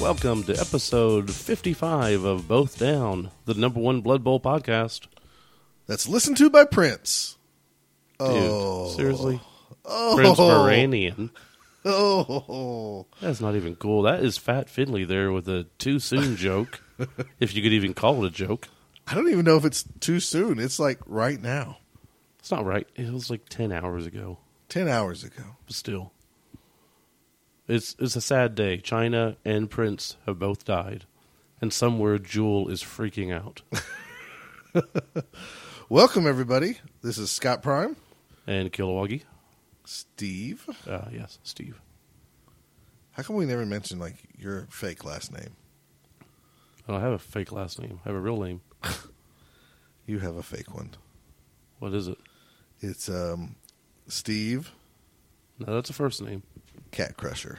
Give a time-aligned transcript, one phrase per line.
[0.00, 5.06] Welcome to episode 55 of Both Down, the number one Blood Bowl podcast.
[5.86, 7.36] That's listened to by Prince.
[8.18, 8.88] Dude, Oh.
[8.96, 9.40] seriously?
[9.84, 10.14] Oh.
[10.16, 11.30] Prince Moranion.
[11.84, 13.06] Oh.
[13.20, 14.02] That's not even cool.
[14.02, 16.82] That is Fat Finley there with a too soon joke,
[17.40, 18.68] if you could even call it a joke.
[19.06, 20.58] I don't even know if it's too soon.
[20.58, 21.78] It's like right now,
[22.38, 22.88] It's not right.
[22.96, 24.38] It was like 10 hours ago,
[24.70, 25.42] 10 hours ago.
[25.66, 26.12] but still.
[27.70, 28.78] It's, it's a sad day.
[28.78, 31.04] Chyna and Prince have both died,
[31.60, 33.62] and somewhere Jewel is freaking out.
[35.88, 36.78] Welcome, everybody.
[37.00, 37.94] This is Scott Prime,
[38.44, 39.22] And Kilowoggy.
[39.84, 40.68] Steve.
[40.84, 41.80] Uh, yes, Steve.
[43.12, 45.54] How come we never mentioned like your fake last name?
[46.88, 48.00] I don't have a fake last name.
[48.04, 48.62] I have a real name.
[50.06, 50.90] You have a fake one.
[51.78, 52.18] What is it?
[52.80, 53.54] It's um,
[54.08, 54.72] Steve
[55.60, 56.42] No, that's a first name.
[56.90, 57.58] Cat Crusher.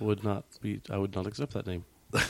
[0.00, 0.80] Would not be.
[0.90, 1.84] I would not accept that name.
[2.10, 2.26] but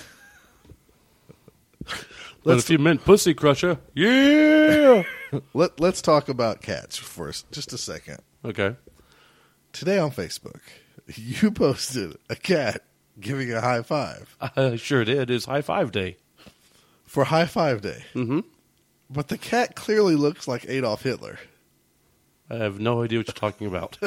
[2.58, 5.02] if you meant Pussy Crusher, yeah.
[5.54, 8.18] Let Let's talk about cats for s- just a second.
[8.44, 8.76] okay.
[9.72, 10.60] Today on Facebook,
[11.14, 12.82] you posted a cat
[13.20, 15.30] giving a high five I sure did.
[15.30, 16.16] It's High Five Day.
[17.04, 18.04] for High Five Day.
[18.14, 18.40] Mm-hmm.
[19.10, 21.38] But the cat clearly looks like Adolf Hitler.
[22.50, 23.98] I have no idea what you're talking about.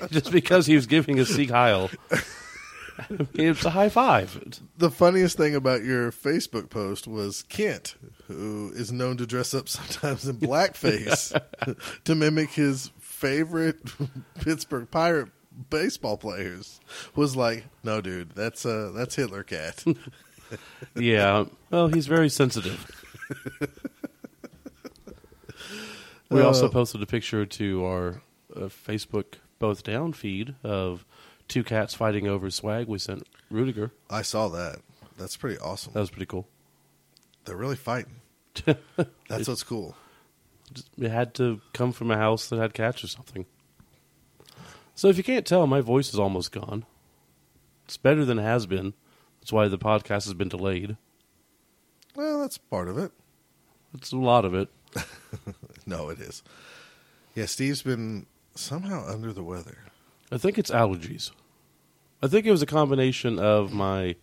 [0.10, 1.90] Just because he was giving a Sieg Heil,
[3.34, 4.60] it's a high five.
[4.78, 7.96] The funniest thing about your Facebook post was Kent,
[8.28, 11.38] who is known to dress up sometimes in blackface
[12.04, 13.78] to mimic his favorite
[14.40, 15.28] Pittsburgh Pirate
[15.68, 16.80] baseball players,
[17.14, 19.84] was like, "No, dude, that's uh, that's Hitler cat."
[20.96, 21.44] Yeah.
[21.70, 22.90] Well, he's very sensitive.
[26.28, 28.22] we also Uh, posted a picture to our
[28.56, 31.04] uh, Facebook both down feed of
[31.46, 33.92] two cats fighting over swag we sent Rudiger.
[34.10, 34.80] I saw that.
[35.16, 35.92] That's pretty awesome.
[35.92, 36.48] That was pretty cool.
[37.44, 38.16] They're really fighting.
[39.28, 39.94] That's what's cool.
[40.98, 43.46] It had to come from a house that had cats or something.
[44.94, 46.84] So if you can't tell, my voice is almost gone.
[47.84, 48.94] It's better than it has been.
[49.40, 50.96] That's why the podcast has been delayed.
[52.14, 53.12] Well, that's part of it.
[53.94, 54.68] It's a lot of it.
[55.86, 56.44] No, it is.
[57.34, 58.26] Yeah, Steve's been
[58.60, 59.78] somehow under the weather.
[60.32, 61.30] I think it's allergies.
[62.22, 64.14] I think it was a combination of my.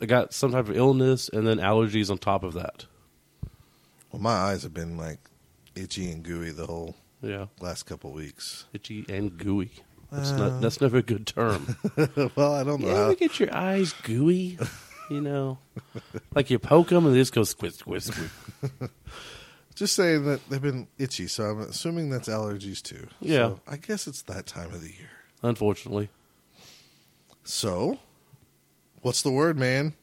[0.00, 2.86] I got some type of illness and then allergies on top of that.
[4.12, 5.18] Well, my eyes have been like
[5.74, 8.66] itchy and gooey the whole Yeah, last couple weeks.
[8.72, 9.70] itchy and gooey.
[10.12, 10.60] That's not.
[10.60, 11.76] That's never a good term.
[12.36, 13.02] well, I don't know you how.
[13.06, 14.58] ever get your eyes gooey?
[15.10, 15.58] You know,
[16.34, 18.30] like you poke them and they just go squish, squish, squid.
[19.74, 23.08] Just saying that they've been itchy, so I'm assuming that's allergies too.
[23.20, 23.48] Yeah.
[23.48, 25.10] So I guess it's that time of the year.
[25.42, 26.08] Unfortunately,
[27.42, 27.98] So,
[29.02, 29.94] what's the word, man?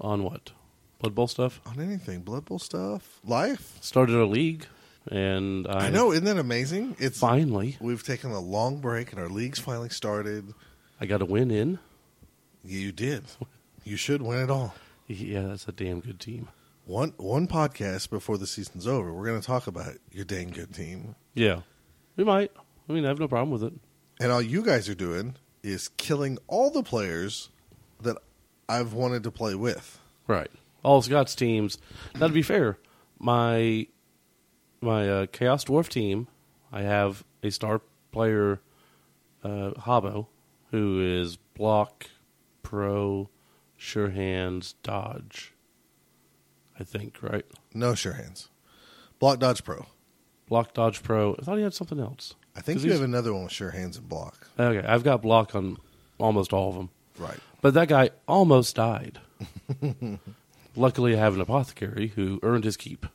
[0.00, 0.52] on what
[1.00, 1.60] Blood Bowl stuff?
[1.66, 3.78] On anything, Blood Bowl stuff, life.
[3.80, 4.66] Started a league,
[5.10, 6.94] and I, I know, isn't that amazing?
[6.98, 10.52] It's Finally, we've taken a long break and our league's finally started.
[11.00, 11.78] I got a win in.
[12.64, 13.24] You did.
[13.84, 14.74] You should win it all.
[15.06, 16.48] Yeah, that's a damn good team.
[16.88, 20.72] One one podcast before the season's over, we're going to talk about your dang good
[20.74, 21.60] team, Yeah,
[22.16, 22.50] we might.
[22.88, 23.74] I mean, I have no problem with it.
[24.18, 27.50] and all you guys are doing is killing all the players
[28.00, 28.16] that
[28.70, 29.98] I've wanted to play with.
[30.26, 30.50] Right.
[30.82, 31.76] All Scott's teams.
[32.18, 32.78] Now, to be fair,
[33.18, 33.86] my
[34.80, 36.26] my uh, Chaos Dwarf team,
[36.72, 37.82] I have a star
[38.12, 38.60] player,
[39.44, 40.28] uh, Habo,
[40.70, 42.06] who is block,
[42.62, 43.28] pro,
[43.76, 45.52] sure hands, dodge.
[46.78, 47.44] I think right.
[47.74, 48.48] No sure hands.
[49.18, 49.86] Block Dodge Pro.
[50.48, 51.36] Block, dodge, pro.
[51.38, 52.34] I thought he had something else.
[52.56, 54.48] I think you have another one with sure hands and block.
[54.58, 55.76] Okay, I've got block on
[56.18, 56.90] almost all of them.
[57.18, 57.38] Right.
[57.60, 59.20] But that guy almost died.
[60.76, 63.06] Luckily, I have an apothecary who earned his keep.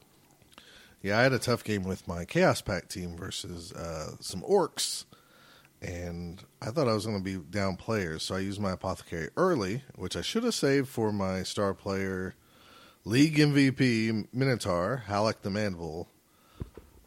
[1.02, 5.06] Yeah, I had a tough game with my Chaos Pack team versus uh, some orcs,
[5.82, 9.30] and I thought I was going to be down players, so I used my apothecary
[9.36, 12.36] early, which I should have saved for my star player,
[13.06, 16.08] league MVP Minotaur Halleck the Manville,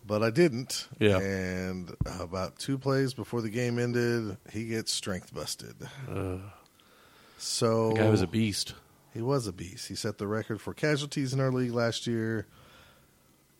[0.06, 0.88] but I didn't.
[0.98, 1.18] Yeah.
[1.18, 5.74] And about two plays before the game ended, he gets strength busted.
[6.10, 6.38] Uh,
[7.38, 8.74] So the guy was a beast.
[9.12, 9.88] he was a beast.
[9.88, 12.46] He set the record for casualties in our league last year,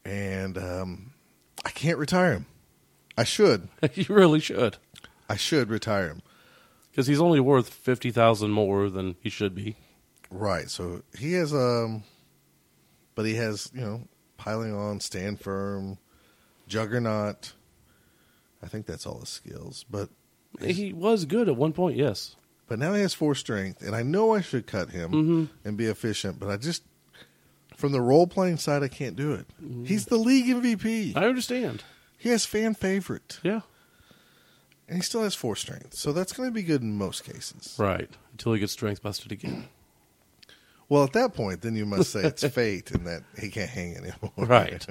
[0.04, 1.12] and um,
[1.64, 2.46] I can't retire him.
[3.18, 3.68] I should.
[3.94, 4.76] you really should.
[5.28, 6.22] I should retire him.
[6.90, 9.76] Because he's only worth 50000 more than he should be.
[10.30, 10.70] Right.
[10.70, 12.04] So he has um,
[13.16, 14.02] but he has you know
[14.36, 15.98] piling on, stand firm,
[16.68, 17.52] juggernaut.
[18.62, 19.84] I think that's all his skills.
[19.90, 20.08] But
[20.60, 22.36] He was good at one point, yes.
[22.68, 25.44] but now he has four strength, and I know I should cut him Mm-hmm.
[25.68, 26.82] and be efficient, but I just
[27.76, 29.46] from the role playing side, I can't do it.
[29.62, 29.84] Mm-hmm.
[29.84, 31.14] He's the league MVP.
[31.16, 31.84] I understand.
[32.16, 33.60] He has fan favorite, Yeah.
[34.88, 37.74] and he still has four strength, so that's going to be good in most cases.
[37.78, 38.08] Right.
[38.32, 39.68] Until he gets strength busted again.
[40.88, 43.96] Well, at that point, then you must say it's fate and that he can't hang
[43.96, 44.32] anymore.
[44.36, 44.86] Right.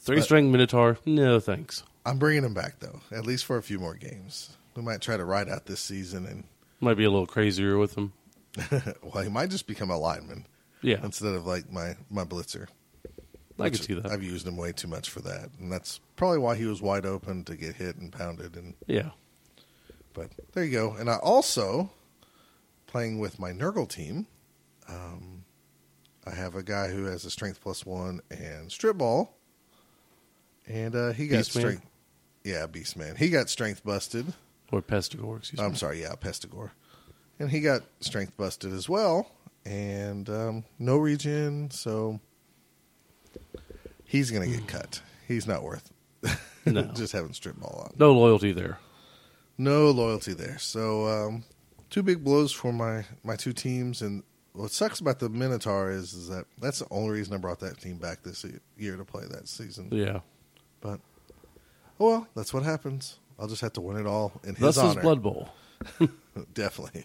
[0.00, 0.98] Three string Minotaur.
[1.06, 1.82] No thanks.
[2.06, 4.56] I'm bringing him back though, at least for a few more games.
[4.74, 6.44] We might try to ride out this season, and
[6.80, 8.12] Might be a little crazier with him.
[9.02, 10.46] well, he might just become a lineman
[10.82, 11.00] Yeah.
[11.02, 12.66] instead of like my my blitzer.
[13.60, 14.06] I can see that.
[14.06, 17.04] I've used him way too much for that, and that's probably why he was wide
[17.04, 18.56] open to get hit and pounded.
[18.56, 19.10] And Yeah.
[20.14, 20.92] but there you go.
[20.94, 21.90] And I also
[22.86, 24.26] playing with my Nurgle team.
[24.88, 25.44] Um,
[26.26, 29.34] I have a guy who has a strength plus one and strip ball,
[30.66, 31.62] and uh, he got Beast Man?
[31.62, 31.86] strength.
[32.44, 33.16] Yeah, beast man.
[33.16, 34.32] He got strength busted.
[34.72, 35.64] Or Pestigor, excuse me.
[35.64, 35.76] I'm me.
[35.78, 36.70] sorry, yeah, Pestigor,
[37.38, 39.30] and he got strength busted as well,
[39.66, 42.20] and um, no regen, so
[44.04, 45.02] he's going to get cut.
[45.26, 45.90] He's not worth
[46.66, 46.82] No.
[46.94, 47.94] just having strip ball on.
[47.98, 48.78] No loyalty there.
[49.58, 50.58] No loyalty there.
[50.58, 51.44] So um,
[51.90, 54.22] two big blows for my my two teams, and
[54.52, 57.80] what sucks about the Minotaur is is that that's the only reason I brought that
[57.80, 58.44] team back this
[58.76, 59.88] year to play that season.
[59.92, 60.20] Yeah.
[60.80, 61.00] But
[62.00, 63.18] oh well, that's what happens.
[63.38, 65.02] I'll just have to win it all in his Thus is honor.
[65.02, 65.48] Blood Bowl.
[66.54, 67.04] Definitely.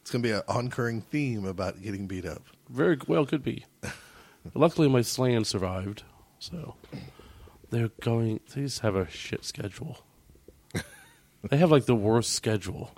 [0.00, 2.42] It's going to be an oncurring theme about getting beat up.
[2.68, 3.64] Very well could be.
[4.54, 6.02] Luckily, my Slann survived,
[6.38, 6.74] so
[7.70, 8.40] they're going.
[8.54, 9.98] They just have a shit schedule.
[11.42, 12.90] they have like the worst schedule.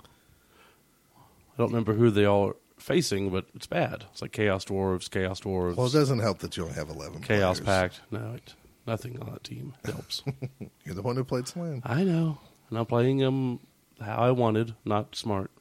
[1.17, 4.05] I don't remember who they all are facing, but it's bad.
[4.11, 7.21] It's like Chaos Dwarves, Chaos Dwarves, Well, it doesn't help that you only have 11
[7.21, 7.93] Chaos players.
[7.95, 8.01] Pact.
[8.11, 8.53] No, it,
[8.85, 10.23] nothing on that team helps.
[10.85, 11.81] You're the one who played Slann.
[11.85, 12.39] I know,
[12.69, 13.59] and I'm playing them
[13.99, 15.51] how I wanted, not smart.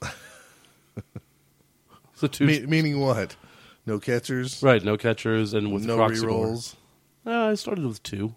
[2.20, 3.36] the two Me- meaning what?
[3.86, 6.24] No catchers, right, no catchers, and with no Kroxigor.
[6.24, 6.74] rerolls,
[7.26, 8.34] Uh, I started with two.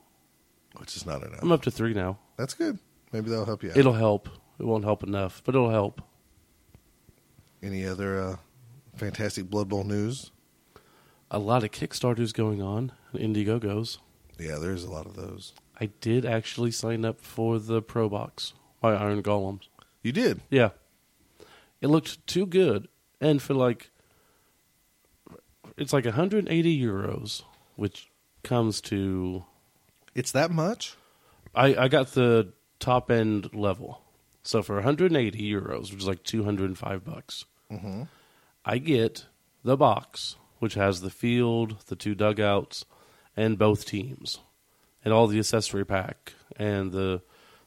[0.78, 1.40] which is not enough.
[1.42, 2.18] I'm up to three now.
[2.38, 2.80] That's good.
[3.12, 3.78] Maybe that'll help you out.
[3.78, 4.30] It'll help.
[4.60, 6.02] It won't help enough, but it'll help.
[7.64, 8.36] Any other uh,
[8.98, 10.32] fantastic Blood Bowl news?
[11.32, 14.00] A lot of Kickstarters going on, Indiegogos.
[14.38, 15.54] Yeah, there's a lot of those.
[15.80, 19.68] I did actually sign up for the Pro Box by Iron Golems.
[20.02, 20.42] You did.
[20.50, 20.72] Yeah.
[21.80, 22.90] It looked too good.
[23.22, 23.92] And for like,
[25.78, 27.44] it's like 180 euros,
[27.78, 28.12] which
[28.44, 29.46] comes to,
[30.14, 30.98] It's that much?
[31.56, 34.02] I, I got the top end level.
[34.44, 38.04] So for 180 euros, which is like 205 bucks, Mm-hmm.
[38.66, 39.26] I get
[39.64, 42.86] the box, which has the field, the two dugouts,
[43.36, 44.40] and both teams,
[45.04, 47.22] and all the accessory pack, and the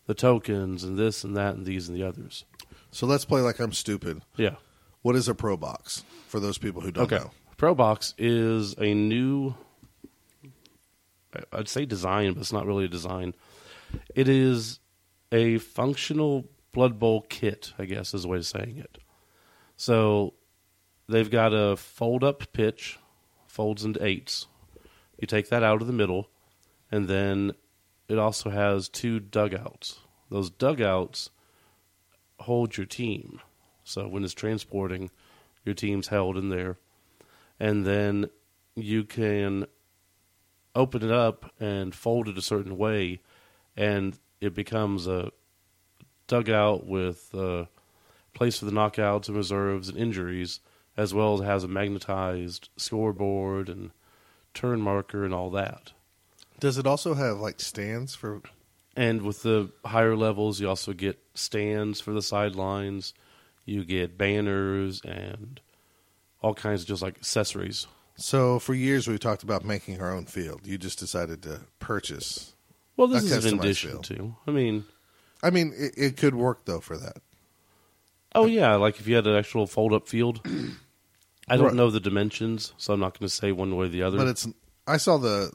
[0.06, 2.44] the tokens, and this and that, and these and the others.
[2.92, 4.22] So let's play like I'm stupid.
[4.36, 4.54] Yeah.
[5.02, 7.16] What is a Pro Box for those people who don't Okay.
[7.24, 7.30] know?
[7.56, 9.54] Pro Box is a new,
[11.52, 13.34] I'd say design, but it's not really a design.
[14.14, 14.78] It is
[15.32, 18.98] a functional Blood Bowl kit, I guess is the way of saying it.
[19.76, 20.34] So
[21.08, 22.98] they've got a fold up pitch,
[23.46, 24.46] folds into eights.
[25.18, 26.28] You take that out of the middle,
[26.90, 27.52] and then
[28.08, 30.00] it also has two dugouts.
[30.30, 31.30] Those dugouts
[32.40, 33.40] hold your team.
[33.84, 35.10] So when it's transporting,
[35.64, 36.76] your team's held in there.
[37.58, 38.28] And then
[38.74, 39.66] you can
[40.74, 43.20] open it up and fold it a certain way,
[43.76, 45.30] and it becomes a
[46.26, 47.68] dugout with a
[48.36, 50.60] place for the knockouts and reserves and injuries,
[50.96, 53.90] as well as has a magnetized scoreboard and
[54.54, 55.92] turn marker and all that.
[56.60, 58.42] Does it also have like stands for?
[58.94, 63.14] And with the higher levels, you also get stands for the sidelines.
[63.64, 65.60] You get banners and
[66.40, 67.86] all kinds of just like accessories.
[68.16, 70.66] So for years we've talked about making our own field.
[70.66, 72.54] You just decided to purchase.
[72.96, 74.04] Well, this is an addition field.
[74.04, 74.36] too.
[74.46, 74.84] I mean,
[75.42, 77.18] I mean, it, it could work though for that.
[78.36, 80.40] Oh yeah, like if you had an actual fold-up field.
[81.48, 81.74] I don't Right.
[81.74, 84.16] know the dimensions, so I'm not going to say one way or the other.
[84.16, 84.48] But it's.
[84.86, 85.52] I saw the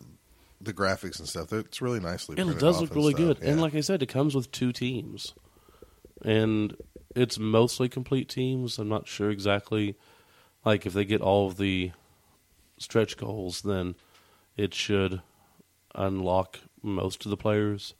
[0.61, 1.51] the graphics and stuff.
[1.51, 2.33] It's really nicely.
[2.33, 3.25] it printed does off look and really stuff.
[3.39, 3.61] good, and Yeah.
[3.61, 5.33] like I said, it comes with two teams,
[6.23, 6.75] and
[7.15, 8.77] it's mostly complete teams.
[8.79, 9.95] I'm not sure exactly,
[10.63, 11.91] like if they get all of the
[12.77, 13.95] stretch goals, then
[14.55, 15.21] it should
[15.95, 17.95] unlock most of the players.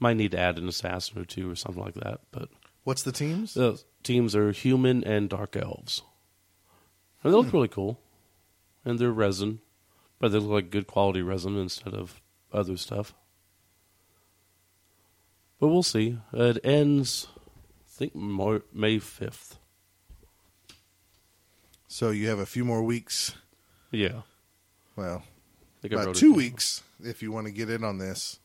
[0.00, 2.48] Might need to add an assassin or two or something like that, but
[2.84, 3.54] what's the teams?
[3.54, 6.02] the teams are human and dark elves.
[7.22, 7.56] And they look hmm.
[7.56, 8.00] really cool,
[8.84, 9.60] and they're resin,
[10.18, 12.20] but they look like good quality resin instead of
[12.52, 13.14] other stuff.
[15.60, 16.18] But we'll see.
[16.32, 19.58] It ends, I think Mar- May fifth.
[21.86, 23.36] So you have a few more weeks.
[23.90, 24.22] Yeah,
[24.96, 27.98] Well, I think I wrote about two weeks if you want to get in on
[27.98, 28.40] this.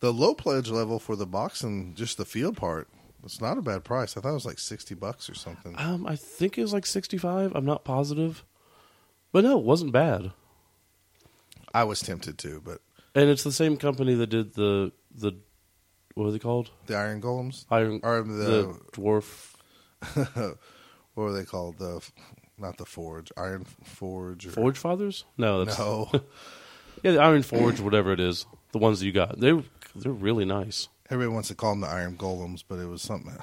[0.00, 2.88] The low pledge level for the box and just the field part,
[3.24, 4.16] it's not a bad price.
[4.16, 5.74] I thought it was like sixty bucks or something.
[5.78, 7.52] Um, I think it was like sixty-five.
[7.54, 8.44] I'm not positive,
[9.32, 10.32] but no, it wasn't bad.
[11.74, 12.80] I was tempted to, but
[13.14, 15.36] And it's the same company that did the the
[16.14, 16.70] what are they called?
[16.86, 19.54] the iron golems, Iron or the, the, dwarf
[21.14, 21.78] what were they called?
[21.78, 22.06] The
[22.58, 24.46] not the forge, iron forge.
[24.46, 25.24] Or, Forge Fathers?
[25.36, 26.10] No, that's No,
[27.02, 28.46] yeah, the Iron Forge, whatever it is.
[28.72, 29.52] The ones that you got, they
[29.94, 30.88] they're really nice.
[31.12, 33.36] Everybody wants to call them the iron golems, but it was something.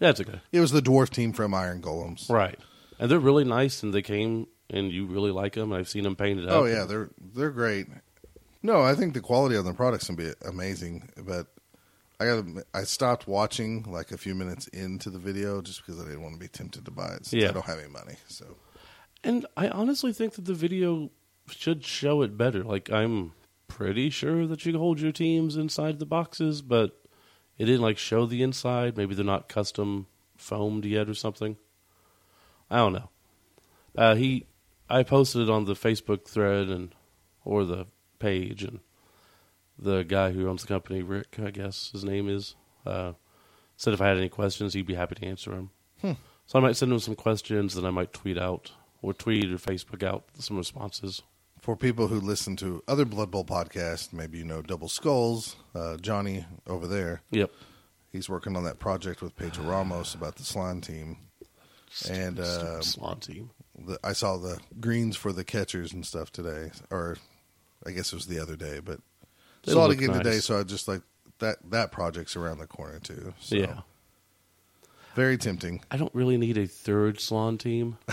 [0.00, 0.40] It's okay.
[0.52, 2.28] It was the dwarf team from Iron Golems.
[2.28, 2.58] Right,
[2.98, 5.72] and they're really nice, and they came, and you really like them.
[5.72, 6.62] I've seen them painted oh, up.
[6.62, 7.86] Oh yeah, they're they're great.
[8.62, 11.46] No, I think the quality of the products can be amazing, but
[12.18, 12.44] I got
[12.74, 16.34] I stopped watching like a few minutes into the video just because I didn't want
[16.34, 17.50] to be tempted to buy it since Yeah.
[17.50, 18.16] I don't have any money.
[18.28, 18.56] So
[19.22, 21.10] And I honestly think that the video
[21.48, 22.64] should show it better.
[22.64, 23.32] Like I'm
[23.68, 27.02] pretty sure that you can hold your teams inside the boxes, but
[27.58, 28.96] it didn't like show the inside.
[28.96, 30.06] Maybe they're not custom
[30.36, 31.56] foamed yet or something.
[32.70, 33.10] I don't know.
[33.96, 34.46] Uh, he,
[34.88, 36.94] I posted it on the Facebook thread and
[37.44, 37.86] or the
[38.18, 38.80] page, and
[39.78, 43.12] the guy who owns the company, Rick, I guess his name is, uh,
[43.76, 45.70] said if I had any questions, he'd be happy to answer them.
[46.46, 49.58] So I might send him some questions, then I might tweet out or tweet or
[49.58, 51.22] Facebook out some responses.
[51.66, 55.96] For people who listen to other Blood Bowl podcasts, maybe you know Double Skulls, uh,
[55.96, 57.50] Johnny over there, Yep.
[58.12, 61.16] he's working on that project with Pedro Ramos about the slime team.
[62.08, 63.50] And, Stupid um, Slann team.
[63.84, 67.16] The, I saw the greens for the catchers and stuff today, or
[67.84, 69.00] I guess it was the other day, but
[69.64, 70.38] They saw it again today.
[70.38, 71.02] So I just like
[71.40, 71.56] that.
[71.68, 73.34] That project's around the corner too.
[73.40, 73.80] So Yeah.
[75.16, 77.98] very tempting, I don't really need a third Slann team.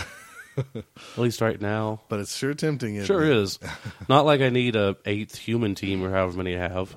[0.56, 0.84] At
[1.18, 2.00] least right now.
[2.08, 2.94] but it's sure tempting.
[2.96, 3.36] isn't Sure it?
[3.36, 3.58] is.
[4.08, 6.94] Not like I need a eighth human team or however many I have.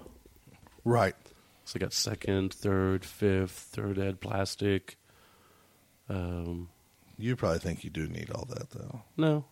[0.84, 1.16] Right.
[1.66, 4.98] So I got second, third, fifth, third ed plastic.
[6.10, 6.70] Um,
[7.18, 9.02] You probably think you do need all that though.
[9.18, 9.46] no,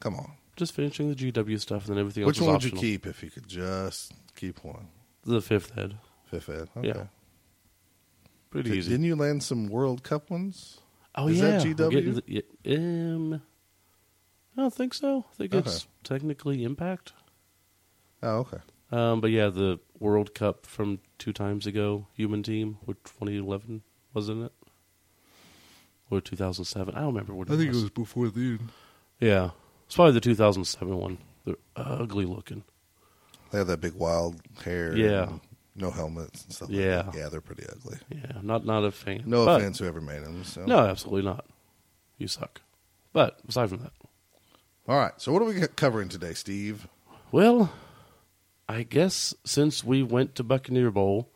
[0.00, 0.32] Come on.
[0.56, 2.28] just finishing the GW stuff and then everything else.
[2.28, 2.82] Which else one is would you optional.
[2.82, 4.88] keep if you could just keep one?
[5.24, 5.96] The fifth ed.
[6.26, 6.68] Fifth ed.
[6.76, 6.88] Okay.
[6.88, 7.04] Yeah.
[8.50, 8.90] Pretty Did, easy.
[8.90, 10.78] Didn't you land some World Cup ones?
[11.14, 11.90] Oh is yeah, that GW?
[11.90, 13.42] getting the- yeah, um,
[14.56, 15.24] I don't think so.
[15.32, 17.12] I think it's technically Impact.
[18.22, 18.58] Oh, okay.
[18.90, 23.82] Um, but yeah, the World Cup from two times ago, human team, with 2011,
[24.14, 24.52] wasn't it?
[26.10, 26.94] Or 2007?
[26.94, 27.58] I don't remember what it was.
[27.58, 27.78] I think was.
[27.78, 27.90] it was.
[27.90, 28.70] before then.
[29.20, 29.50] Yeah,
[29.86, 31.18] it's probably the 2007 one.
[31.44, 32.64] They're ugly looking.
[33.50, 34.96] They have that big wild hair.
[34.96, 35.28] Yeah.
[35.78, 36.70] No helmets and stuff.
[36.70, 36.96] Yeah.
[37.02, 37.18] Like that.
[37.18, 37.98] Yeah, they're pretty ugly.
[38.10, 39.22] Yeah, not not a fan.
[39.26, 40.44] No But- offense, whoever made them.
[40.44, 40.64] So.
[40.64, 41.46] No, absolutely not.
[42.18, 42.60] You suck.
[43.12, 43.92] But aside from that,
[44.86, 45.12] All right.
[45.18, 46.86] So what are we covering today, Steve?
[47.32, 47.72] well,
[48.68, 51.30] I guess since we went to Buccaneer Bowl,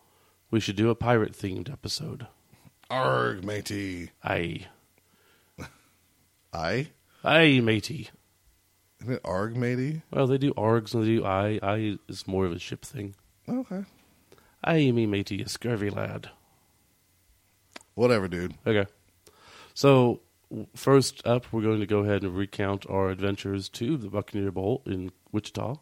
[0.50, 2.26] we should do a pirate themed episode.
[2.90, 4.10] Arg, matey.
[4.22, 4.66] Aye,
[6.52, 6.88] I.
[7.24, 8.10] aye, matey.
[9.00, 10.02] Isn't it arg, matey?
[10.12, 11.58] Well, they do args and they do I.
[11.62, 13.14] I is more of a ship thing.
[13.48, 13.84] Okay.
[14.64, 16.30] Aye, me matey, a scurvy lad.
[17.94, 18.54] Whatever, dude.
[18.66, 18.86] Okay.
[19.74, 20.20] So,
[20.74, 24.82] first up, we're going to go ahead and recount our adventures to the Buccaneer Bowl
[24.86, 25.76] in Wichita.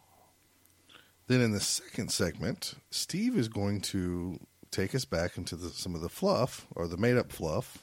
[1.27, 5.95] Then in the second segment, Steve is going to take us back into the, some
[5.95, 7.79] of the fluff or the made up fluff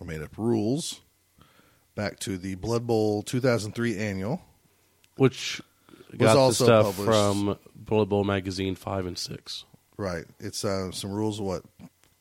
[0.00, 1.00] or made up rules
[1.94, 4.42] back to the Blood Bowl 2003 annual.
[5.16, 5.62] which
[6.16, 9.64] got the also stuff published- from Blood Bowl magazine five and six.
[9.96, 10.24] Right.
[10.38, 11.62] It's uh, some rules of what?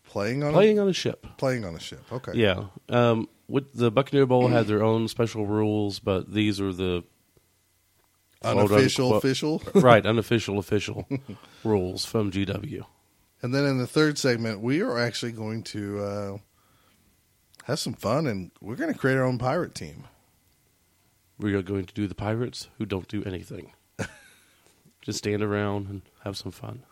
[0.06, 1.28] Playing on Playing a, on a ship.
[1.38, 2.02] playing on a ship.
[2.12, 2.32] Okay.
[2.36, 2.66] Yeah.
[2.90, 7.04] Um, with the Buccaneer Bowl had their own special rules, but these are the
[8.44, 9.62] Unofficial, official.
[9.76, 11.08] right unofficial official
[11.64, 12.86] rules from GW.
[13.42, 16.38] And then in the third segment, we are actually going to uh,
[17.66, 20.06] have some fun and we're going to create our own pirate team.
[21.40, 23.74] We are going to do the pirates who don't do anything.
[25.02, 26.84] Just stand around and have some fun.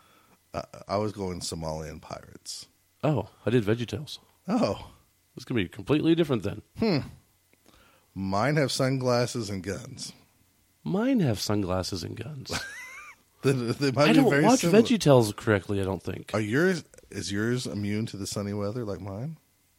[0.54, 2.66] Uh, I was going Somalian pirates.
[3.02, 4.18] Oh, I did VeggieTales.
[4.48, 4.92] Oh,
[5.36, 6.62] It's gonna be completely different then.
[6.78, 6.98] Hmm.
[8.14, 10.12] Mine have sunglasses and guns.
[10.84, 12.52] Mine have sunglasses and guns.
[13.42, 14.80] They, they might I be don't very watch similar.
[14.82, 15.78] VeggieTales correctly.
[15.78, 16.30] I don't think.
[16.32, 19.36] Are yours is yours immune to the sunny weather like mine?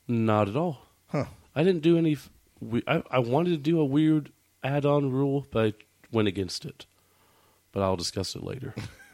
[0.08, 0.84] Not at all.
[1.08, 1.25] Huh.
[1.55, 2.12] I didn't do any.
[2.13, 2.29] f-
[2.60, 4.32] We, I, I wanted to do a weird
[4.63, 5.74] add-on rule, but I
[6.12, 6.86] went against it.
[7.72, 8.75] But I'll discuss it later.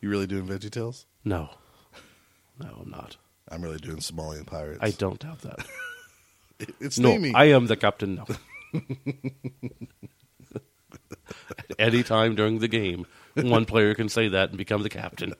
[0.00, 1.04] You really doing VeggieTales?
[1.24, 1.50] No,
[2.60, 3.16] No, I'm not.
[3.48, 4.80] I'm really doing Somalian pirates.
[4.82, 5.58] I don't doubt that.
[6.58, 7.34] It- it's no, steamy.
[7.34, 8.24] I am the captain now.
[11.78, 13.04] Any time during the game,
[13.34, 15.34] one player can say that and become the captain.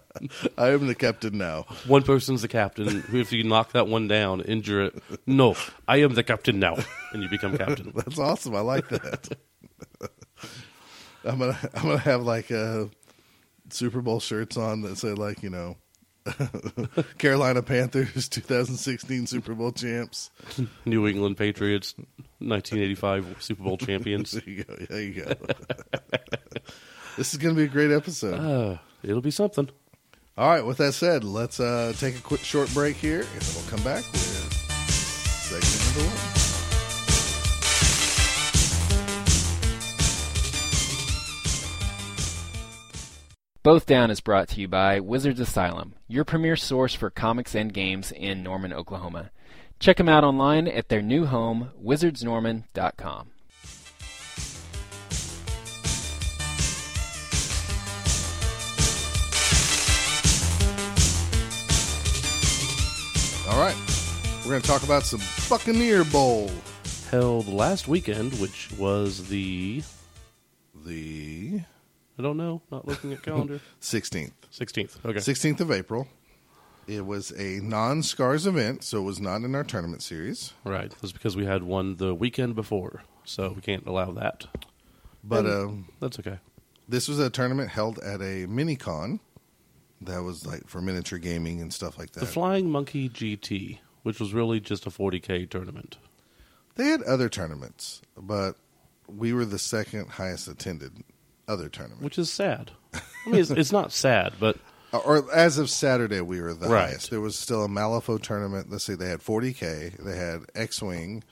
[0.58, 1.66] I am the captain now.
[1.86, 3.00] One person's the captain.
[3.02, 5.02] Who, if you knock that one down, injure it.
[5.26, 5.54] No,
[5.86, 6.76] I am the captain now,
[7.12, 7.92] and you become captain.
[7.94, 8.54] That's awesome.
[8.56, 9.36] I like that.
[11.24, 12.86] I'm gonna I'm gonna have like uh,
[13.70, 15.76] Super Bowl shirts on that say like you know
[17.18, 20.30] Carolina Panthers 2016 Super Bowl champs.
[20.84, 21.94] New England Patriots,
[22.38, 24.32] 1985 Super Bowl champions.
[24.44, 24.74] There you go.
[24.88, 25.34] There you go.
[27.16, 28.34] this is gonna be a great episode.
[28.34, 29.68] Uh, it'll be something.
[30.36, 30.64] All right.
[30.64, 33.84] With that said, let's uh, take a quick short break here, and then we'll come
[33.84, 34.52] back with
[34.82, 36.33] segment number one.
[43.64, 47.72] Both Down is brought to you by Wizards Asylum, your premier source for comics and
[47.72, 49.30] games in Norman, Oklahoma.
[49.80, 53.30] Check them out online at their new home, wizardsnorman.com.
[63.48, 63.76] All right.
[64.44, 66.50] We're going to talk about some Buccaneer Bowl.
[67.10, 69.82] Held last weekend, which was the
[70.84, 71.62] The
[72.18, 73.60] I don't know, not looking at calendar.
[73.80, 74.32] 16th.
[74.52, 75.04] 16th.
[75.04, 75.18] Okay.
[75.18, 76.06] 16th of April.
[76.86, 80.52] It was a non Scars event, so it was not in our tournament series.
[80.64, 80.94] Right.
[81.00, 84.44] That's because we had one the weekend before, so we can't allow that.
[85.24, 86.38] But um, That's okay.
[86.86, 89.20] this was a tournament held at a mini con
[90.02, 92.20] that was like for miniature gaming and stuff like that.
[92.20, 95.96] The Flying Monkey GT, which was really just a 40k tournament.
[96.74, 98.56] they had other tournaments, but
[99.08, 101.02] we were the second highest attended
[101.48, 102.02] other tournament.
[102.02, 102.70] which is sad.
[102.94, 104.56] I mean, it's, it's not sad, but
[104.92, 106.88] or as of Saturday, we were the Right.
[106.90, 107.10] highest.
[107.10, 108.70] There was still a Malifaux tournament.
[108.70, 111.24] Let's see, they had 40k, they had X Wing,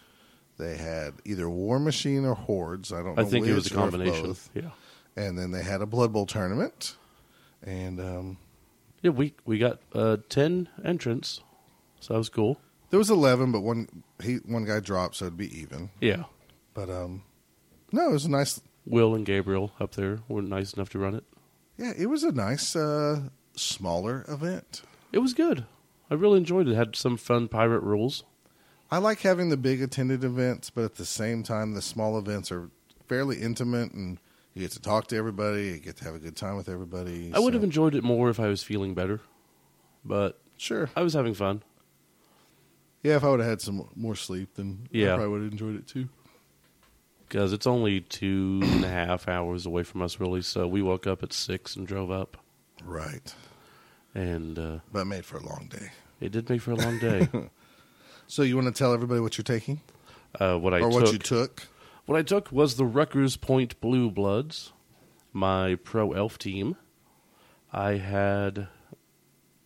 [0.59, 2.93] they had either War Machine or Hordes.
[2.93, 3.17] I don't.
[3.17, 4.37] know I think it was a combination.
[4.55, 4.71] Yeah,
[5.17, 6.97] And then they had a Blood Bowl tournament,
[7.63, 8.37] and um,
[9.03, 9.11] yeah.
[9.11, 11.41] We we got uh, ten entrants,
[12.01, 12.59] so that was cool.
[12.91, 13.89] there was 11, but one
[14.23, 15.91] he one guy dropped, so it'd be even.
[16.01, 16.25] Yeah,
[16.75, 17.23] But um,
[17.93, 18.61] no, it was a nice.
[18.87, 21.25] Will and Gabriel up there were nice enough to run it.
[21.79, 24.83] Yeah, it was a nice uh, smaller event.
[25.13, 25.65] It was good.
[26.11, 26.75] I really enjoyed it.
[26.75, 28.25] Had some fun pirate rules.
[28.91, 32.53] I like having the big attended events, but at the same time, the small events
[32.53, 32.71] are
[33.09, 34.19] fairly intimate, and
[34.53, 35.69] you get to talk to everybody.
[35.69, 37.33] You get to have a good time with everybody.
[37.35, 39.21] I would have enjoyed it more if I was feeling better,
[40.05, 40.91] but sure.
[40.95, 41.63] I was having fun.
[43.03, 45.15] Yeah, if I would have had some more sleep, then Yeah.
[45.15, 46.09] I probably would have enjoyed it too.
[47.33, 50.43] Because it's only two and a half hours away from us, really.
[50.43, 52.37] So we woke up at six and drove up,
[52.85, 53.35] Right,
[54.15, 55.93] and uh, but made for a long day.
[56.21, 57.29] it did make for a long day.
[58.29, 59.81] So you want to tell everybody what you're taking,
[60.41, 61.67] uh, what I or took, what you took?
[62.07, 64.73] What I took was the Rutgers Point Blue Bloods,
[65.35, 66.77] my pro elf team.
[67.73, 68.69] I had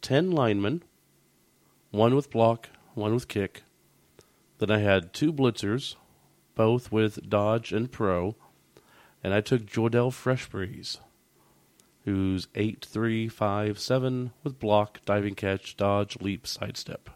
[0.02, 0.82] 10 linemen,
[1.90, 3.62] one with block, one with kick.
[4.58, 5.94] Then I had two blitzers,
[6.56, 8.34] both with dodge and pro.
[9.22, 10.98] And I took Jordell Freshbreeze,
[12.04, 17.10] who's 8 3 5 7 with block, diving catch, dodge, leap, sidestep.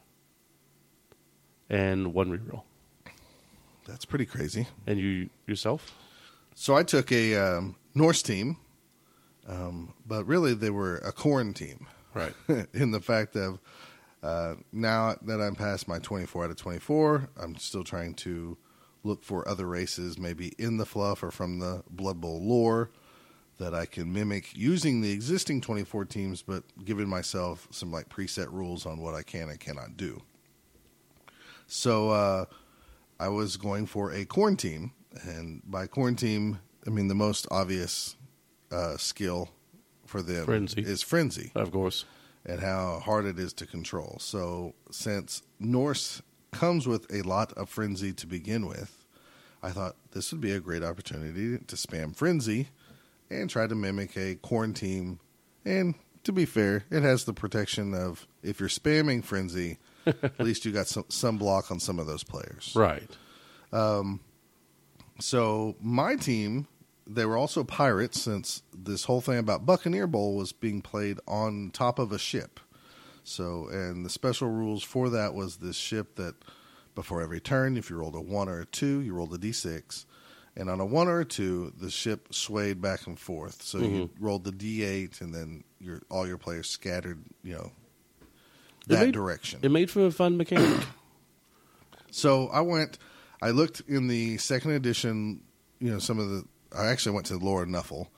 [1.69, 2.63] And one reroll.
[3.87, 4.69] That's pretty crazy.
[4.87, 5.97] And you yourself?
[6.55, 8.57] So I took a um, Norse team,
[9.49, 11.87] um, but really they were a Khorne team.
[12.13, 12.35] Right.
[12.75, 13.61] in the fact of
[14.23, 18.59] uh, now that I'm past my 24 out of 24, I'm still trying to
[19.03, 22.91] look for other races, maybe in the fluff or from the Blood Bowl lore,
[23.59, 28.51] that I can mimic using the existing 24 teams, but giving myself some like preset
[28.53, 30.23] rules on what I can and cannot do.
[31.67, 32.45] So uh,
[33.19, 37.47] I was going for a Khorne team, and by Khorne team, I mean the most
[37.51, 38.17] obvious
[38.73, 39.51] uh, skill
[40.07, 40.81] for them Frenzy.
[40.83, 42.05] is frenzy Of course.
[42.45, 44.17] and how hard it is to control.
[44.21, 49.05] So, since Norse comes with a lot of frenzy to begin with,
[49.63, 52.69] I thought this would be a great opportunity to spam frenzy
[53.31, 55.21] and try to mimic a Khorne team.
[55.65, 60.65] And to be fair, it has the protection of if you're spamming frenzy, at least
[60.65, 62.73] you got some, some block on some of those players.
[62.75, 63.11] Right.
[63.73, 64.21] Um,
[65.21, 66.67] So my team,
[67.07, 71.71] they were also pirates since this whole thing about Buccaneer Bowl was being played on
[71.73, 72.59] top of a ship.
[73.25, 76.35] So and the special rules for that was this ship that
[76.95, 80.05] before every turn, if you rolled a one or a two, you rolled a d6.
[80.57, 83.63] And on a one or a two, the ship swayed back and forth.
[83.63, 84.25] So you mm-hmm.
[84.25, 87.73] rolled the d8, and then your all your players scattered, you know,
[88.89, 89.61] that made- direction.
[89.63, 90.87] It made for a fun mechanic.
[92.13, 92.99] So I went,
[93.41, 95.43] I looked in the second edition,
[95.79, 96.45] you know, some of the,
[96.77, 98.09] I actually went to Lore of Nuffle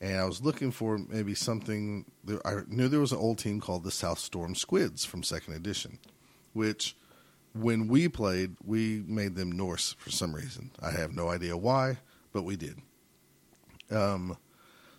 [0.00, 2.06] and I was looking for maybe something.
[2.44, 5.98] I knew there was an old team called the South Storm Squids from second edition,
[6.52, 6.96] which
[7.52, 10.70] when we played, we made them Norse for some reason.
[10.80, 11.98] I have no idea why,
[12.32, 12.78] but we did.
[13.90, 14.36] Um,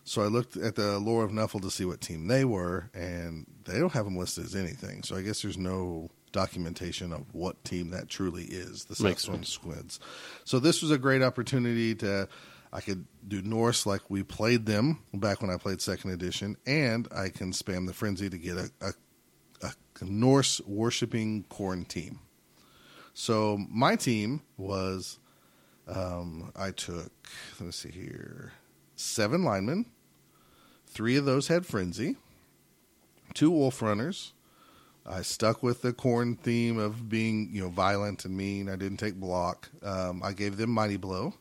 [0.04, 3.46] so I looked at the lore of Nuffle to see what team they were, and
[3.66, 5.04] they don't have them listed as anything.
[5.04, 8.86] So I guess there's no documentation of what team that truly is.
[8.86, 9.44] The South Storm.
[9.44, 10.00] Squids.
[10.44, 12.28] So this was a great opportunity to.
[12.74, 17.08] I could do Norse like we played them back when I played second edition, and
[17.16, 18.94] I can spam the frenzy to get a, a,
[19.62, 22.20] a Norse worshipping Khorne team.
[23.14, 25.20] So my team was,
[25.88, 27.12] um, I took,
[27.60, 28.54] let me see here,
[28.96, 29.86] seven linemen.
[30.88, 32.16] Three of those had frenzy.
[33.34, 34.34] Two wolf runners.
[35.06, 38.70] I stuck with the Khorne theme of being, you know, violent and mean.
[38.70, 39.70] I didn't take block.
[39.84, 41.34] Um, I gave them mighty blow.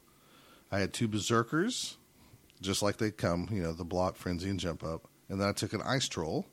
[0.72, 1.96] I had two berserkers,
[2.60, 5.08] just like they come, you know, the block, frenzy, and jump up.
[5.28, 6.46] And then I took an ice troll,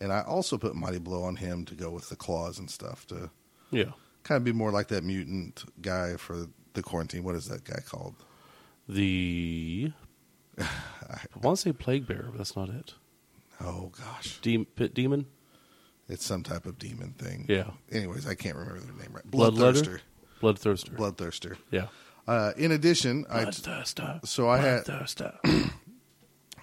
[0.00, 3.06] and I also put mighty blow on him to go with the claws and stuff
[3.08, 3.30] to
[3.70, 3.92] yeah.
[4.22, 7.24] kind of be more like that mutant guy for the quarantine.
[7.24, 8.14] What is that guy called?
[8.88, 9.92] The
[10.58, 12.94] I want to say plague bear, but that's not it.
[13.60, 15.26] Oh gosh, Dem- pit demon.
[16.08, 17.46] it's some type of demon thing.
[17.48, 17.70] Yeah.
[17.90, 19.30] Anyways, I can't remember their name right.
[19.30, 20.00] Bloodthirster.
[20.40, 20.96] Bloodthirster.
[20.96, 21.56] Bloodthirster.
[21.70, 21.86] Yeah.
[22.26, 24.84] Uh, in addition, I so I had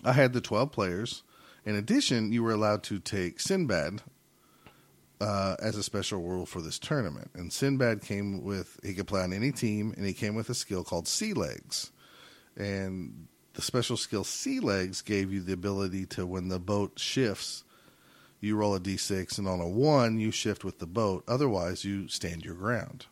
[0.04, 1.24] I had the twelve players.
[1.66, 4.02] In addition, you were allowed to take Sinbad
[5.22, 7.30] uh, as a special rule for this tournament.
[7.34, 10.56] And Sinbad came with he could play on any team, and he came with a
[10.56, 11.92] skill called Sea Legs.
[12.56, 17.64] And the special skill Sea Legs gave you the ability to when the boat shifts,
[18.40, 21.24] you roll a d6, and on a one you shift with the boat.
[21.28, 23.08] Otherwise, you stand your ground.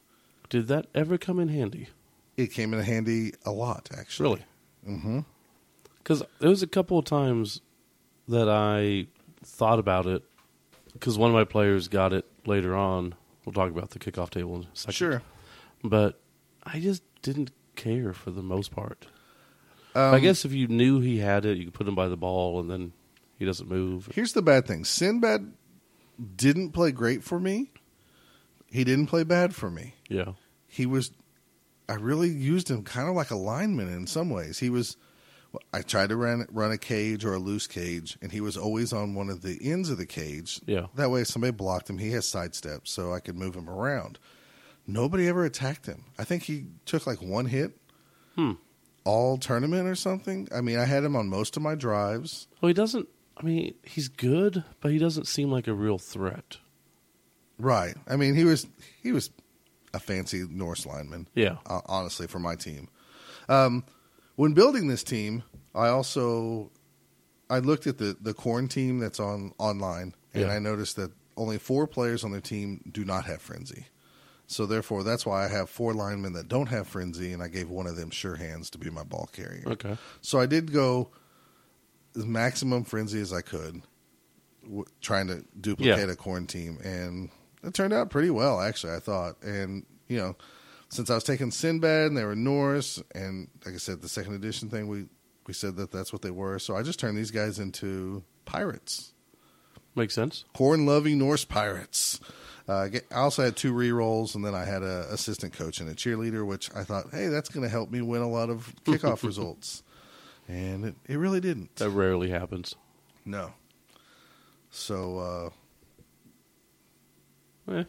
[0.50, 1.90] Did that ever come in handy?
[2.38, 4.30] It came in handy a lot, actually.
[4.86, 4.98] Really?
[4.98, 5.20] Mm-hmm.
[5.98, 7.62] Because there was a couple of times
[8.28, 9.08] that I
[9.44, 10.24] thought about it.
[10.94, 13.16] Because one of my players got it later on.
[13.44, 14.94] We'll talk about the kickoff table in a second.
[14.94, 15.22] Sure.
[15.84, 16.20] But
[16.64, 19.08] I just didn't care for the most part.
[19.96, 22.18] Um, I guess if you knew he had it, you could put him by the
[22.18, 22.94] ball, and then
[23.40, 24.10] he doesn't move.
[24.14, 25.54] Here's the bad thing Sinbad
[26.36, 27.72] didn't play great for me.
[28.70, 29.96] He didn't play bad for me.
[30.10, 30.34] Yeah.
[30.68, 31.12] He was,
[31.90, 34.60] I really used him kind of like a lineman in some ways.
[34.60, 34.98] He was,
[35.74, 38.92] I tried to run, run a cage or a loose cage, and he was always
[38.94, 40.60] on one of the ends of the cage.
[40.66, 40.88] Yeah.
[40.96, 44.20] That way, if somebody blocked him, he has sidesteps, so I could move him around.
[44.86, 46.06] Nobody ever attacked him.
[46.18, 47.78] I think he took like one hit
[48.36, 48.54] Hmm.
[49.06, 50.48] all tournament or something.
[50.54, 52.48] I mean, I had him on most of my drives.
[52.62, 53.08] Well, he doesn't.
[53.38, 56.58] I mean, he's good, but he doesn't seem like a real threat.
[57.60, 57.96] Right.
[58.08, 58.68] I mean, he was
[59.02, 59.30] he was
[59.94, 61.28] a fancy Norse lineman.
[61.36, 61.58] Yeah.
[61.66, 62.90] uh, honestly, for my team.
[63.50, 63.84] Um,
[64.36, 66.72] when building this team, I also
[67.50, 70.54] I looked at the the Khorne team that's on online, and Yeah.
[70.54, 73.86] I noticed that only four players on their team do not have frenzy.
[74.48, 77.70] So therefore, that's why I have four linemen that don't have frenzy, and I gave
[77.70, 79.64] one of them sure hands to be my ball carrier.
[79.68, 79.98] Okay.
[80.22, 81.10] So I did go
[82.16, 83.82] as maximum frenzy as I could,
[84.64, 86.14] w- trying to duplicate Yeah.
[86.14, 87.30] a Khorne team, and
[87.64, 88.94] it turned out pretty well, actually.
[88.94, 90.36] I thought, and you know,
[90.90, 94.36] since I was taking Sinbad and they were Norse, and like I said, the second
[94.36, 95.06] edition thing, we
[95.48, 96.60] we said that that's what they were.
[96.60, 99.14] So I just turned these guys into pirates,
[99.98, 100.46] Makes sense.
[100.54, 102.20] Khorne loving Norse pirates.
[102.68, 105.90] Uh, I also had two re rolls, and then I had an assistant coach and
[105.90, 108.72] a cheerleader, which I thought, hey, that's going to help me win a lot of
[108.86, 109.82] kickoff results.
[110.48, 111.78] And it, it really didn't.
[111.78, 112.76] That rarely happens.
[113.26, 113.54] No.
[114.70, 115.50] So, uh,
[117.70, 117.84] Eh.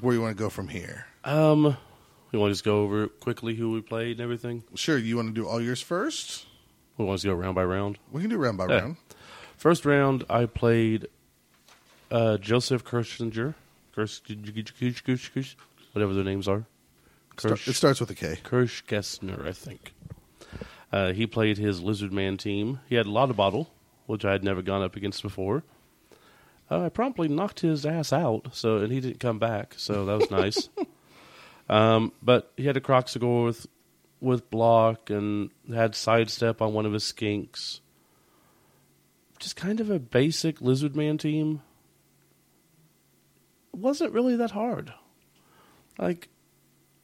[0.00, 1.06] where you want to go from here?
[1.24, 1.76] Um,
[2.32, 4.62] we want to just go over quickly who we played and everything.
[4.74, 6.46] Sure, you want to do all yours first?
[6.96, 7.98] We want to go round by round.
[8.12, 8.80] We can do round by Yeah.
[8.80, 8.96] round.
[9.56, 11.08] First round, I played
[12.10, 13.54] uh, Joseph Kirchinger,
[13.94, 14.20] Kirsch,
[15.92, 16.64] whatever their names are.
[17.36, 18.36] Kirsch, it starts with a K.
[18.42, 19.92] Kirsch Gessner, I think.
[20.92, 22.80] Uh, he played his Lizard Man team.
[22.88, 23.70] He had a lot of bottle,
[24.06, 25.62] which I had never gone up against before.
[26.70, 30.18] Uh, I promptly knocked his ass out, so and he didn't come back, so that
[30.20, 30.68] was nice.
[31.68, 33.66] um, but he had a Kroxigor with
[34.20, 37.80] with block and had sidestep on one of his skinks.
[39.38, 41.62] Just kind of a basic Lizard Man team.
[43.72, 44.92] wasn't really that hard.
[45.98, 46.28] Like,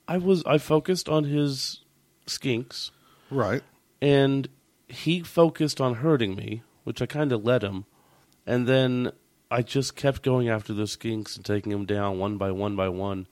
[0.09, 1.81] I was I focused on his
[2.27, 2.91] skinks,
[3.31, 3.63] Right.
[4.01, 4.49] and
[4.89, 7.85] he focused on hurting me, which I kind of let him.
[8.47, 9.13] And then
[9.51, 12.89] I just kept going after those skinks and taking them down one by one by
[12.89, 13.27] one,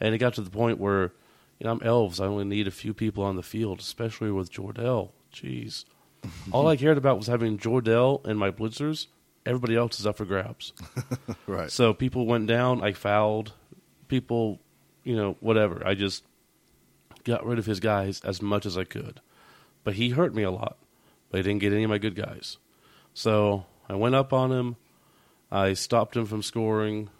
[0.00, 1.12] and it got to the point where,
[1.58, 2.20] you know, I'm elves.
[2.20, 5.10] I only need a few people on the field, especially with Jordell.
[5.32, 5.84] Jeez,
[6.52, 9.06] all I cared about was having Jordell and my blitzers.
[9.46, 10.72] Everybody else is up for grabs.
[11.46, 11.70] Right.
[11.70, 12.82] So people went down.
[12.82, 13.52] I fouled.
[14.08, 14.60] People,
[15.02, 15.86] you know, whatever.
[15.86, 16.24] I just
[17.24, 19.20] got rid of his guys as much as I could.
[19.84, 20.78] But he hurt me a lot.
[21.30, 22.56] But I didn't get any of my good guys.
[23.12, 24.76] So I went up on him.
[25.54, 27.10] I stopped him from scoring.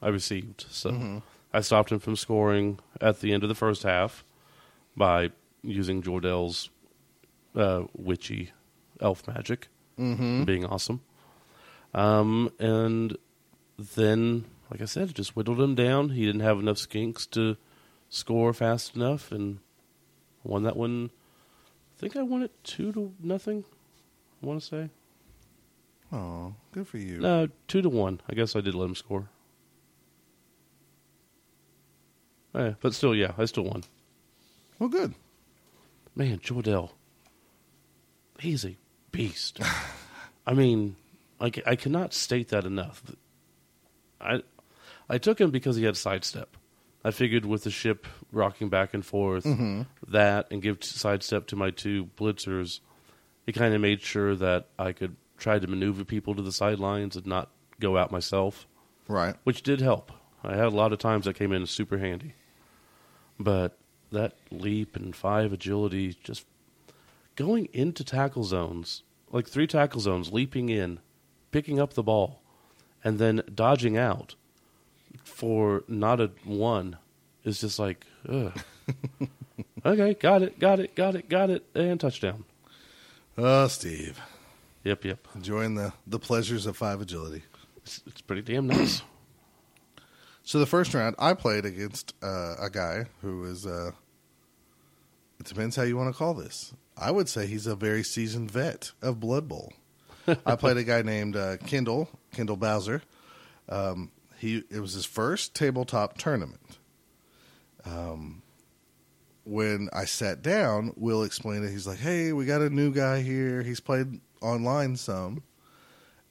[0.00, 0.66] I received.
[0.70, 1.20] So
[1.52, 4.24] I stopped him from scoring at the end of the first half
[4.96, 5.30] by
[5.62, 6.70] using Jordell's
[7.56, 8.52] uh, witchy
[9.00, 9.66] elf magic,
[9.98, 10.44] mm-hmm.
[10.44, 11.00] being awesome.
[11.92, 13.16] Um, and
[13.76, 16.10] then, like I said, just whittled him down.
[16.10, 17.56] He didn't have enough skinks to
[18.08, 19.58] score fast enough, and
[20.44, 21.10] won that one.
[21.96, 23.64] I think I won it two to nothing.
[24.40, 24.90] I want to say
[26.12, 27.18] Oh, good for you.
[27.18, 28.20] no, two to one.
[28.28, 29.28] I guess I did let him score.
[32.54, 33.84] Yeah, but still, yeah, I still won.
[34.78, 35.14] Well, good.
[36.14, 36.90] Man, Jordell,
[38.38, 38.76] he's a
[39.10, 39.60] beast.
[40.46, 40.96] I mean,
[41.40, 43.02] I, I cannot state that enough.
[44.20, 44.42] I
[45.08, 46.56] I took him because he had sidestep.
[47.04, 49.82] I figured with the ship rocking back and forth, mm-hmm.
[50.08, 52.80] that and give sidestep to my two blitzers,
[53.46, 57.16] it kind of made sure that I could try to maneuver people to the sidelines
[57.16, 57.50] and not
[57.80, 58.66] go out myself,
[59.08, 59.34] Right.
[59.44, 60.12] which did help.
[60.44, 62.34] I had a lot of times that came in super handy.
[63.38, 63.76] But
[64.12, 66.46] that leap and five agility, just
[67.36, 71.00] going into tackle zones, like three tackle zones, leaping in,
[71.50, 72.40] picking up the ball,
[73.02, 74.36] and then dodging out
[75.24, 76.98] for not a one
[77.44, 78.56] is just like, ugh.
[79.86, 82.44] okay, got it, got it, got it, got it, and touchdown.
[83.36, 84.20] Oh, Steve.
[84.84, 85.28] Yep, yep.
[85.34, 87.42] Enjoying the, the pleasures of five agility.
[87.76, 89.02] It's, it's pretty damn nice.
[90.44, 93.64] So the first round, I played against uh, a guy who is.
[93.64, 93.92] Uh,
[95.38, 96.72] it depends how you want to call this.
[96.96, 99.72] I would say he's a very seasoned vet of Blood Bowl.
[100.44, 103.02] I played a guy named uh, Kendall Kendall Bowser.
[103.68, 106.78] Um, he it was his first tabletop tournament.
[107.84, 108.42] Um,
[109.44, 111.70] when I sat down, Will explained it.
[111.70, 113.62] He's like, "Hey, we got a new guy here.
[113.62, 115.42] He's played online some."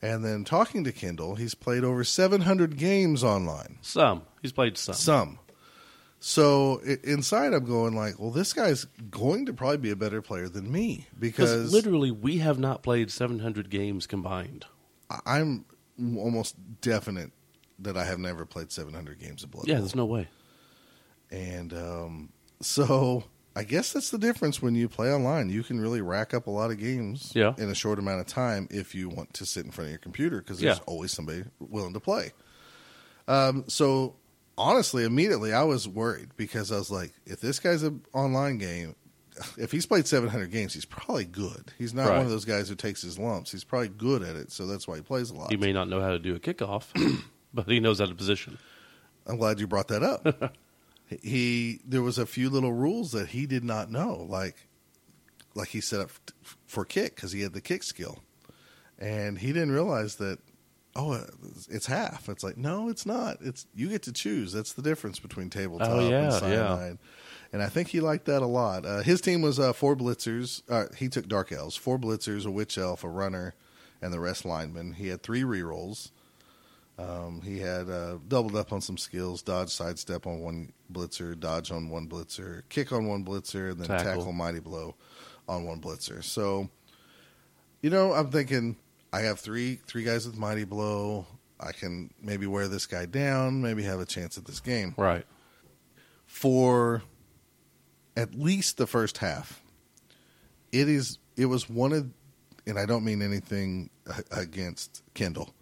[0.03, 3.77] And then talking to Kendall, he's played over 700 games online.
[3.81, 4.23] Some.
[4.41, 4.95] He's played some.
[4.95, 5.39] Some.
[6.19, 10.47] So inside, I'm going like, well, this guy's going to probably be a better player
[10.49, 14.65] than me Because literally, we have not played 700 games combined.
[15.25, 15.65] I'm
[16.17, 17.31] almost definite
[17.79, 19.81] that I have never played 700 games of Blood Yeah, Bowl.
[19.83, 20.27] there's no way.
[21.31, 22.29] And um,
[22.61, 23.23] so
[23.55, 25.49] I guess that's the difference when you play online.
[25.49, 27.53] You can really rack up a lot of games Yeah.
[27.57, 29.99] in a short amount of time if you want to sit in front of your
[29.99, 30.83] computer because there's Yeah.
[30.85, 32.31] always somebody willing to play.
[33.27, 34.15] Um, so
[34.57, 38.95] honestly, immediately I was worried because I was like, if this guy's an online game,
[39.57, 41.73] if he's played 700 games, he's probably good.
[41.77, 42.17] He's not Right.
[42.17, 43.51] one of those guys who takes his lumps.
[43.51, 45.51] He's probably good at it, so that's why he plays a lot.
[45.51, 46.85] He may not know how to do a kickoff,
[47.53, 48.57] but he knows how to position.
[49.27, 50.53] I'm glad you brought that up.
[51.21, 54.67] he there was a few little rules that he did not know, like
[55.55, 56.11] like he set up
[56.65, 58.19] for kick because he had the kick skill,
[58.99, 60.39] and he didn't realize that.
[60.93, 61.25] Oh, uh,
[61.69, 62.27] it's half.
[62.27, 63.37] It's like no, it's not.
[63.39, 64.51] It's you get to choose.
[64.51, 66.39] That's the difference between tabletop Oh, yeah, and yeah.
[66.39, 66.97] cyanide.
[67.53, 68.85] And I think he liked that a lot.
[68.85, 70.61] Uh, his team was uh, four blitzers.
[70.69, 73.55] Uh, he took dark elves, four blitzers, a witch elf, a runner,
[74.01, 74.93] and the rest linemen.
[74.93, 76.11] He had three rerolls.
[77.01, 81.71] Um, he had uh, doubled up on some skills: dodge, sidestep on one blitzer, dodge
[81.71, 84.15] on one blitzer, kick on one blitzer, and then Tackle.
[84.17, 84.95] tackle, mighty blow
[85.47, 86.23] on one blitzer.
[86.23, 86.69] So,
[87.81, 88.75] you know, I'm thinking
[89.11, 91.25] I have three three guys with mighty blow.
[91.59, 95.25] I can maybe wear this guy down, maybe have a chance at this game Right.
[96.25, 97.03] for
[98.17, 99.61] at least the first half.
[100.71, 102.09] It is it was one of
[102.65, 103.89] and I don't mean anything
[104.31, 105.53] against Kendall.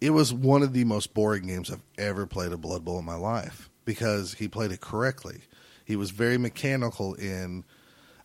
[0.00, 3.04] It was one of the most boring games I've ever played a Blood Bowl in
[3.04, 5.40] my life because he played it correctly.
[5.84, 7.64] He was very mechanical in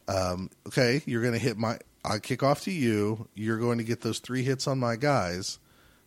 [0.07, 3.83] um, okay, you're going to hit my I kick off to you, you're going to
[3.85, 5.57] get those three hits on my guys.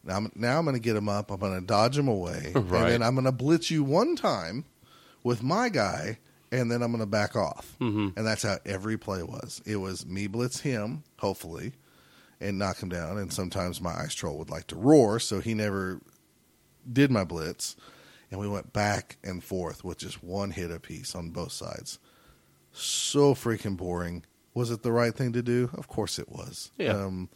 [0.05, 1.31] Now I'm, now I'm going to get them up.
[1.31, 4.67] I'm going to dodge them away, and then I'm going to blitz you one time
[5.25, 6.19] with my guy,
[6.53, 7.75] and then I'm going to back off.
[7.81, 8.15] Mhm.
[8.17, 9.63] And that's how every play was.
[9.65, 11.73] It was me blitz him, hopefully,
[12.41, 13.19] and knock him down.
[13.19, 16.01] And sometimes my ice troll would like to roar, so he never
[16.91, 17.77] did my blitz.
[18.31, 21.99] And we went back and forth with just one hit apiece on both sides.
[22.73, 24.25] So freaking boring.
[24.53, 25.71] Was it the right thing to do?
[25.75, 26.71] Of course it was.
[26.77, 26.93] Yeah.
[26.93, 27.29] Um,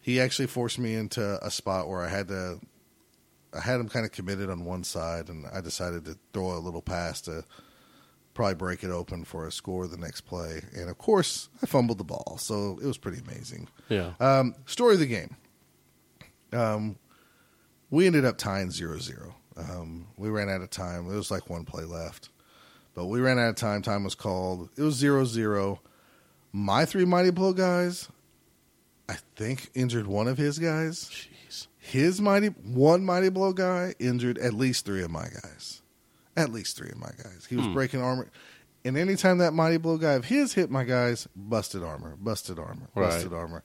[0.00, 2.60] he actually forced me into a spot where I had to
[3.56, 6.60] I had him kind of committed on one side, and I decided to throw a
[6.60, 7.44] little pass to
[8.36, 10.60] probably break it open for a score the next play.
[10.76, 13.68] And of course, I fumbled the ball, so it was pretty amazing.
[13.88, 14.12] Yeah.
[14.20, 15.36] Um, story of the game.
[16.52, 16.98] Um,
[17.90, 19.34] we ended up tying 0 0.
[19.56, 21.08] Um, we ran out of time.
[21.08, 22.28] There was like one play left.
[22.94, 23.82] But we ran out of time.
[23.82, 24.68] Time was called.
[24.76, 25.80] It was 0 0.
[26.52, 28.08] My three Mighty Blow guys,
[29.08, 31.10] I think, injured one of his guys.
[31.10, 31.66] Jeez.
[31.78, 35.82] His Mighty, one Mighty Blow guy injured at least three of my guys.
[36.36, 37.46] At least three of my guys.
[37.48, 37.74] He was hmm.
[37.74, 38.30] breaking armor.
[38.84, 42.88] And anytime that Mighty Blow guy of his hit my guys, busted armor, busted armor,
[42.94, 43.06] Right.
[43.10, 43.64] busted armor.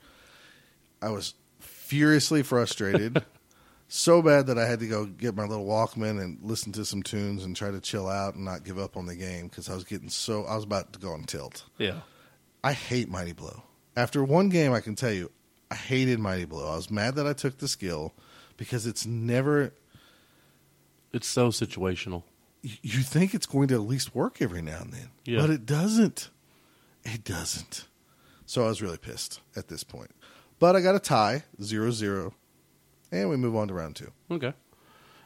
[1.01, 3.23] I was furiously frustrated.
[3.87, 7.03] so bad that I had to go get my little Walkman and listen to some
[7.03, 9.75] tunes and try to chill out and not give up on the game because I
[9.75, 11.65] was getting so I was about to go on tilt.
[11.77, 11.99] Yeah.
[12.63, 13.63] I hate Mighty Blow.
[13.97, 15.29] After one game, I can tell you,
[15.69, 16.71] I hated Mighty Blow.
[16.71, 18.13] I was mad that I took the skill
[18.55, 19.73] because it's never.
[21.11, 22.23] It's so situational.
[22.63, 25.39] You think it's going to at least work every now and then, Yeah.
[25.41, 26.29] but it doesn't.
[27.03, 27.87] It doesn't.
[28.45, 30.11] So I was really pissed at this point.
[30.59, 32.33] But I got a tie, 0 0,
[33.11, 34.11] and we move on to round two.
[34.29, 34.53] Okay.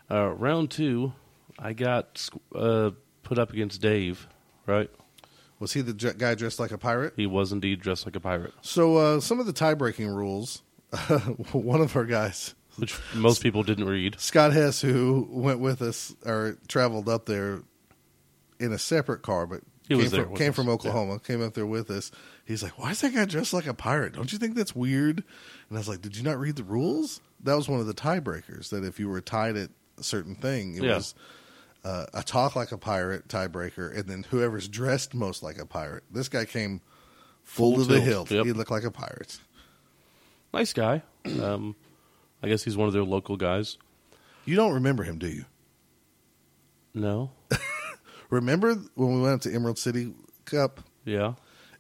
[0.10, 1.12] Uh, round two,
[1.60, 2.92] I got uh,
[3.24, 4.28] put up against Dave,
[4.66, 4.90] right?
[5.60, 7.14] Was he the guy dressed like a pirate?
[7.18, 10.62] He was indeed dressed like a pirate, So uh, some of the tie breaking rules.
[11.52, 14.20] one of our guys, which most people didn't read.
[14.20, 17.62] Scott Hess, who went with us or traveled up there
[18.60, 20.74] in a separate car, but He came, was there from, came from yeah.
[20.74, 22.12] Oklahoma, came up there with us.
[22.46, 24.14] He's like, "Why is that guy dressed like a pirate?
[24.14, 25.24] Don't you think that's weird?"
[25.70, 27.22] And I was like, "Did you not read the rules?
[27.44, 28.70] That was one of the tiebreakers.
[28.70, 30.96] That if you were tied at a certain thing, it Yeah.
[30.96, 31.16] was."
[31.84, 36.04] Uh, a talk like a pirate tiebreaker, and then whoever's dressed most like a pirate.
[36.12, 36.82] This guy came
[37.44, 38.32] full, Full to the tilt, hilt.
[38.32, 38.46] yep.
[38.48, 39.38] He looked like a pirate.
[40.52, 41.04] Nice guy.
[41.40, 41.76] Um,
[42.42, 43.78] I guess he's one of their local guys.
[44.46, 45.46] You don't remember him, do you?
[46.94, 47.32] No.
[48.30, 50.14] Remember when we went up to Emerald City
[50.46, 51.34] Cup Yeah.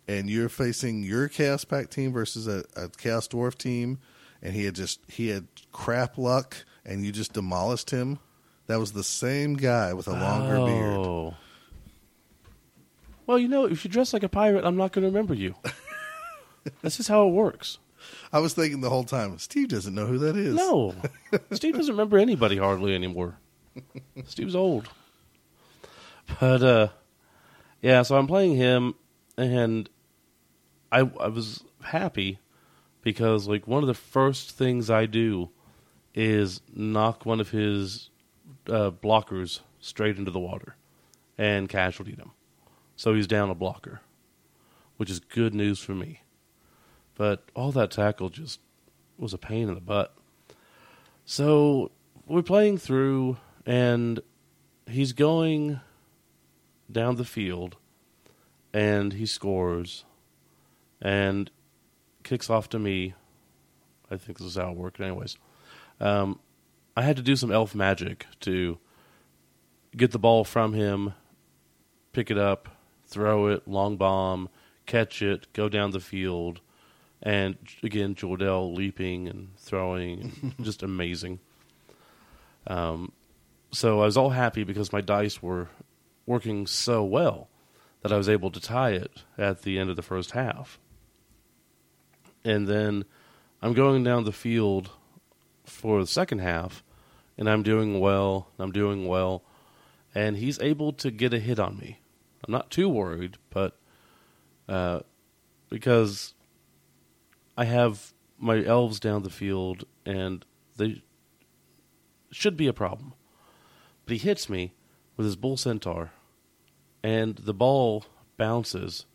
[0.07, 3.99] and you're facing your Chaos Pact team versus a, a Chaos Dwarf team,
[4.41, 8.19] and he had just he had crap luck, and you just demolished him.
[8.67, 10.65] That was the same guy with a longer oh.
[10.65, 10.97] beard.
[10.97, 11.33] Oh.
[13.27, 15.55] Well, you know, if you dress like a pirate, I'm not going to remember you.
[16.81, 17.79] That's just how it works.
[18.31, 20.55] I was thinking the whole time, Steve doesn't know who that is.
[20.55, 20.95] No,
[21.51, 23.37] Steve doesn't remember anybody hardly anymore.
[24.25, 24.89] Steve's old.
[26.39, 26.87] But uh,
[27.81, 28.95] yeah, so I'm playing him,
[29.37, 29.89] and
[30.91, 32.39] I I was happy
[33.01, 35.49] because like one of the first things I do
[36.13, 38.09] is knock one of his
[38.67, 40.75] uh, blockers straight into the water
[41.37, 42.31] and casualty him.
[42.95, 44.01] So he's down a blocker,
[44.97, 46.21] which is good news for me.
[47.15, 48.59] But all that tackle just
[49.17, 50.15] was a pain in the butt.
[51.23, 51.91] So
[52.27, 54.19] we're playing through, and
[54.85, 55.79] he's going
[56.91, 57.77] down the field,
[58.73, 60.05] and he scores,
[61.01, 61.49] and
[62.23, 63.13] kicks off to me.
[64.11, 65.37] I think this is how it worked, anyways.
[65.99, 66.39] Um,
[66.95, 68.77] I had to do some elf magic to
[69.95, 71.13] get the ball from him,
[72.11, 72.69] pick it up,
[73.07, 74.49] throw it, long bomb,
[74.85, 76.61] catch it, go down the field,
[77.25, 81.39] and again Jordell leaping and throwing, just amazing.
[82.67, 83.11] Um,
[83.71, 85.67] so I was all happy because my dice were
[86.25, 87.49] working so well
[88.01, 90.79] that I was able to tie it at the end of the first half.
[92.43, 93.05] And then
[93.61, 94.91] I'm going down the field
[95.65, 96.83] for the second half,
[97.37, 98.47] and I'm doing well.
[98.59, 99.43] I'm doing well,
[100.13, 101.99] and he's able to get a hit on me.
[102.47, 103.75] I'm not too worried, but
[104.69, 104.99] uh,
[105.69, 106.35] because
[107.57, 111.03] I have my elves down the field, and they
[112.31, 113.13] should be a problem.
[114.05, 114.73] But he hits me
[115.17, 116.11] with his bull centaur,
[117.01, 118.05] and the ball
[118.37, 119.05] bounces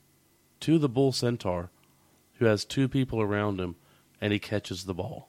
[0.61, 1.70] to the bull centaur,
[2.34, 3.76] who has two people around him,
[4.20, 5.28] and he catches the ball.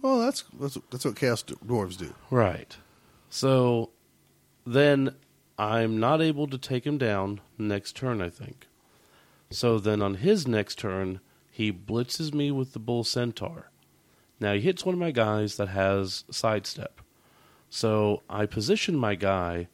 [0.00, 2.14] Well, that's that's, that's what Chaos Dwarves do.
[2.30, 2.76] Right.
[3.30, 3.90] So
[4.66, 5.16] then
[5.58, 8.68] I'm not able to take him down next turn, I think.
[9.50, 11.20] So then on his next turn,
[11.54, 13.70] he blitzes me with the bull centaur.
[14.40, 17.00] Now he hits one of my guys that has sidestep.
[17.70, 19.68] So I position my guy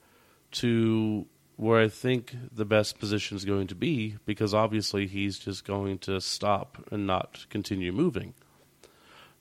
[0.52, 1.24] to
[1.56, 5.96] where I think the best position is going to be because obviously he's just going
[6.00, 8.34] to stop and not continue moving.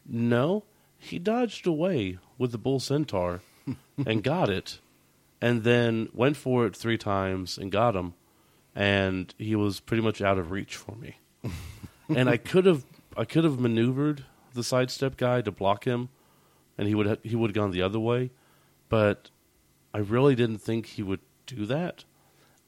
[0.06, 0.64] No,
[0.98, 3.42] he dodged away with the bull centaur
[4.08, 4.80] and got it,
[5.42, 8.14] and then went for it three times and got him,
[8.74, 11.18] and he was pretty much out of reach for me.
[12.10, 12.86] and I could have
[13.18, 16.10] I could have maneuvered the sidestep guy to block him,
[16.78, 18.32] and he would ha- he would have gone the other way,
[18.90, 19.30] but
[19.94, 22.06] I really didn't think he would do that.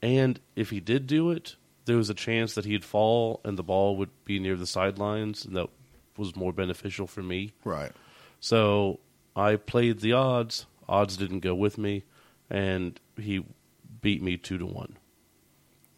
[0.01, 3.63] And if he did do it, there was a chance that he'd fall and the
[3.63, 5.69] ball would be near the sidelines, and that
[6.17, 7.53] was more beneficial for me.
[7.63, 7.91] Right.
[8.39, 8.99] So
[9.35, 10.65] I played the odds.
[10.89, 12.03] Odds didn't go with me,
[12.49, 13.45] and he
[14.01, 14.97] beat me two to one.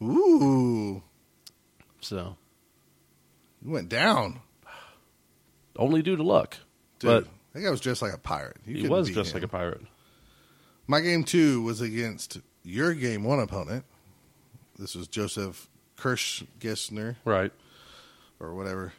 [0.01, 1.01] Ooh,
[2.01, 2.35] So
[3.71, 4.39] went down,
[5.75, 6.57] only due to luck,
[6.99, 7.09] dude.
[7.25, 8.57] but that guy was dressed like a pirate.
[8.65, 9.35] You he was just him.
[9.35, 9.81] like a pirate.
[10.87, 13.85] My game two was against your game one opponent.
[14.77, 17.51] This was Joseph Kirschgessner Right.
[18.39, 18.93] or whatever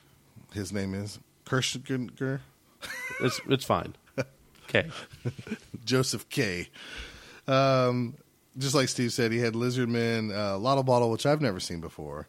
[0.53, 1.19] his name is.
[1.45, 2.41] Kirschger,
[3.21, 3.95] It's it's fine.
[4.69, 4.89] Okay.
[5.85, 6.69] Joseph K.
[7.47, 8.15] Um,
[8.59, 12.27] just like Steve said, he had Lizardman, uh, Lottabottol, which I've never seen before,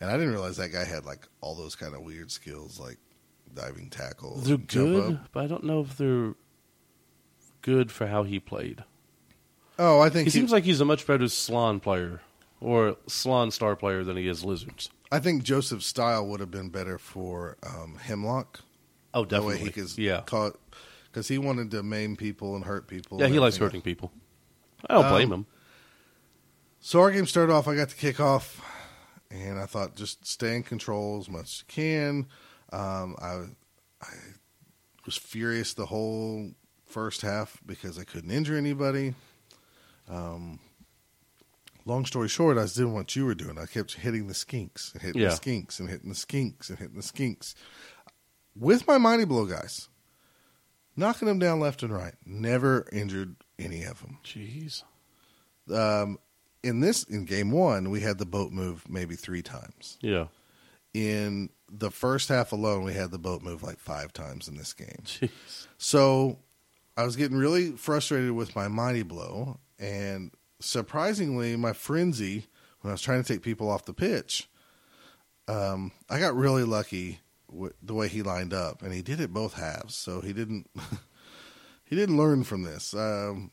[0.00, 2.98] and I didn't realize that guy had like all those kind of weird skills, like
[3.54, 4.36] diving tackle.
[4.38, 6.34] They're good, but I don't know if they're
[7.62, 8.84] good for how he played.
[9.78, 12.20] Oh, I think He he, seems like he's a much better Slann player
[12.60, 14.88] or Slann star player than he is Lizards.
[15.12, 18.60] I think Joseph's style would have been better for um, Hemlock.
[19.14, 20.22] Oh, The way he could yeah.
[20.22, 20.58] caught
[21.10, 23.20] because he wanted to maim people and hurt people.
[23.20, 24.12] Yeah, he likes hurting people.
[24.88, 25.46] I don't Um, blame him.
[26.80, 27.66] So our game started off.
[27.68, 28.60] I got to kick off,
[29.30, 32.26] and I thought just stay in control as much as you can.
[32.72, 33.44] Um, I
[34.02, 34.08] I
[35.04, 36.50] was furious the whole
[36.86, 39.14] first half because I couldn't injure anybody.
[40.08, 40.58] Um,
[41.84, 43.58] long story short, I was doing what you were doing.
[43.58, 45.28] I kept hitting the skinks and hitting Yeah.
[45.30, 47.54] the skinks and hitting the skinks and hitting the skinks
[48.54, 49.88] with my mighty blow guys,
[50.96, 52.14] knocking them down left and right.
[52.24, 54.82] Never injured any of them Jeez.
[55.72, 56.18] um,
[56.66, 59.98] in this in game one, we had the boat move maybe three times.
[60.00, 60.26] Yeah.
[60.92, 64.72] In the first half alone, we had the boat move like five times in this
[64.72, 65.02] game.
[65.04, 65.30] Jeez.
[65.78, 66.38] So
[66.96, 72.46] I was getting really frustrated with my mighty blow, and surprisingly, my frenzy
[72.80, 74.48] when I was trying to take people off the pitch,
[75.48, 79.32] um, I got really lucky with the way he lined up, and he did it
[79.32, 79.94] both halves.
[79.94, 80.68] So he didn't
[81.84, 82.94] he didn't learn from this.
[82.94, 83.52] Um,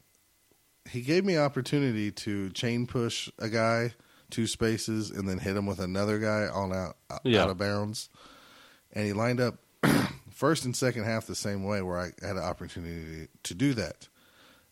[0.89, 3.93] he gave me opportunity to chain push a guy
[4.29, 6.97] two spaces and then hit him with another guy on out
[7.43, 8.09] out of bounds,
[8.91, 9.55] and he lined up
[10.31, 14.07] first and second half the same way where I had an opportunity to do that.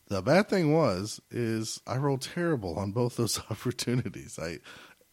[0.07, 4.38] The bad thing was is I rolled terrible on both those opportunities.
[4.41, 4.57] I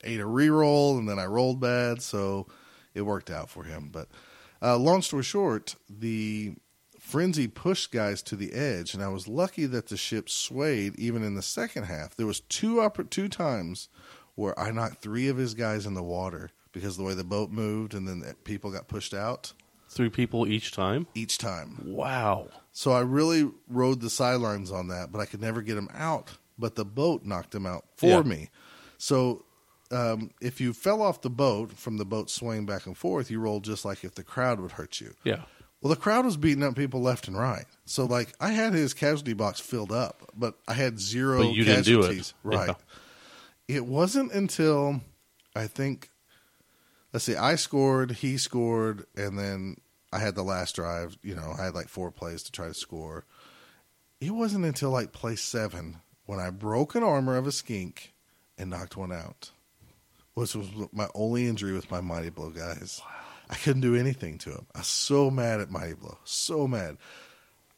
[0.02, 2.48] ate a re-roll and then I rolled bad, so
[2.94, 3.90] it worked out for him.
[3.92, 4.08] But
[4.60, 6.54] uh, long story short, the
[7.08, 11.22] frenzy pushed guys to the edge, and I was lucky that the ship swayed even
[11.22, 12.14] in the second half.
[12.14, 13.88] There was two oppor- two times
[14.34, 17.24] where I knocked three of his guys in the water because of the way the
[17.24, 19.52] boat moved, and then the people got pushed out
[19.88, 21.06] Three people each time.
[21.14, 21.80] each time.
[21.84, 22.48] Wow.
[22.72, 26.32] So I really rode the sidelines on that, but I could never get him out.
[26.58, 28.22] But the boat knocked him out for Yeah.
[28.22, 28.50] me.
[28.98, 29.44] So
[29.90, 33.40] um, if you fell off the boat from the boat swaying back and forth, you
[33.40, 35.14] rolled just like if the crowd would hurt you.
[35.24, 35.44] Yeah.
[35.80, 37.66] Well, the crowd was beating up people left and right.
[37.84, 41.64] So like I had his casualty box filled up, but I had zero But you
[41.64, 42.32] didn't do it.
[42.42, 42.68] Right.
[42.68, 43.76] Yeah.
[43.76, 45.00] It wasn't until
[45.54, 46.10] I think
[47.12, 49.76] let's see, I scored, he scored, and then
[50.12, 51.16] I had the last drive.
[51.22, 53.24] You know, I had like four plays to try to score.
[54.20, 58.14] It wasn't until like play seven when I broke an armor of a skink
[58.56, 59.52] and knocked one out.
[60.34, 63.00] Which was my only injury with my Mighty Blow guys.
[63.50, 64.66] I couldn't do anything to him.
[64.74, 66.18] I was so mad at Mighty Blow.
[66.24, 66.98] So mad.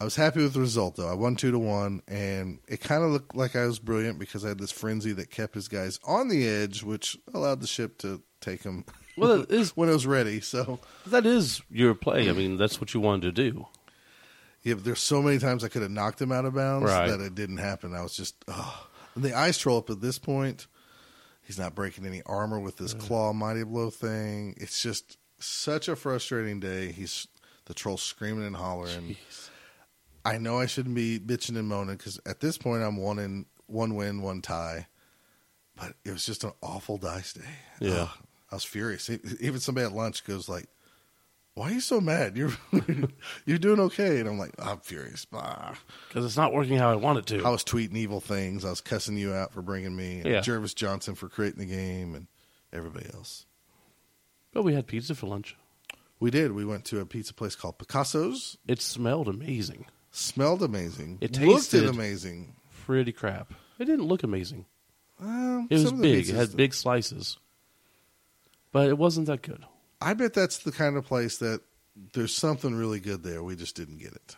[0.01, 1.09] I was happy with the result though.
[1.09, 4.45] I won two to one, and it kind of looked like I was brilliant because
[4.45, 7.99] I had this frenzy that kept his guys on the edge, which allowed the ship
[7.99, 8.85] to take him
[9.19, 10.41] Well, it is when it was ready.
[10.41, 12.31] So that is your play.
[12.31, 13.67] I mean, that's what you wanted to do.
[14.63, 17.09] yeah, but there's so many times I could have knocked him out of bounds Right.
[17.09, 17.95] that it didn't happen.
[17.95, 18.87] I was just, oh.
[19.15, 20.67] And the ice troll up at this point,
[21.43, 24.55] he's not breaking any armor with this claw mighty blow thing.
[24.57, 26.93] It's just such a frustrating day.
[26.93, 27.27] He's
[27.67, 29.17] the troll screaming and hollering.
[30.25, 33.47] I know I shouldn't be bitching and moaning because at this point I'm one in
[33.67, 34.87] one win, one tie.
[35.77, 37.41] But it was just an awful dice day.
[37.81, 38.09] Yeah.
[38.53, 39.09] I was furious.
[39.41, 40.67] Even somebody at lunch goes like,
[41.55, 42.37] "Why are you so mad?
[42.37, 42.51] You're
[43.47, 47.19] you're doing okay." And I'm like, "I'm furious." Because it's not working how I want
[47.21, 47.45] it to.
[47.45, 48.65] I was tweeting evil things.
[48.65, 50.41] I was cussing you out for bringing me, and Yeah.
[50.41, 52.27] Jervis Johnson for creating the game, and
[52.73, 53.47] everybody else.
[54.53, 55.57] But we had pizza for lunch.
[56.19, 56.53] We did.
[56.53, 58.59] We went to a pizza place called Picasso's.
[58.69, 59.87] It smelled amazing.
[60.11, 61.19] Smelled amazing.
[61.21, 62.55] It looked tasted- amazing.
[62.85, 63.53] Pretty crap.
[63.79, 64.67] It didn't look amazing.
[65.21, 66.29] Um, It was some of the big.
[66.29, 67.39] It had big slices.
[68.73, 69.65] But it wasn't that good.
[70.01, 71.61] I bet that's the kind of place that
[72.15, 73.43] there's something really good there.
[73.43, 74.37] We just didn't get it.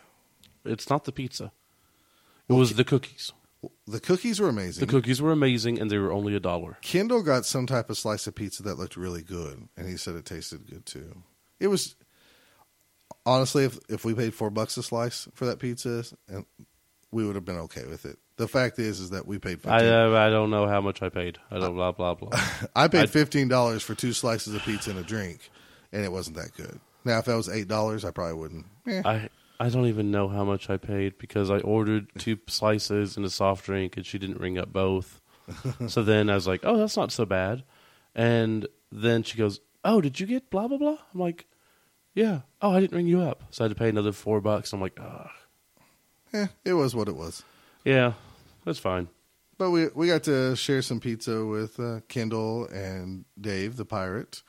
[0.65, 1.51] It's not the pizza.
[2.49, 3.31] It was the cookies.
[3.87, 4.85] The cookies were amazing.
[4.85, 6.77] The cookies were amazing, and they were only a dollar.
[6.81, 10.15] Kendall got some type of slice of pizza that looked really good, and he said
[10.15, 11.23] it tasted good too.
[11.59, 11.95] It was
[13.25, 16.45] honestly, if if we paid four bucks a slice for that pizza, and
[17.11, 18.17] we would have been okay with it.
[18.37, 19.61] The fact is, is that we paid.
[19.61, 21.37] 15, I uh, I don't know how much I paid.
[21.51, 22.29] I don't blah blah blah.
[22.75, 25.49] I paid fifteen dollars for two slices of pizza and a drink,
[25.91, 26.79] and it wasn't that good.
[27.05, 28.65] Now, if that was eight dollars, I probably wouldn't.
[28.87, 29.01] Eh.
[29.05, 29.29] I
[29.65, 33.29] I don't even know how much I paid because I ordered two slices and a
[33.29, 35.21] soft drink, and she didn't ring up both.
[35.87, 37.63] so then I was like, "Oh, that's not so bad."
[38.15, 41.45] And then she goes, "Oh, did you get blah blah blah?" I'm like,
[42.13, 44.73] "Yeah." Oh, I didn't ring you up, so I had to pay another four bucks.
[44.73, 45.31] I'm like, "Ah,
[46.33, 47.43] Eh, it was what it was.
[47.85, 48.13] yeah,
[48.65, 49.07] that's fine."
[49.57, 54.41] But we we got to share some pizza with uh, Kendall and Dave, the pirate,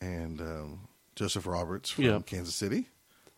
[0.00, 2.20] and um, Joseph Roberts from Yeah.
[2.24, 2.88] Kansas City.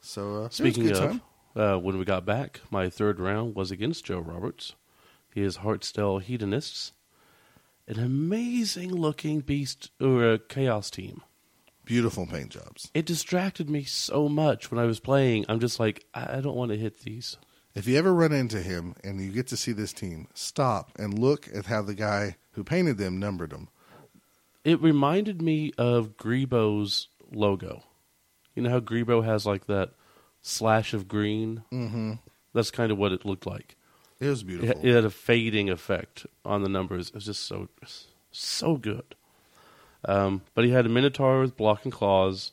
[0.05, 1.23] So uh, it was a Speaking of, time.
[1.57, 4.75] uh, when we got back, my third round was against Joe Roberts.
[5.33, 6.93] He is Hartsdale Hedonists,
[7.89, 11.23] an amazing looking beast or a chaos team.
[11.85, 12.91] beautiful paint jobs.
[12.95, 15.47] It distracted me so much when I was playing.
[15.49, 17.37] I'm just like, I I don't want to hit these.
[17.75, 21.19] If you ever run into him and you get to see this team, stop and
[21.19, 23.69] look at how the guy who painted them numbered them.
[24.65, 27.83] It reminded me of Grebo's logo.
[28.55, 29.91] You know how Grebo has like that
[30.43, 31.63] slash of green?
[31.73, 32.15] Mm-hmm.
[32.55, 33.77] That's kind of what it looked like.
[34.21, 34.81] It was It, beautiful.
[34.87, 37.09] it had a fading effect on the numbers.
[37.09, 37.69] It was just so
[38.31, 39.15] so good.
[40.05, 42.53] Um, but he had a Minotaur with block and claws,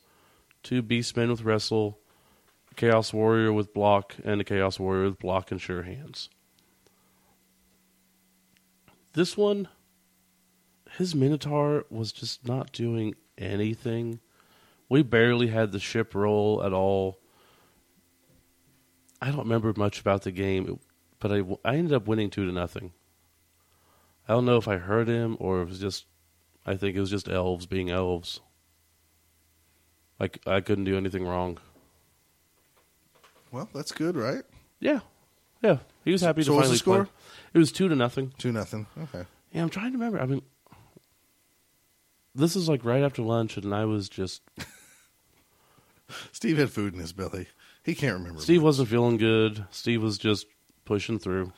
[0.62, 1.98] two Beastmen with wrestle,
[2.76, 6.28] Chaos Warrior with block, and a Chaos Warrior with block and sure hands.
[9.12, 9.68] This one,
[10.96, 14.20] his Minotaur was just not doing anything.
[14.90, 17.18] We barely had the ship roll at all.
[19.22, 20.78] I don't remember much about the game,
[21.20, 22.92] but I, I ended up winning two to nothing.
[24.28, 26.06] I don't know if I hurt him or if it was just.
[26.66, 28.40] I think it was just elves being elves.
[30.18, 31.58] Like I couldn't do anything wrong.
[33.50, 34.42] well, that's good, right?
[34.78, 35.00] Yeah,
[35.62, 35.78] yeah.
[36.04, 37.04] He was happy So to finally the score?
[37.04, 37.12] play.
[37.54, 38.32] It was two to nothing.
[38.38, 38.86] Two nothing.
[39.04, 39.24] Okay.
[39.52, 40.20] Yeah, I'm trying to remember.
[40.20, 40.42] I mean,
[42.34, 44.42] this is like right after lunch, and I was just
[46.32, 47.46] Steve had food in his belly.
[47.82, 48.40] He can't remember.
[48.40, 48.64] Steve much.
[48.64, 49.64] wasn't feeling good.
[49.70, 50.46] Steve was just
[50.84, 51.52] pushing through.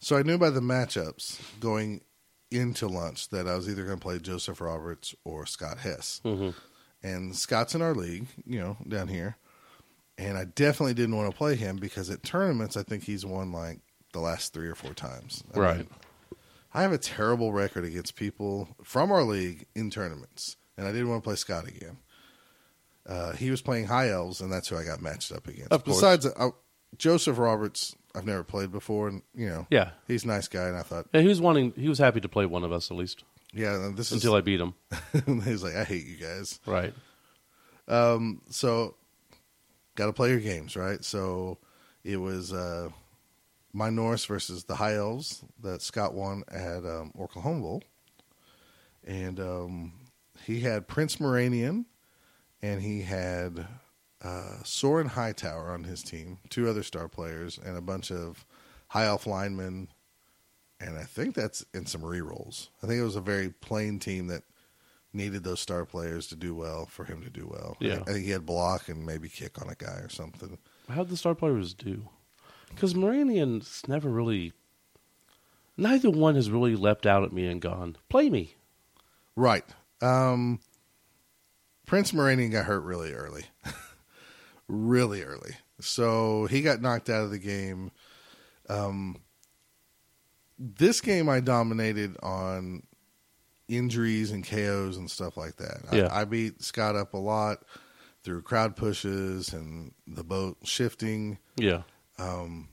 [0.00, 2.02] So I knew by the matchups going
[2.50, 6.20] into lunch that I was either going to play Joseph Roberts or Scott Hess.
[6.24, 6.50] hmm
[7.02, 9.36] And Scott's in our league, you know, down here.
[10.16, 13.52] And I definitely didn't want to play him because at tournaments, I think he's won
[13.52, 13.80] like
[14.12, 15.44] the last three or four times.
[15.54, 15.76] I Right.
[15.78, 15.88] mean,
[16.74, 21.08] I have a terrible record against people from our league in tournaments, and I didn't
[21.08, 21.98] want to play Scott again.
[23.08, 25.72] Uh, he was playing High Elves, and that's who I got matched up against.
[25.72, 25.96] Of course.
[25.96, 26.50] Besides, uh,
[26.98, 30.76] Joseph Roberts, I've never played before, and you know, Yeah, he's a nice guy, and
[30.76, 31.22] I thought, yeah.
[31.22, 31.72] He was wanting.
[31.74, 34.40] He was happy to play one of us at least yeah, this is until I
[34.40, 34.74] beat him.
[35.44, 36.60] he's like, I hate you guys.
[36.66, 36.92] Right.
[37.86, 38.96] Um, so
[39.94, 41.02] got to play your games, right?
[41.02, 41.58] So
[42.04, 42.90] it was uh,
[43.72, 47.82] my Norse versus the High Elves that Scott won at um, Oklahoma Bowl,
[49.06, 49.92] and um,
[50.44, 51.86] he had Prince Moranion,
[52.62, 53.66] and he had
[54.22, 58.44] uh, Soaren Hightower on his team, two other star players, and a bunch of
[58.88, 59.88] high off linemen.
[60.80, 62.70] And I think that's in some re-rolls.
[62.82, 64.44] I think it was a very plain team that
[65.12, 67.76] needed those star players to do well for him to do well.
[67.80, 68.00] Yeah.
[68.06, 70.58] I think he had block and maybe kick on a guy or something.
[70.88, 72.08] How'd the star players do?
[72.68, 74.52] Because Moranion's never really.
[75.76, 78.56] Neither one has really leapt out at me and gone, "Play me."
[79.36, 79.64] Right.
[80.02, 80.60] Um,
[81.88, 83.46] Prince Moranion got hurt really early.
[84.68, 85.56] really early.
[85.80, 87.90] So he got knocked out of the game.
[88.68, 89.16] Um,
[90.58, 92.82] this game I dominated on
[93.68, 95.80] injuries and KOs and stuff like that.
[95.90, 96.08] Yeah.
[96.12, 97.64] I, I beat Scott up a lot
[98.22, 101.38] through crowd pushes and the boat shifting.
[101.56, 101.82] Yeah.
[102.18, 102.68] Um,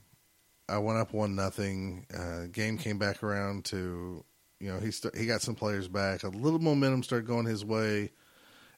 [0.68, 2.06] I went up one nothing.
[2.14, 4.22] Uh, game came back around to,
[4.60, 6.22] you know, he st- he got some players back.
[6.22, 8.10] A little momentum started going his way,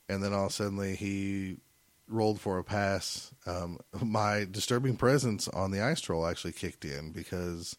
[0.08, 1.56] and then all of a sudden he
[2.08, 3.32] rolled for a pass.
[3.46, 7.76] Um, my disturbing presence on the ice troll actually kicked in because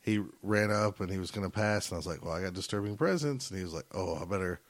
[0.00, 2.42] he ran up and he was going to pass, and I was like, "Well, I
[2.42, 4.60] got disturbing presence," and he was like, "Oh, I better."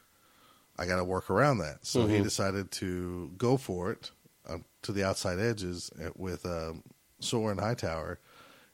[0.79, 1.85] I got to work around that.
[1.85, 2.23] So he Mhm.
[2.23, 4.11] decided to go for it
[4.49, 6.83] uh, to the outside edges with um,
[7.21, 8.19] Soaren Hightower,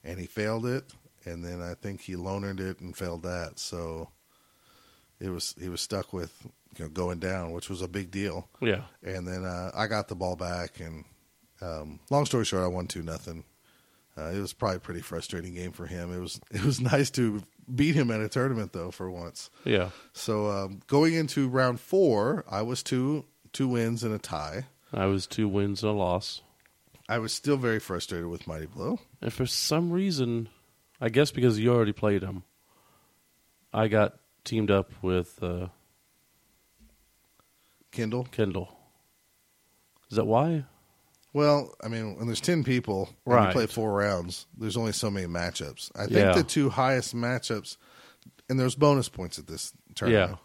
[0.04, 0.84] and he failed it.
[1.24, 3.58] And then I think he lonered it and failed that.
[3.58, 4.10] So
[5.20, 6.46] it was he was stuck with
[6.76, 8.48] you know going down, which was a big deal.
[8.60, 8.82] Yeah.
[9.02, 11.04] And then uh, I got the ball back, and
[11.60, 13.44] um, long story short, I won two nothing.
[14.16, 16.12] Uh, it was probably a pretty frustrating game for him.
[16.12, 17.42] It was it was nice to
[17.72, 19.50] beat him at a tournament though for once.
[19.64, 19.90] Yeah.
[20.12, 24.66] So um, going into round four, I was two two wins and a tie.
[24.92, 26.42] I was two wins and a loss.
[27.08, 29.00] I was still very frustrated with Mighty Blow.
[29.22, 30.48] And for some reason,
[31.00, 32.42] I guess because you already played him,
[33.72, 35.68] I got teamed up with uh,
[37.90, 38.24] Kindle.
[38.30, 38.74] Kendall.
[40.10, 40.64] Is that why?
[41.34, 43.46] Well, I mean, when there's ten people and Right.
[43.48, 45.90] you play four rounds, there's only so many matchups.
[45.94, 46.34] I think Yeah.
[46.34, 47.76] the two highest matchups,
[48.48, 50.38] and there's bonus points at this tournament.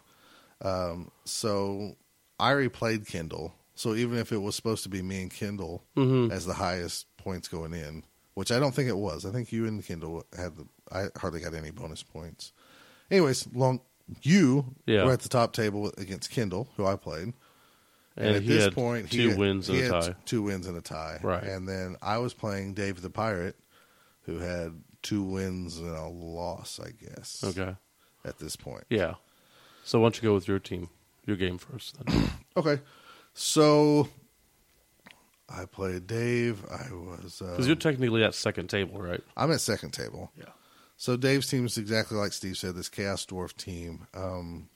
[0.62, 0.68] Yeah.
[0.70, 1.96] Um, So
[2.38, 3.54] I already played Kindle.
[3.74, 6.30] So even if it was supposed to be me and Kindle Mhm.
[6.30, 9.24] as the highest points going in, which I don't think it was.
[9.24, 10.66] I think you and Kindle had the.
[10.92, 12.52] I hardly got any bonus points.
[13.10, 13.80] Anyways, long
[14.22, 15.04] you Yeah.
[15.04, 17.32] were at the top table against Kendall, who I played.
[18.16, 20.14] And, And at he this point, he two had- wins and he a had tie.
[20.24, 21.18] Two wins and a tie.
[21.22, 21.42] Right.
[21.42, 23.56] And then I was playing Dave the Pirate,
[24.22, 27.42] who had two wins and a loss, I guess.
[27.44, 27.74] Okay.
[28.24, 28.84] At this point.
[28.88, 29.14] Yeah.
[29.84, 30.88] So why don't you go with your team,
[31.26, 31.96] your game first?
[32.04, 32.30] Then.
[32.56, 32.80] Okay.
[33.34, 34.08] So
[35.48, 36.64] I played Dave.
[36.70, 37.40] I was.
[37.40, 39.20] Because you're um, technically at second table, right?
[39.36, 40.30] I'm at second table.
[40.38, 40.44] Yeah.
[40.96, 42.76] So Dave's team is exactly like Steve said.
[42.76, 44.06] This Chaos Dwarf team.
[44.14, 44.68] Um,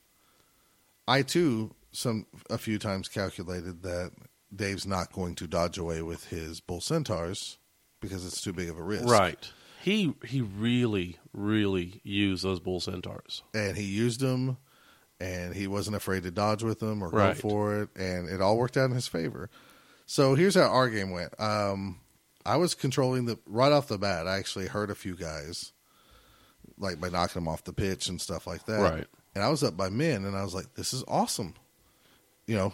[1.06, 4.12] I too some a few times calculated that
[4.54, 7.58] Dave's not going to dodge away with his bull centaurs
[8.00, 9.06] because it's too big of a risk.
[9.06, 9.50] Right.
[9.80, 13.42] He he really really used those bull centaurs.
[13.54, 14.58] And he used them,
[15.20, 17.34] and he wasn't afraid to dodge with them or Right.
[17.34, 19.48] go for it, and it all worked out in his favor.
[20.04, 21.38] So here's how our game went.
[21.40, 22.00] Um,
[22.44, 24.26] I was controlling the right off the bat.
[24.26, 25.72] I actually hurt a few guys,
[26.78, 28.80] like by knocking them off the pitch and stuff like that.
[28.80, 29.06] Right.
[29.34, 31.54] And I was up by men, and I was like, "This is awesome."
[32.46, 32.72] You know,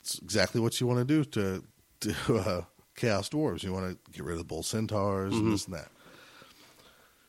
[0.00, 1.64] it's exactly what you want to do to
[2.00, 2.62] to uh,
[2.94, 3.62] Chaos Dwarves.
[3.62, 5.88] You want to get rid of the Bull Centaurs and this and that.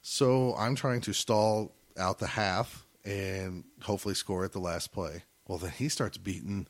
[0.02, 5.24] So I'm trying to stall out the half and hopefully score at the last play.
[5.48, 6.68] Well, then he starts beating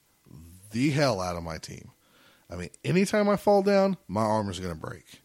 [0.71, 1.91] the hell out of my team.
[2.49, 5.21] I mean, anytime I fall down, my armor's going to break.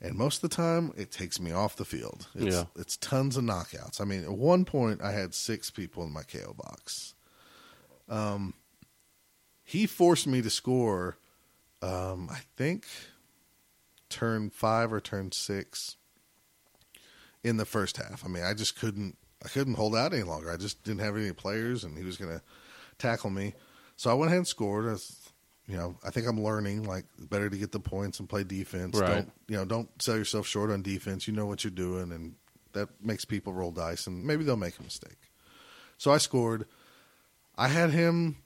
[0.00, 2.26] And most of the time, it takes me off the field.
[2.34, 2.64] It's, Yeah.
[2.76, 4.00] it's tons of knockouts.
[4.00, 7.14] I mean, at one point, I had six people in my KO box.
[8.08, 8.54] Um,
[9.64, 11.16] he forced me to score,
[11.82, 12.86] um, I think,
[14.10, 15.96] turn five or turn six
[17.42, 18.24] in the first half.
[18.24, 20.50] I mean, I just couldn't I couldn't hold out any longer.
[20.50, 22.42] I just didn't have any players, and he was going to
[22.98, 23.54] tackle me.
[23.94, 24.86] So I went ahead and scored.
[24.86, 25.25] I was-
[25.68, 28.98] you know, I think I'm learning like better to get the points and play defense.
[28.98, 29.08] Right.
[29.08, 29.64] Don't you know?
[29.64, 31.26] Don't sell yourself short on defense.
[31.26, 32.34] You know what you're doing, and
[32.72, 35.18] that makes people roll dice, and maybe they'll make a mistake.
[35.98, 36.66] So I scored.
[37.56, 38.36] I had him.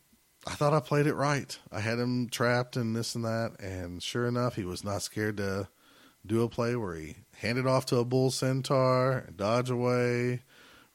[0.47, 1.59] I thought I played it right.
[1.71, 5.37] I had him trapped and this and that, and sure enough, he was not scared
[5.37, 5.69] to
[6.25, 10.41] do a play where he handed off to a bull centaur, dodge away,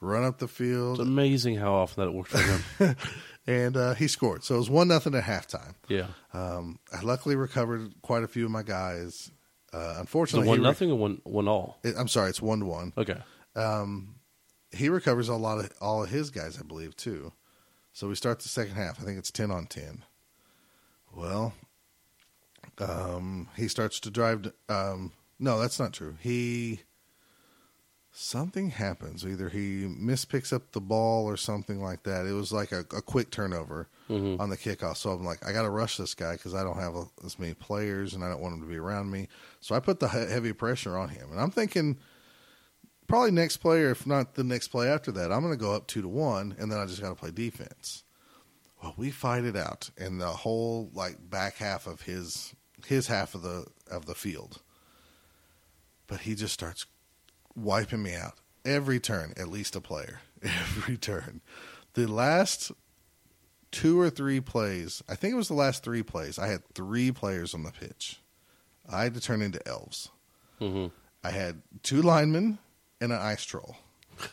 [0.02, 2.96] run up the It's field, amazing how often that worked for him.
[3.48, 4.44] and uh, he scored.
[4.44, 5.76] So it was one nothing at halftime.
[5.88, 6.08] yeah.
[6.34, 9.32] Um, I luckily recovered quite a few of my guys.
[9.74, 11.78] Uh, unfortunately, one re- nothing or one one all.
[11.84, 12.94] it- I'm sorry, it's one to one.
[12.98, 13.18] Okay.
[14.72, 17.32] He recovers a lot of all of his guys, I believe, too.
[17.94, 19.00] So we start the second half.
[19.00, 20.04] I think it's ten on ten.
[21.16, 21.54] Well,
[22.80, 24.52] um, he starts to drive.
[24.70, 26.18] Um, no, that's not true.
[26.20, 26.82] He
[28.18, 29.26] something happens.
[29.26, 32.26] Either he mispicks up the ball or something like that.
[32.26, 34.40] It was like a, a quick turnover Mhm.
[34.40, 34.98] on the kickoff.
[34.98, 37.38] So I'm like, I got to rush this guy because I don't have a, as
[37.38, 39.28] many players and I don't want him to be around me.
[39.60, 41.98] So I put the he- heavy pressure on him, and I'm thinking
[43.08, 45.74] probably next play, or if not the next play after that, I'm going to go
[45.74, 48.04] up two to one, and then I just got to play defense.
[48.82, 52.54] Well, we fight it out in the whole like back half of his
[52.86, 54.62] his half of the of the field,
[56.08, 56.86] but he just starts
[57.56, 58.34] wiping me out
[58.64, 59.34] every turn.
[59.38, 61.42] At least a player every turn.
[61.94, 62.72] The last
[63.72, 66.38] two or three plays, I think it was the last three plays.
[66.40, 68.20] I had three players on the pitch.
[68.88, 70.10] I had to turn into elves.
[70.60, 70.88] hmm
[71.24, 72.60] I had two linemen
[73.02, 73.78] and an ice troll.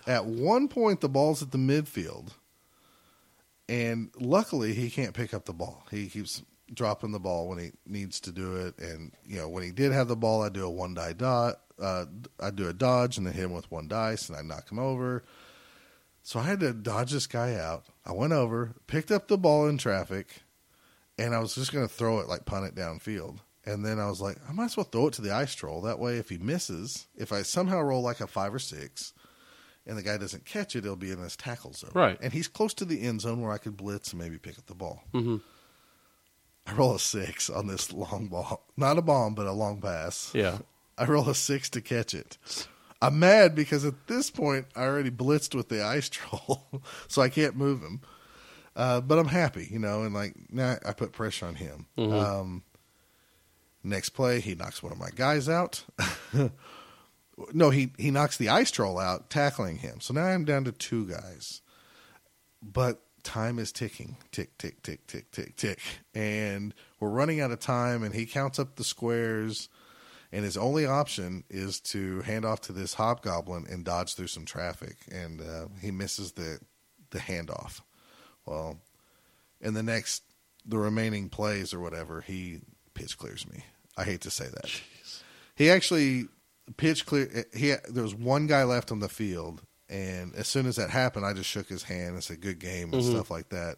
[0.06, 2.32] At one point, the ball's at the midfield,
[3.68, 5.84] and luckily he can't pick up the ball.
[5.90, 6.42] He keeps
[6.72, 9.92] dropping the ball when he needs to do it, and you know when he did
[9.92, 11.60] have the ball, I do a one die dot.
[11.80, 12.06] Uh,
[12.40, 14.78] I do a dodge and then hit him with one dice, and I knock him
[14.78, 15.24] over.
[16.22, 17.84] So I had to dodge this guy out.
[18.06, 20.42] I went over, picked up the ball in traffic,
[21.18, 23.38] and I was just going to throw it like punt it downfield.
[23.64, 25.82] And then I was like, I might as well throw it to the ice troll.
[25.82, 29.12] That way, if he misses, if I somehow roll like a five or six,
[29.86, 31.90] and the guy doesn't catch it, it'll be in his tackle zone.
[31.94, 32.18] Right.
[32.20, 34.66] And he's close to the end zone where I could blitz and maybe pick up
[34.66, 35.02] the ball.
[35.12, 35.38] hmm
[36.64, 38.64] I roll a six on this long ball.
[38.76, 40.30] Not a bomb, but a long pass.
[40.32, 40.58] Yeah.
[40.98, 42.38] I roll a six to catch it.
[43.00, 47.28] I'm mad because at this point I already blitzed with the ice troll, so I
[47.28, 48.00] can't move him.
[48.74, 51.86] Uh, but I'm happy, you know, and like now I put pressure on him.
[51.98, 52.62] Um,
[53.82, 55.84] next play, he knocks one of my guys out.
[57.52, 60.00] no, he he knocks the ice troll out, tackling him.
[60.00, 61.60] So now I'm down to two guys.
[62.62, 65.80] But time is ticking, tick, tick, tick, tick, tick, tick,
[66.14, 68.02] and we're running out of time.
[68.02, 69.68] And he counts up the squares,
[70.32, 74.46] and his only option is to hand off to this hobgoblin and dodge through some
[74.46, 74.96] traffic.
[75.10, 76.58] And uh, he misses the
[77.10, 77.80] the handoff.
[78.46, 78.78] Well,
[79.60, 80.22] in the next,
[80.66, 82.60] the remaining plays or whatever, he
[82.94, 83.64] pitch clears me.
[83.96, 84.70] I hate to say that.
[85.54, 86.28] He actually
[86.78, 87.44] pitch clear.
[87.54, 91.26] He there was one guy left on the field, and as soon as that happened,
[91.26, 93.76] I just shook his hand and said "good game" and stuff like that,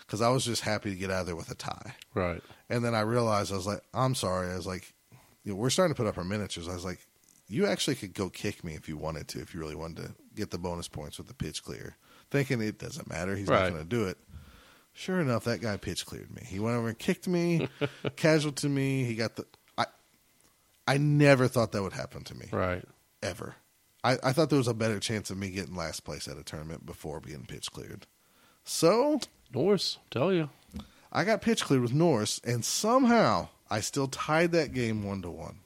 [0.00, 1.94] because I was just happy to get out of there with a tie.
[2.12, 2.42] Right.
[2.68, 4.50] And then I realized I was like, I'm sorry.
[4.50, 4.92] I was like,
[5.44, 6.68] you know, we're starting to put up our miniatures.
[6.68, 7.00] I was like,
[7.48, 10.14] you actually could go kick me if you wanted to, if you really wanted to
[10.34, 11.96] get the bonus points with the pitch clear.
[12.30, 13.64] Thinking it doesn't matter, he's Right.
[13.64, 14.16] not going to do it.
[14.94, 16.42] Sure enough, that guy pitch cleared me.
[16.46, 17.68] He went over and kicked me,
[18.16, 19.04] casual to me.
[19.04, 19.46] He got the.
[19.78, 19.86] I,
[20.86, 22.84] I never thought that would happen to me Right.
[23.22, 23.56] ever.
[24.04, 26.42] I, I thought there was a better chance of me getting last place at a
[26.42, 28.06] tournament before being pitch cleared.
[28.64, 29.20] So
[29.54, 30.50] Norse, tell you.
[31.12, 35.30] I got pitch cleared with Norse, and somehow I still tied that game one to
[35.30, 35.60] one.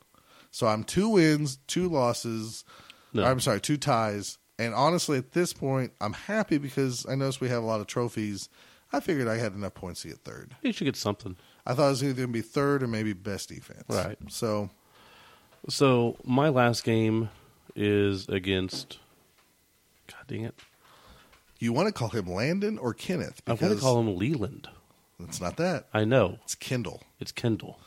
[0.52, 2.64] So I'm two wins, two losses.
[3.12, 3.24] No.
[3.24, 4.38] I'm sorry, two ties.
[4.60, 7.88] And honestly, at this point, I'm happy because I noticed we have a lot of
[7.88, 8.48] trophies.
[8.92, 10.54] I figured I had enough points to get third.
[10.62, 11.36] You should get something.
[11.66, 13.84] I thought it was either going to be third or maybe best defense.
[13.88, 14.16] Right.
[14.28, 14.70] So
[15.68, 17.28] So my last game
[17.74, 18.98] is against.
[20.06, 20.54] God dang it!
[21.58, 23.42] you want to call him Landon or Kenneth?
[23.46, 24.68] I want to call him Leland.
[25.20, 25.86] It's not that.
[25.94, 27.02] I know It's Kindle.
[27.18, 27.80] it's Kendall.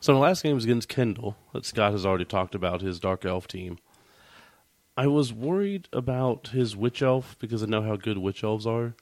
[0.00, 3.24] So the last game was against Kendall that Scott has already talked about his Dark
[3.24, 3.78] Elf team.
[4.96, 8.94] I was worried about his Witch Elf because I know how good Witch Elves are,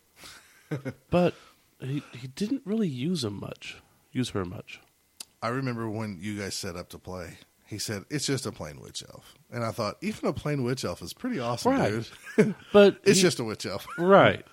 [1.10, 1.34] but
[1.80, 3.76] he he didn't really use him much,
[4.12, 4.80] use her much.
[5.42, 7.38] I remember when you guys set up to play.
[7.66, 10.84] He said it's just a plain witch elf, and I thought even a plain witch
[10.84, 12.04] elf is pretty awesome, Right.
[12.36, 12.54] dude.
[12.72, 13.86] But It's he- just a witch elf.
[13.98, 14.44] Right.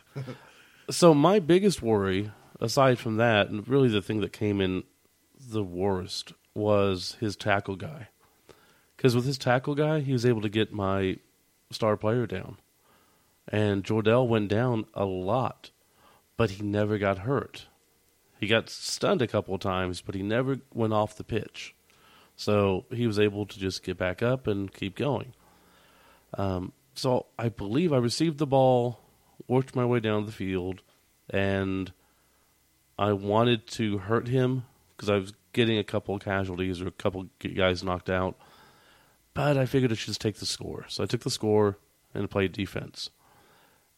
[0.89, 2.31] so my biggest worry,
[2.62, 4.84] aside from that, and really the thing that came in
[5.38, 8.07] the worst was his tackle guy.
[8.95, 11.18] Because with his tackle guy, he was able to get my
[11.72, 12.57] star player down,
[13.47, 15.72] and Jordell went down a lot,
[16.38, 17.66] but he never got hurt.
[18.39, 21.76] He got stunned a couple of times, but he never went off the pitch.
[22.36, 25.34] So he was able to just get back up and keep going.
[26.36, 28.99] Um, so I believe I received the ball,
[29.47, 30.82] worked my way down the field,
[31.30, 31.93] and
[33.01, 34.63] I wanted to hurt him
[34.95, 38.37] because I was getting a couple casualties or a couple guys knocked out.
[39.33, 40.85] But I figured I should just take the score.
[40.87, 41.79] So I took the score
[42.13, 43.09] and played defense.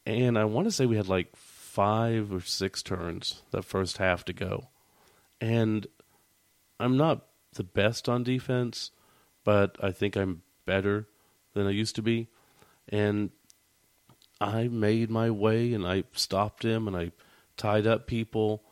[0.05, 4.23] And I want to say we had like five or six turns that first half
[4.23, 4.69] to go.
[5.41, 5.85] And
[6.79, 7.25] I'm not
[7.55, 8.91] the best on defense,
[9.43, 11.09] but I think I'm better
[11.53, 12.29] than I used to be.
[12.87, 13.31] And
[14.39, 17.11] I made my way and I stopped him and I
[17.57, 18.63] tied up people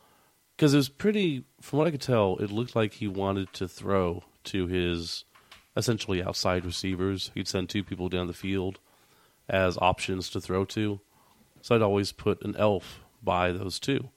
[0.56, 3.68] because it was pretty, from what I could tell, it looked like he wanted to
[3.68, 5.24] throw to his
[5.76, 7.30] essentially outside receivers.
[7.34, 8.78] He'd send two people down the field
[9.48, 11.00] as options to throw to.
[11.62, 14.10] So I'd always put an elf by those two.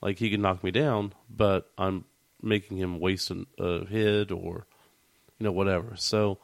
[0.00, 2.04] Like he could knock me down, but I'm
[2.42, 4.66] making him waste a hit or,
[5.38, 5.94] you know, whatever.
[5.96, 6.38] So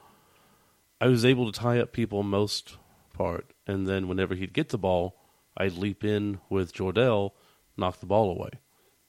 [1.01, 2.77] I was able to tie up people most
[3.13, 5.17] part, and then whenever he'd get the ball,
[5.57, 7.33] I'd leap in with Jordell,
[7.77, 8.51] knock the ball away,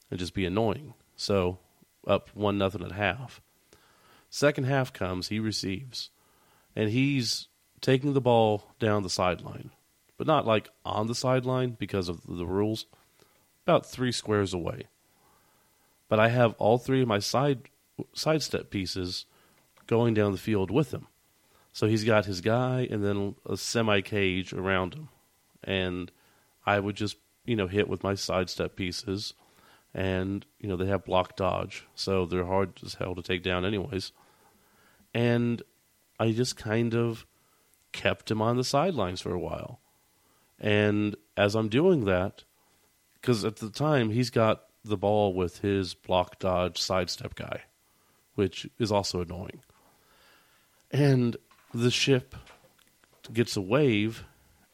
[0.10, 0.93] and just be annoying.
[1.16, 1.60] So
[2.05, 3.41] up one nothing at half.
[4.30, 6.10] Second half comes, he receives,
[6.76, 7.47] and he's
[7.82, 9.72] taking the ball down the sideline,
[10.18, 12.86] but not like on the sideline because of the rules.
[13.66, 14.88] About three squares away.
[16.10, 17.70] But I have all three of my side
[18.14, 19.26] sidestep pieces
[19.88, 21.08] going down the field with him.
[21.74, 25.10] So he's got his guy and then a semi cage around him.
[25.64, 26.12] And
[26.66, 29.34] I would just, you know, hit with my sidestep pieces.
[29.98, 31.88] And, you know, they have block dodge.
[31.95, 34.12] So they're hard as hell to take down, anyways.
[35.12, 35.64] And
[36.20, 37.26] I just kind of
[37.93, 39.80] kept him on the sidelines for a while.
[40.60, 42.43] And as I'm doing that,
[43.16, 47.64] because at the time he's got the ball with his block dodge sidestep guy,
[48.36, 49.64] which is also annoying.
[50.91, 51.38] And
[51.74, 52.36] the ship
[53.34, 54.26] gets a wave,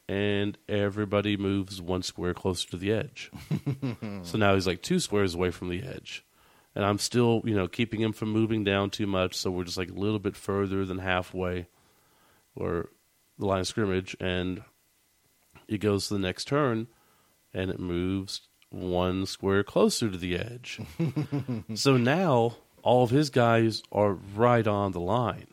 [0.07, 3.31] and everybody moves one square closer to the edge.
[4.23, 6.25] so now he's like two squares away from the edge.
[6.75, 9.35] and I'm still, you know, keeping him from moving down too much.
[9.35, 11.67] So we're just like a little bit further than halfway,
[12.55, 12.89] or
[13.39, 14.63] the line of scrimmage, and
[15.67, 16.87] it goes to the next turn,
[17.53, 20.79] and it moves one square closer to the edge.
[21.75, 25.47] so now all of his guys are right on the line,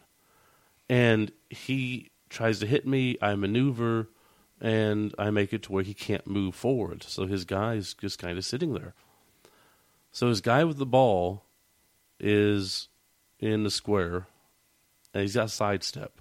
[0.89, 3.17] and he tries to hit me.
[3.23, 4.09] I maneuver,
[4.61, 7.03] and I make it to where he can't move forward.
[7.03, 8.95] So his guy's just kind of sitting there.
[10.13, 11.45] So his guy with the ball
[12.19, 12.89] is
[13.39, 14.27] in the square,
[15.15, 16.21] and he's got a sidestep.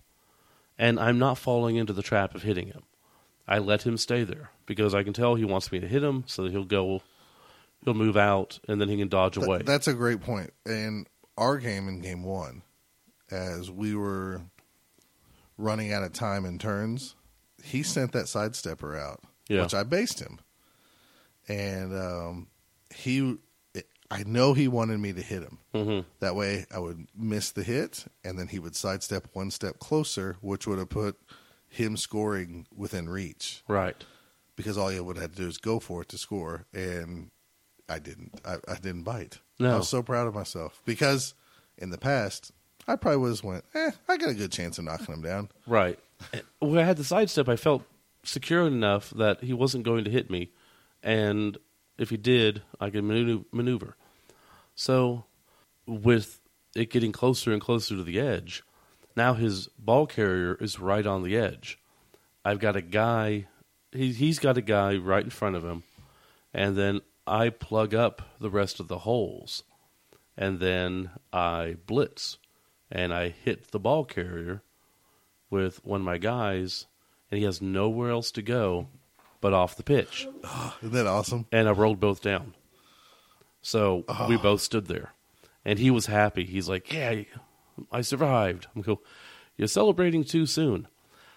[0.78, 2.84] And I'm not falling into the trap of hitting him.
[3.48, 6.24] I let him stay there because I can tell he wants me to hit him,
[6.28, 7.02] so that he'll go,
[7.84, 9.62] he'll move out, and then he can dodge Th- away.
[9.64, 10.54] that's a great point.
[10.66, 12.62] And our game in game one,
[13.32, 14.42] as we were
[15.58, 17.16] running out of time in turns,
[17.64, 19.62] he sent that sidestepper out, Yeah.
[19.64, 20.39] which I based him.
[21.47, 22.47] And um,
[22.93, 23.38] he,
[24.12, 25.57] I know he wanted me to hit him.
[25.74, 29.80] hmm That way I would miss the hit, and then he would sidestep one step
[29.80, 31.18] closer, which would have put
[31.68, 33.95] him scoring within reach Right.
[34.55, 37.30] because all you would have to do is go for it to score, and
[37.88, 38.39] I didn't.
[38.45, 39.39] I, I didn't bite.
[39.60, 39.74] No.
[39.74, 41.34] I was so proud of myself because
[41.78, 42.51] in the past
[42.88, 45.49] I probably would have went, eh, I got a good chance of knocking him down.
[45.68, 45.99] Right.
[46.59, 47.84] When I had the sidestep, I felt
[48.24, 50.51] secure enough that he wasn't going to hit me,
[51.01, 51.57] and
[51.97, 53.95] if he did, I could maneuver.
[54.76, 55.26] So,
[55.86, 56.39] with
[56.76, 58.63] it getting closer and closer to the edge,
[59.15, 61.80] now his ball carrier is right on the edge.
[62.45, 63.47] I've got a guy,
[63.91, 65.84] he, he's got a guy right in front of him,
[66.53, 69.63] and then I plug up the rest of the holes,
[70.38, 72.38] and then I blitz,
[72.91, 74.61] and I hit the ball carrier
[75.50, 76.86] with one of my guys,
[77.32, 78.88] and he has nowhere else to go
[79.41, 80.28] but off the pitch.
[80.82, 81.45] Isn't that awesome?
[81.52, 82.54] And I rolled both down.
[83.62, 85.14] So we both stood there.
[85.66, 86.45] And he was happy.
[86.45, 87.24] He's like, Yeah,
[87.91, 88.68] I survived.
[88.76, 89.02] I'm go,
[89.58, 90.88] You're celebrating too soon.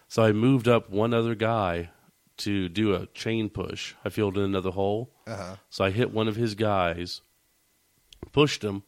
[0.09, 1.91] So I moved up one other guy
[2.39, 3.95] to do a chain push.
[4.05, 5.11] I filled in another hole.
[5.27, 5.57] Uh-huh.
[5.71, 7.23] So I hit one of his guys,
[8.33, 8.83] pushed him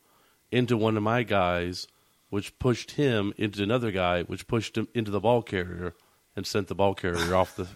[0.51, 1.87] into one of my guys,
[2.35, 5.95] which pushed him into another guy, which pushed him into the ball carrier
[6.35, 7.69] and sent the ball carrier off the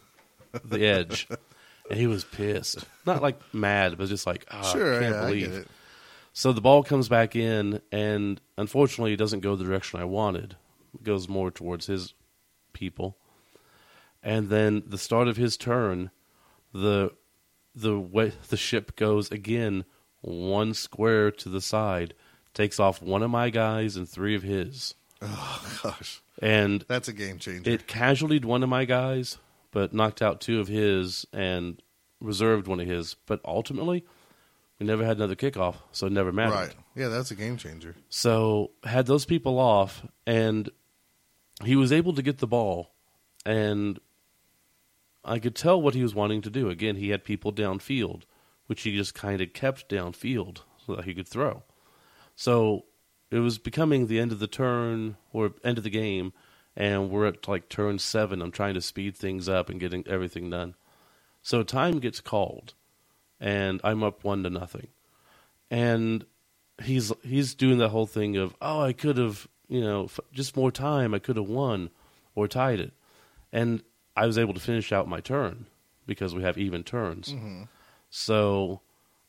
[0.65, 1.29] the edge.
[1.89, 2.85] And he was pissed.
[3.07, 5.51] Not like mad, but just like, oh, sure, I can't yeah, I believe.
[5.53, 5.69] get it.
[6.33, 10.57] So the ball comes back in, and unfortunately, it doesn't go the direction I wanted.
[10.93, 12.15] It goes more towards his
[12.73, 13.17] people.
[14.25, 16.11] And then the start of his turn,
[16.75, 17.13] the
[17.77, 19.85] the way the ship goes again,
[20.21, 22.13] one square to the side,
[22.59, 27.13] takes off one of my guys and three of his, Oh gosh, and that's a
[27.13, 27.71] game changer.
[27.71, 29.39] it casualtied one of my guys,
[29.71, 31.81] but knocked out two of his and
[32.21, 33.15] reserved one of his.
[33.27, 34.05] But ultimately,
[34.79, 36.55] we never had another kickoff, so it never mattered.
[36.55, 36.75] right?
[36.97, 37.95] Yeah, that's a game changer.
[38.09, 40.69] So had those people off, and
[41.65, 42.91] he was able to get the ball,
[43.47, 43.99] and
[45.25, 46.69] I could tell what he was wanting to do.
[46.71, 48.23] Again, he had people downfield,
[48.67, 51.63] which he just kind of kept downfield so that he could throw.
[52.39, 52.85] So
[53.33, 56.33] it was becoming the end of the turn or end of the game,
[56.77, 58.41] and we're at like turn seven.
[58.41, 60.77] I'm trying to speed things up and getting everything done.
[61.43, 62.75] So time gets called,
[63.41, 64.87] and I'm up one to nothing,
[65.69, 66.25] and
[66.81, 70.57] he's he's doing the whole thing of oh I could have you know f- just
[70.57, 71.91] more time I could have won
[72.37, 72.93] or tied it,
[73.53, 73.83] and
[74.17, 75.67] I was able to finish out my turn
[76.07, 77.33] because we have even turns.
[77.33, 77.65] Mm-hmm.
[78.11, 78.81] So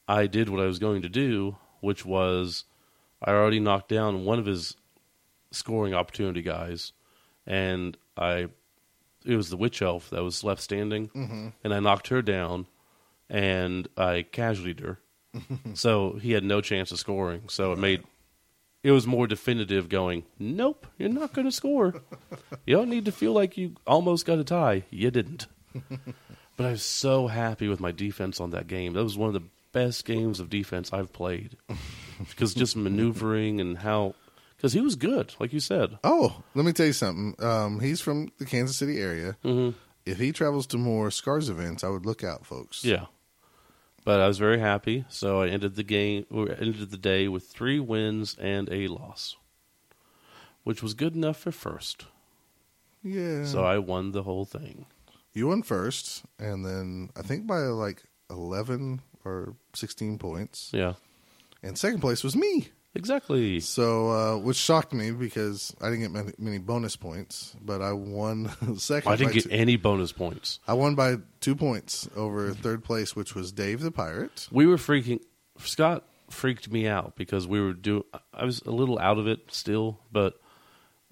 [0.07, 2.65] I did what I was going to do, which was
[3.23, 4.75] I already knocked down one of his
[5.51, 6.93] scoring opportunity guys,
[7.45, 8.47] and I
[9.25, 11.49] it was the witch elf that was left standing, mm-hmm.
[11.63, 12.67] and I knocked her down,
[13.29, 14.99] and I casualtied her.
[15.73, 17.43] so he had no chance of scoring.
[17.49, 18.03] So it made
[18.83, 19.89] it was more definitive.
[19.89, 22.01] Going, nope, you're not going to score.
[22.65, 24.83] you don't need to feel like you almost got a tie.
[24.89, 25.47] You didn't.
[26.57, 28.93] but I was so happy with my defense on that game.
[28.93, 31.57] That was one of the best games of defense I've played
[32.27, 34.15] because just maneuvering and how
[34.57, 35.97] because he was good, like you said.
[36.03, 37.35] Oh, let me tell you something.
[37.43, 39.37] Um, he's from the Kansas City area.
[39.43, 39.73] Mhm.
[40.05, 42.83] If he travels to more Scars events, I would look out, folks.
[42.83, 43.05] Yeah.
[44.05, 47.47] But I was very happy, so I ended the game or ended the day with
[47.47, 49.35] three wins and a loss,
[50.63, 52.05] which was good enough for first.
[53.03, 53.45] Yeah.
[53.45, 54.85] So I won the whole thing.
[55.33, 60.71] you won first, and then I think by like eleven or sixteen points.
[60.73, 60.93] Yeah,
[61.63, 62.69] And second place was me.
[62.95, 63.59] exactly.
[63.59, 67.91] So, uh, which shocked me because I didn't get many, many bonus points, but I
[67.93, 69.11] won second.
[69.11, 70.59] I didn't get two- any bonus points.
[70.67, 74.47] I won by two points over third place, which was Dave the Pirate.
[74.51, 75.21] We were freaking.
[75.59, 78.03] Scott freaked me out because we were doing.
[78.33, 80.39] I was a little out of it still, but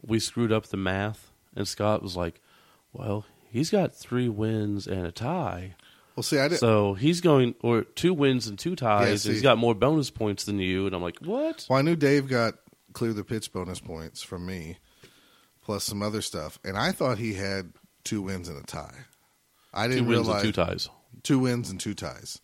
[0.02, 2.40] we screwed up the math, and Scott was like,
[2.94, 5.76] "Well, he's got three wins and a tie."
[6.18, 6.62] Well, see, I didn't.
[6.62, 9.22] So he's going or two wins and two ties.
[9.22, 11.66] see- and he's got more bonus points than you, and I'm like, what?
[11.70, 12.56] Well, I knew Dave got
[12.94, 14.78] clear the pitch bonus points from me,
[15.64, 17.72] plus some other stuff, and I thought he had
[18.04, 19.06] two wins and a tie.
[19.74, 20.90] I didn't two wins realize and two ties.
[21.22, 22.42] two wins and two ties,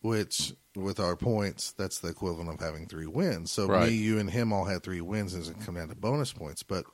[0.00, 3.50] which with our points, that's the equivalent of having three wins.
[3.50, 3.88] So Right.
[3.90, 6.62] me, you, and him all had three wins, and it's come down to bonus points.
[6.62, 6.84] But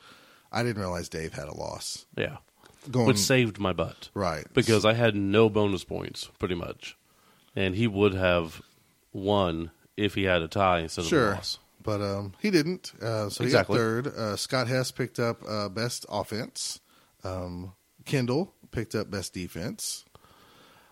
[0.53, 2.07] I didn't realize Dave had a loss.
[2.17, 2.39] Yeah,
[2.91, 6.97] Going which saved my butt right because I had no bonus points pretty much,
[7.57, 8.63] and he would have
[9.13, 11.35] won if he had a tie instead of a Sure.
[11.35, 11.59] loss.
[11.83, 12.93] But um, he didn't.
[13.03, 13.47] Uh, so Exactly.
[13.47, 14.07] he got third.
[14.07, 16.81] Uh, Scott Hess picked up uh, best offense.
[17.25, 17.73] Um,
[18.05, 20.05] Kendall picked up best defense.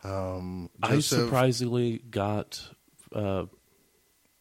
[0.04, 2.68] Um, I Joseph- surprisingly got
[3.12, 3.46] uh,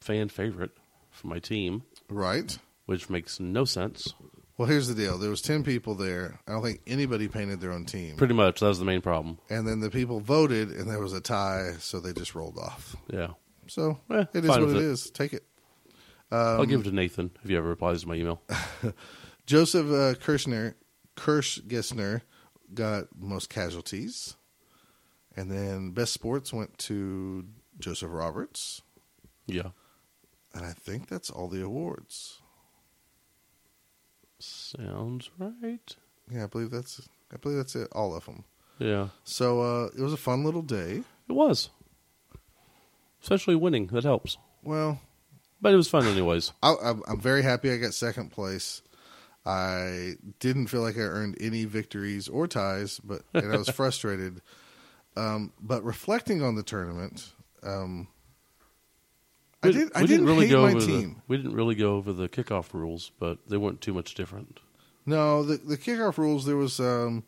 [0.02, 0.72] fan favorite
[1.12, 2.58] for my team, right.
[2.86, 4.14] which makes no sense.
[4.58, 5.18] Well, here's the deal.
[5.20, 6.40] There was ten people there.
[6.48, 8.16] I don't think anybody painted their own team.
[8.16, 9.38] Pretty much, that was the main problem.
[9.50, 12.96] and then the people voted, and there was a tie, so they just rolled off.
[13.14, 13.34] Yeah,
[13.68, 15.06] So Eh, it is what it with is.
[15.08, 15.14] it.
[15.14, 15.44] Take it.
[16.32, 18.42] I'll Um, give it to Nathan if he ever replies to my email.
[19.46, 20.76] Joseph uh, Kirschner,
[21.16, 22.22] Kirsch Gessner
[22.74, 24.36] got most casualties,
[25.36, 27.46] and then best sports went to
[27.80, 28.82] Joseph Roberts,
[29.46, 29.70] yeah,
[30.54, 32.42] and I think that's all the awards.
[34.78, 35.96] Sounds right.
[36.32, 38.44] Yeah, I believe that's I believe that's it, all of them.
[38.80, 41.02] Yeah, So uh, it was a fun little day.
[41.28, 41.70] it was.
[43.22, 44.38] Especially winning, that helps.
[44.64, 45.02] Well,
[45.60, 46.54] But it was fun anyways.
[46.64, 48.82] I, I'm, I'm very happy I got second place.
[49.46, 54.42] I didn't feel like I earned any victories or ties, but and I was frustrated.
[55.16, 57.32] Um, but reflecting on the tournament,
[57.64, 58.08] um,
[59.64, 59.92] I We- did.
[59.96, 61.16] I we didn't, really go my over team.
[61.16, 64.60] The, we didn't really go over the kickoff rules, but they weren't too much different.
[65.08, 66.46] No, the the kickoff rules.
[66.46, 67.24] There was um,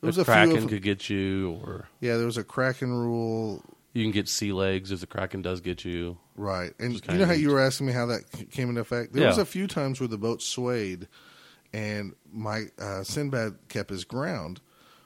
[0.00, 0.32] there was a few.
[0.32, 3.62] kraken Of, could get you, or yeah, there was a kraken rule.
[3.94, 6.18] you can get sea legs if the kraken does get you.
[6.34, 9.12] Right, and you know how kinda you were asking me how that came into effect.
[9.12, 9.28] There Yeah.
[9.28, 11.06] was a few times where the boat swayed,
[11.72, 14.60] and my uh, Sinbad kept his ground,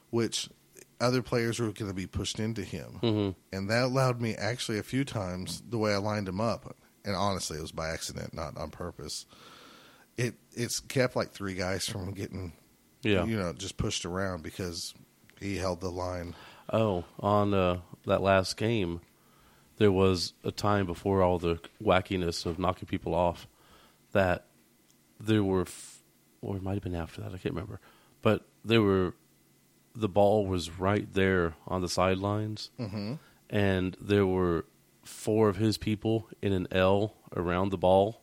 [0.09, 0.49] which
[0.99, 4.79] other players were going to be pushed into him, hmm and that allowed me actually
[4.79, 8.33] a few times the way I lined him up, and honestly, it was by accident,
[8.33, 9.25] not on purpose.
[10.17, 12.53] It it's kept like three guys from getting,
[13.03, 13.25] Yeah.
[13.25, 14.93] you know, just pushed around because
[15.39, 16.33] he held the line.
[16.73, 19.01] Oh, on uh, that last game,
[19.77, 23.47] there was a time before all the wackiness of knocking people off
[24.11, 24.47] that
[25.19, 25.99] there were, f-
[26.41, 27.27] or it might have been after that.
[27.33, 27.79] I can't remember,
[28.21, 29.13] but there were.
[29.95, 33.15] The ball was right there on the sidelines, Mm-hmm.
[33.49, 34.65] and there were
[35.03, 38.21] four of his people in an L around the ball.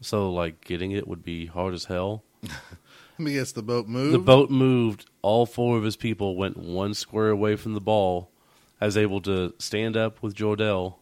[0.00, 2.22] So, like, getting it would be hard as hell.
[2.42, 4.14] Let me guess, the boat moved.
[4.14, 5.06] The boat moved.
[5.22, 8.30] All four of his people went one square away from the ball.
[8.80, 10.96] I was able to stand up with Jordell,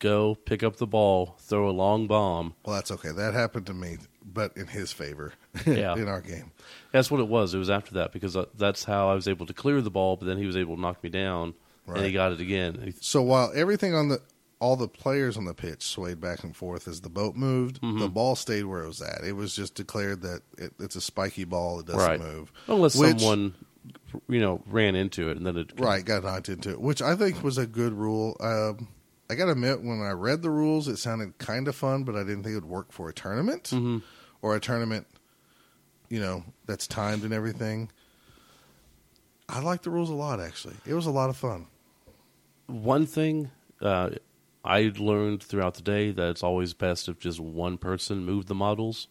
[0.00, 2.54] go pick up the ball, throw a long bomb.
[2.64, 3.12] Well, that's okay.
[3.12, 5.34] That happened to me, but in his favor.
[5.66, 5.94] Yeah.
[5.94, 6.50] in our game.
[6.92, 7.54] That's what it was.
[7.54, 10.16] It was after that because uh, that's how I was able to clear the ball.
[10.16, 11.54] But then he was able to knock me down,
[11.86, 12.94] and he got it again.
[13.00, 14.20] So while everything on the
[14.62, 17.98] all the players on the pitch swayed back and forth as the boat moved, Mm-hmm.
[17.98, 19.24] the ball stayed where it was at.
[19.24, 21.80] It was just declared that it, it's a spiky ball.
[21.80, 22.20] It doesn't Right.
[22.20, 22.52] move.
[22.68, 23.54] Unless Which- someone,
[24.28, 27.16] you know, ran into it and then it Right, got knocked into it, which I
[27.16, 28.36] think was a good rule.
[28.40, 28.86] Um,
[29.28, 32.14] I got to admit, when I read the rules, it sounded kind of fun, but
[32.14, 33.98] I didn't think it would work for a tournament hmm
[34.42, 35.06] or a tournament,
[36.08, 37.90] you know, that's timed and everything.
[39.48, 40.76] I like the rules a lot, actually.
[40.86, 41.66] It was a lot of fun.
[42.66, 43.50] One thing
[43.80, 44.10] uh,
[44.64, 48.54] I learned throughout the day that it's always best if just one person moved the
[48.54, 49.08] models.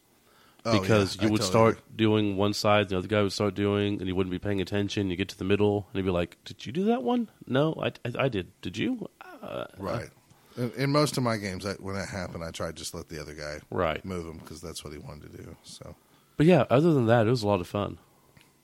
[0.63, 1.95] Oh, because yeah, you I would totally start agree.
[1.95, 5.09] doing one side, the other guy would start doing, and you wouldn't be paying attention.
[5.09, 7.29] You get to the middle, and he'd be like, "Did you do that one?
[7.47, 8.51] No, I, I, I did.
[8.61, 9.09] Did you?
[9.41, 10.09] Uh, Right.
[10.57, 13.19] In, in most of my games, I, when that happened, I tried just let the
[13.19, 15.55] other guy right." move him because that's what he wanted to do.
[15.63, 15.95] So,
[16.37, 17.97] But yeah, other than that, it was a lot of fun.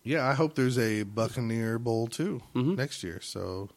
[0.03, 2.77] yeah, I hope there's a Buccaneer Bowl too Mhm.
[2.77, 3.19] next year.
[3.21, 3.69] So,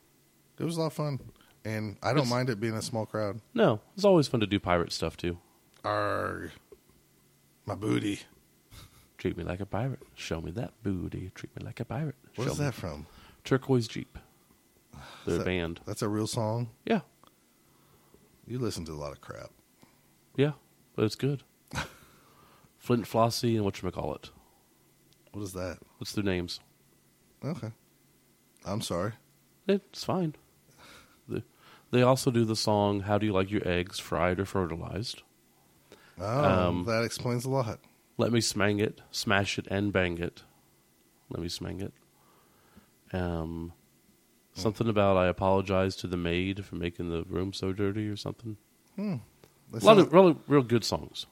[0.58, 1.20] it was a lot of fun,
[1.64, 3.40] and I don't It's- mind it being a small crowd.
[3.54, 5.38] No, it's always fun to do pirate stuff too.
[5.84, 6.50] Arg,
[7.66, 8.20] my booty.
[9.18, 10.00] Treat me like a pirate.
[10.14, 11.30] Show me that booty.
[11.34, 12.14] Treat me like a pirate.
[12.36, 13.06] What Show me- that from?
[13.44, 14.18] Turquoise Jeep.
[15.26, 15.80] They're a that- band.
[15.86, 16.70] That's a real song.
[16.86, 17.00] Yeah,
[18.46, 19.50] You listen to a lot of crap.
[20.36, 20.52] yeah,
[20.96, 21.42] but it's good.
[22.78, 24.30] Flynt Flossy and whatchamacallit.
[25.32, 25.78] What is that?
[25.98, 26.61] What's their names?
[27.44, 27.70] Okay,
[28.64, 29.12] I'm sorry.
[29.68, 30.34] It's fine.
[31.91, 35.22] The They also do the song "How Do You Like Your Eggs, Fried or Fertilized?"
[36.20, 37.80] Oh, Um, that explains a lot.
[38.18, 40.43] Let me smang it, smash it, and bang it.
[41.30, 41.93] Let me smang it.
[43.12, 43.72] Um,
[44.55, 48.57] something about I apologize to the maid for making the room so dirty or something.
[48.97, 51.26] That A lot of really real good songs.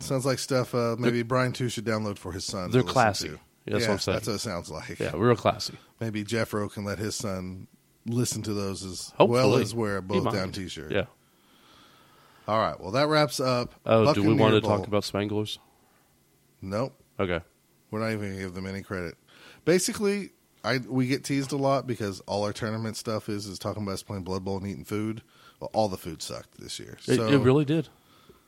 [0.00, 2.70] sounds like stuff uh, maybe Brian too should download for his son.
[2.70, 3.28] They're classy.
[3.28, 3.34] to.
[3.34, 3.38] Yeah,
[3.72, 4.14] that's yeah, what I'm saying.
[4.16, 4.98] That's what it sounds like.
[5.00, 5.74] Yeah, real classy.
[6.00, 7.66] Maybe Jeffro can let his son
[8.06, 10.92] listen to those as Hopefully, well as wear a both down T-shirt.
[10.92, 11.06] Yeah.
[12.48, 12.78] All right.
[12.80, 13.74] Well, that wraps up.
[13.84, 15.58] Oh, do we want to Buccaneer talk about Spanglers?
[16.62, 16.94] Nope.
[17.18, 17.40] Okay.
[17.90, 19.16] We're not even going to give them any credit.
[19.64, 20.30] Basically,
[20.64, 23.92] I we get teased a lot because all our tournament stuff is is talking about
[23.92, 25.22] us playing Blood Bowl and eating food.
[25.60, 26.98] Well, all the food sucked this year.
[27.06, 27.88] It, so it really did.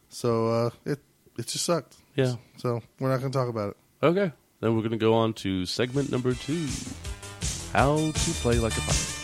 [0.09, 1.01] so uh, it
[1.39, 1.97] it just sucked.
[2.15, 2.35] Yeah.
[2.57, 3.77] So we're not going to talk about it.
[4.07, 4.33] Okay.
[4.61, 6.67] Then we're going to go on to segment number two
[7.73, 9.18] How to Play Like a Pirate.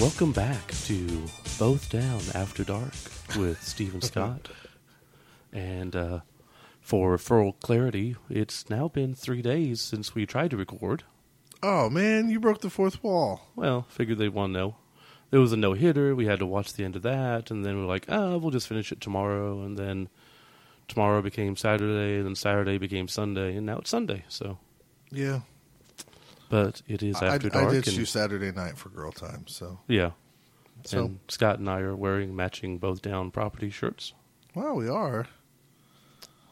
[0.00, 1.22] Welcome back to
[1.58, 2.92] Both Down After Dark
[3.36, 4.48] with Stephen Scott.
[5.52, 6.20] And uh,
[6.80, 11.04] for full clarity, it's now been three days since we tried to record.
[11.62, 13.42] Oh man, you broke the fourth wall.
[13.54, 14.76] Well, figured they'd want to know.
[15.30, 16.14] There was a no hitter.
[16.14, 18.68] We had to watch the end of that, and then we're like, oh, we'll just
[18.68, 19.62] finish it tomorrow.
[19.62, 20.08] And then
[20.88, 24.24] tomorrow became Saturday, and then Saturday became Sunday, and now it's Sunday.
[24.28, 24.58] So,
[25.10, 25.40] Yeah,
[26.54, 27.70] but it is I, after I dark.
[27.72, 29.44] did and, you Saturday night for girl time.
[29.48, 30.12] So yeah.
[30.84, 34.12] So- and Scott and I are wearing matching both down property shirts.
[34.54, 35.26] Well, we are.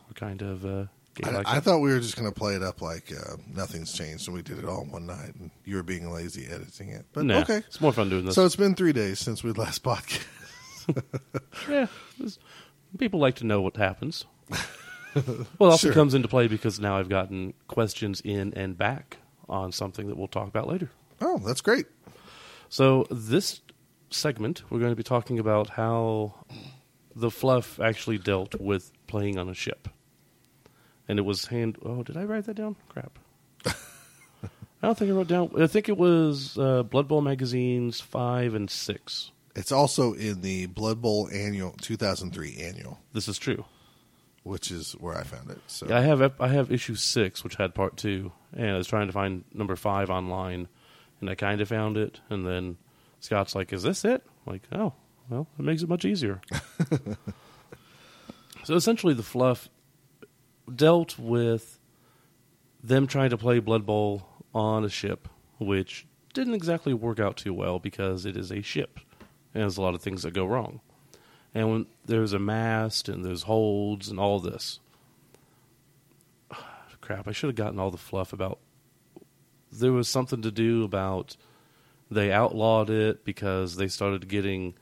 [0.08, 0.86] We're kind of uh,
[1.22, 3.92] I, like I thought we were just going to play it up like uh, nothing's
[3.92, 6.88] changed, and we did it all in one night, and you were being lazy editing
[6.88, 7.06] it.
[7.12, 8.34] But Nah, okay, it's more fun doing this.
[8.34, 10.24] so it's been three days since we last podcast.
[11.70, 11.86] yeah,
[12.98, 14.24] people like to know what happens.
[15.14, 15.92] well, it also Sure.
[15.92, 20.28] comes into play because now I've gotten questions in and back on something that we'll
[20.28, 20.90] talk about later.
[21.20, 21.86] Oh, that's great.
[22.68, 23.60] So this
[24.10, 26.34] segment, we're going to be talking about how
[27.14, 29.88] the fluff actually dealt with playing on a ship,
[31.08, 31.76] and it was hand.
[31.84, 32.76] Oh, did I write that down?
[32.88, 33.18] Crap.
[33.66, 35.50] I don't think I wrote down.
[35.62, 39.30] I think it was uh, Blood Bowl magazines five and six.
[39.54, 43.64] It's also in the Blood Bowl annual 2003 annual, This is true.
[44.44, 45.58] which is where I found it.
[45.66, 48.86] So Yeah, I have I have issue six, which had part two, and I was
[48.86, 50.68] trying to find number five online,
[51.20, 52.76] and I kind of found it, and then
[53.20, 54.92] Scott's like, "Is this it?" I'm like, oh,
[55.28, 56.40] well, it makes it much easier.
[58.64, 59.68] so essentially, the fluff
[60.74, 61.78] dealt with
[62.82, 65.28] them trying to play Blood Bowl on a ship,
[65.58, 68.98] which didn't exactly work out too well because it is a ship,
[69.54, 70.80] and there's a lot of things that go wrong.
[71.54, 74.80] And when there's a mast and there's holds and all this,
[77.02, 78.58] crap, I should have gotten all the fluff about.
[79.70, 81.36] There was something to do about
[82.10, 84.74] they outlawed it because they started getting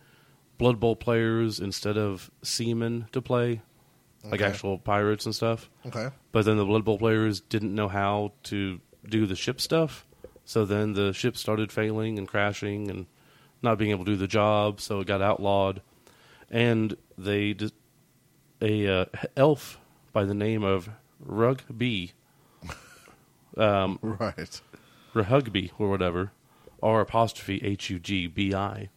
[0.58, 3.62] Blood Bowl players instead of seamen to play,
[4.24, 5.70] like actual pirates and stuff.
[5.86, 10.06] okay, But then the Blood Bowl players didn't know how to do the ship stuff,
[10.44, 13.06] so then the ship started failing and crashing and
[13.62, 15.80] not being able to do the job, so it got outlawed.
[16.50, 17.72] And they did
[18.60, 19.04] a uh,
[19.36, 19.78] elf
[20.12, 20.90] by the name of
[21.24, 22.12] Rugby,
[23.56, 24.60] um, right.
[25.14, 26.32] rugby or whatever,
[26.82, 28.88] R apostrophe H U G B I,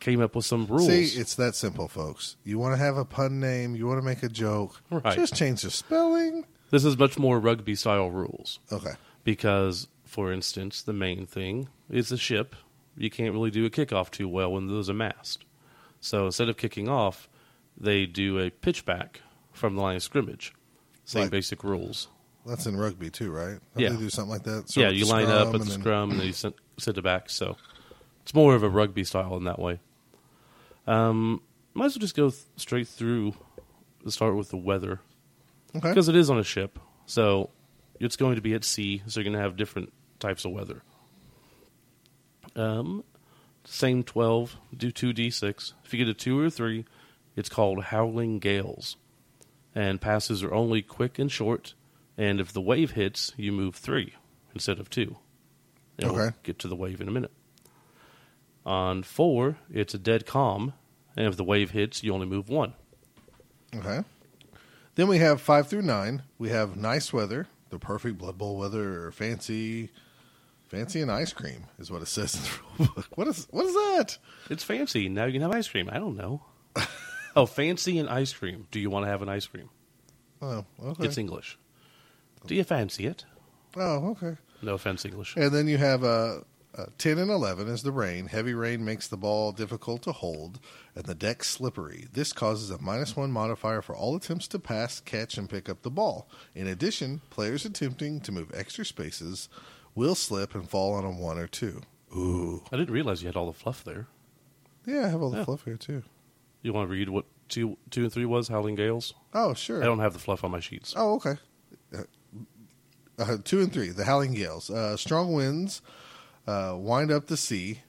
[0.00, 0.86] came up with some rules.
[0.86, 2.36] See, it's that simple, folks.
[2.44, 5.14] You want to have a pun name, you want to make a joke, Right.
[5.16, 6.44] just change the spelling.
[6.70, 8.58] this is much more rugby style rules.
[8.70, 8.92] Okay,
[9.24, 12.56] because, for instance, the main thing is the ship.
[12.96, 15.44] You can't really do a kickoff too well when there's a mast.
[16.00, 17.26] So instead of kicking off,
[17.76, 19.16] they do a pitchback
[19.52, 20.52] from the line of scrimmage.
[21.04, 22.08] Same Like- basic rules.
[22.44, 23.60] that's in rugby too, right?
[23.74, 23.90] Don't Yeah.
[23.90, 24.76] they do something like that.
[24.76, 26.54] yeah, you line up at the then- scrum and then you sit,
[26.86, 27.30] it back.
[27.30, 27.56] So
[28.22, 29.78] it's more of a rugby style in that way.
[30.86, 31.40] Um,
[31.74, 33.34] might as well just go th- straight through.
[34.08, 35.00] Start with the weather
[35.76, 37.50] Okay, because it is on a ship, so
[38.00, 40.82] it's going to be at sea, so you're going to have different types of weather.
[42.56, 43.04] Um,
[43.64, 45.74] same twelve, do two d six.
[45.84, 46.84] If you get a two or a three,
[47.36, 48.96] it's called howling gales,
[49.74, 51.74] and passes are only quick and short.
[52.18, 54.14] And if the wave hits, you move three
[54.54, 55.16] instead of two.
[55.98, 56.36] And we'll Okay.
[56.42, 57.32] get to the wave in a minute.
[58.64, 60.72] On four, it's a dead calm,
[61.16, 62.74] and if the wave hits, you only move one.
[63.74, 64.02] okay.
[64.94, 66.22] Then we have five through nine.
[66.38, 69.88] We have nice weather, the perfect Blood Bowl weather, or fancy,
[70.68, 72.50] fancy and ice cream is what it says in the
[72.84, 73.06] rule book.
[73.14, 74.18] What is what is that?
[74.50, 75.08] It's fancy.
[75.08, 75.88] Now you can have ice cream.
[75.90, 76.42] I don't know.
[77.36, 78.66] oh, fancy an ice cream.
[78.70, 79.68] Do you want to have an ice cream?
[80.40, 81.04] Oh, okay.
[81.06, 81.58] It's English.
[82.46, 83.24] Do you fancy it?
[83.76, 84.36] Oh, okay.
[84.60, 85.36] No offense, English.
[85.36, 86.40] And then you have uh,
[86.76, 88.26] uh, 10 and 11 is the rain.
[88.26, 90.58] Heavy rain makes the ball difficult to hold
[90.94, 92.06] and the deck slippery.
[92.12, 95.82] This causes a minus one modifier for all attempts to pass, catch, and pick up
[95.82, 96.28] the ball.
[96.54, 99.48] In addition, players attempting to move extra spaces
[99.94, 101.80] will slip and fall on a one or two.
[102.16, 102.62] Ooh.
[102.72, 104.06] I didn't realize you had all the fluff there.
[104.84, 105.44] Yeah, I have all the Yeah.
[105.44, 106.02] fluff here too.
[106.62, 108.48] You want to read what two, two and three was?
[108.48, 109.14] Howling Gales.
[109.34, 109.82] Oh, sure.
[109.82, 110.94] I don't have the fluff on my sheets.
[110.96, 111.34] Oh, okay.
[111.96, 112.02] Uh,
[113.18, 114.70] uh, two and three, the Howling Gales.
[114.70, 115.82] Uh, strong winds
[116.46, 117.80] uh, wind up the sea,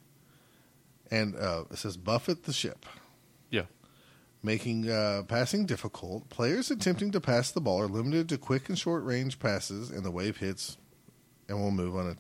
[1.12, 2.86] and uh, it says buffet the ship,
[3.50, 3.64] Yeah.
[4.42, 6.30] making uh, passing difficult.
[6.30, 10.04] Players attempting to pass the ball are limited to quick and short range passes, and
[10.04, 10.78] the wave hits
[11.48, 12.16] and will move on a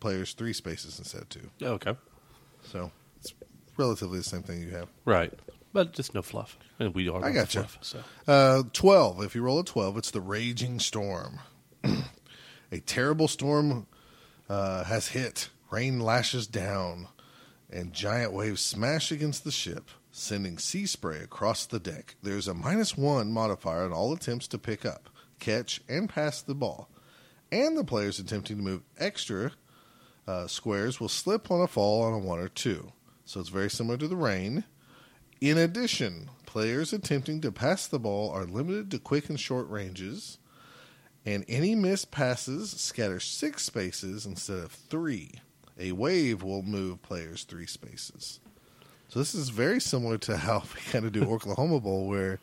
[0.00, 1.50] player's three spaces instead of two.
[1.58, 1.94] Yeah, Okay.
[2.62, 2.90] So
[3.20, 3.32] it's
[3.76, 4.88] relatively the same thing you have.
[5.04, 5.32] Right.
[5.76, 6.58] But just no fluff.
[6.78, 7.64] And we are I got gotcha.
[7.64, 7.78] fluff.
[7.82, 7.98] So.
[8.26, 9.22] Uh, 12.
[9.24, 11.40] If you roll a 12, it's the raging storm.
[11.84, 13.86] a terrible storm
[14.48, 15.50] uh, has hit.
[15.70, 17.08] Rain lashes down,
[17.68, 22.14] and giant waves smash against the ship, sending sea spray across the deck.
[22.22, 26.54] There's a minus one modifier on all attempts to pick up, catch, and pass the
[26.54, 26.88] ball.
[27.52, 29.52] And the players attempting to move extra
[30.26, 32.92] uh, squares will slip on a fall on a one or two.
[33.26, 34.64] So it's very similar to the rain.
[35.40, 40.38] In addition, players attempting to pass the ball are limited to quick and short ranges,
[41.24, 45.32] and any missed passes scatter six spaces instead of three.
[45.78, 48.40] A wave will move players three spaces.
[49.08, 52.40] So this is very similar to how we kind of do Oklahoma Bowl, where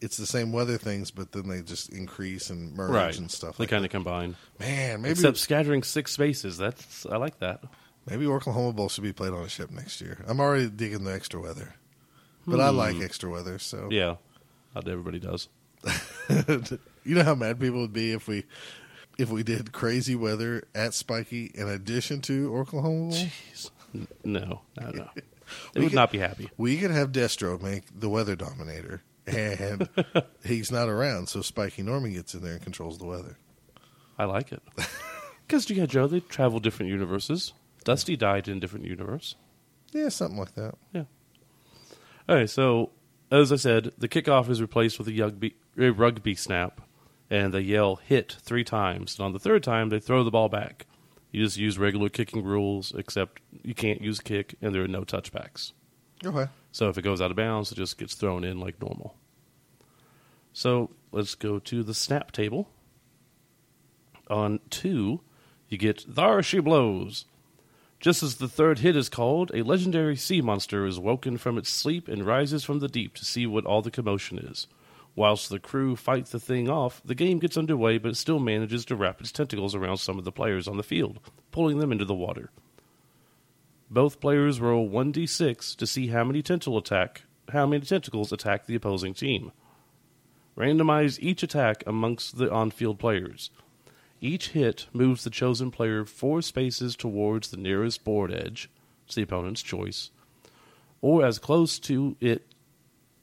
[0.00, 3.18] it's the same weather things, but then they just increase and merge Right.
[3.18, 3.86] and stuff They like kind that.
[3.88, 4.36] of combine.
[4.60, 6.56] Man, maybe Except scattering six spaces.
[6.58, 7.64] That's I like that.
[8.08, 10.24] maybe Oklahoma Bowl should be played on a ship next year.
[10.28, 11.74] I'm already digging the extra weather,
[12.48, 13.58] but I like extra weather.
[13.58, 13.92] So Hmm.
[13.92, 14.16] Yeah.
[14.74, 15.48] Not everybody does.
[16.28, 18.44] you know how mad people would be if we
[19.18, 23.12] if we did crazy weather at Spiky in addition to Oklahoma Bowl.
[23.12, 23.70] Jeez.
[23.94, 25.08] N- No, no, no.
[25.72, 26.50] They We would could- not be happy.
[26.58, 29.88] We could have Destro make the weather dominator, and
[30.44, 33.38] he's not around, so Spiky Norman gets in there and controls the weather.
[34.18, 34.62] I like it.
[35.46, 37.54] Because you got Joe, they travel different universes.
[37.82, 39.36] Dusty died in a different universe.
[39.92, 40.74] Yeah, something like that.
[40.92, 41.04] Yeah.
[42.28, 42.90] All right, so
[43.30, 46.80] as I said, the kickoff is replaced with a rugby, a rugby snap,
[47.30, 49.18] and they yell hit three times.
[49.18, 50.86] And on the third time, they throw the ball back.
[51.30, 54.88] You just use regular kicking rules, except you can't use a kick, and there are
[54.88, 55.72] no touchbacks.
[56.24, 56.50] Okay.
[56.72, 59.16] So if it goes out of bounds, it just gets thrown in like normal.
[60.52, 62.68] So let's go to the snap table.
[64.28, 65.20] On two,
[65.68, 67.24] you get Thar She Blows.
[68.00, 71.68] Just as the third hit is called, a legendary sea monster is woken from its
[71.68, 74.68] sleep and rises from the deep to see what all the commotion is.
[75.16, 78.94] Whilst the crew fight the thing off, the game gets underway, but still manages to
[78.94, 81.18] wrap its tentacles around some of the players on the field,
[81.50, 82.50] pulling them into the water.
[83.90, 88.76] Both players roll 1d6 to see how many tentacle attack, how many tentacles attack the
[88.76, 89.50] opposing team.
[90.56, 93.50] Randomize each attack amongst the on-field players.
[94.20, 98.68] Each hit moves the chosen player four spaces towards the nearest board edge,
[99.06, 100.10] it's the opponent's choice,
[101.00, 102.46] or as close to it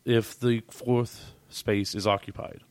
[0.06, 2.62] if the fourth space is occupied.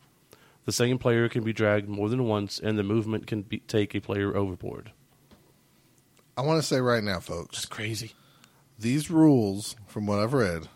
[0.64, 3.94] The same player can be dragged more than once, and the movement can be, take
[3.94, 4.92] a player overboard.
[6.38, 8.12] I want to say right now, folks, That's crazy.
[8.78, 10.68] these rules, from what I've read,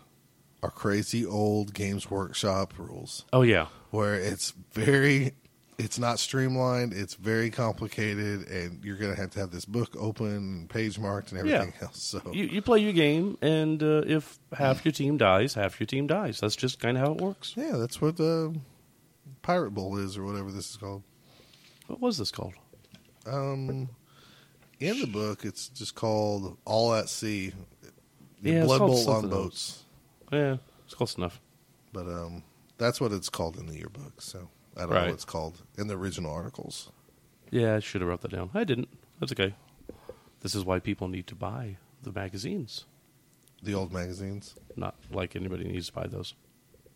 [0.61, 3.25] are crazy old Games Workshop rules.
[3.33, 5.33] Oh yeah, where it's very
[5.79, 9.95] it's not streamlined it's very complicated and you're going to have to have this book
[9.97, 11.83] open and page marked and everything Yeah.
[11.87, 15.79] else so you, you play your game, and uh, if half your team dies, half
[15.79, 16.39] your team dies.
[16.41, 17.53] That's just kind of how it works.
[17.55, 18.49] yeah that's what uh,
[19.41, 21.01] pirate bowl is or whatever this is called
[21.87, 22.53] What was this called?
[23.25, 23.89] um
[24.79, 27.53] in the book it's just called all at sea
[28.41, 29.43] Yeah, blood bowl on something else.
[29.43, 29.83] boats
[30.31, 31.39] Yeah, it's close enough.
[31.93, 32.43] but um
[32.77, 34.49] that's what it's called in the yearbook so
[34.79, 35.05] i don't know Right.
[35.07, 36.91] what it's called in the original articles
[37.51, 38.49] Yeah, I should have wrote that down.
[38.53, 38.89] I didn't.
[39.19, 39.53] That's okay.
[40.41, 42.85] This is why people need to buy the magazines.
[43.61, 46.33] the old magazines Not like anybody needs to buy those.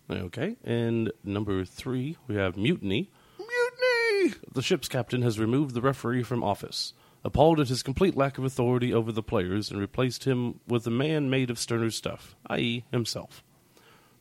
[0.10, 3.10] Okay, and number three, we have mutiny.
[3.40, 6.94] mutiny The ship's captain has removed the referee from office,
[7.24, 10.92] appalled at his complete lack of authority over the players, and replaced him with a
[10.92, 13.44] man made of sterner stuff, i.e., himself.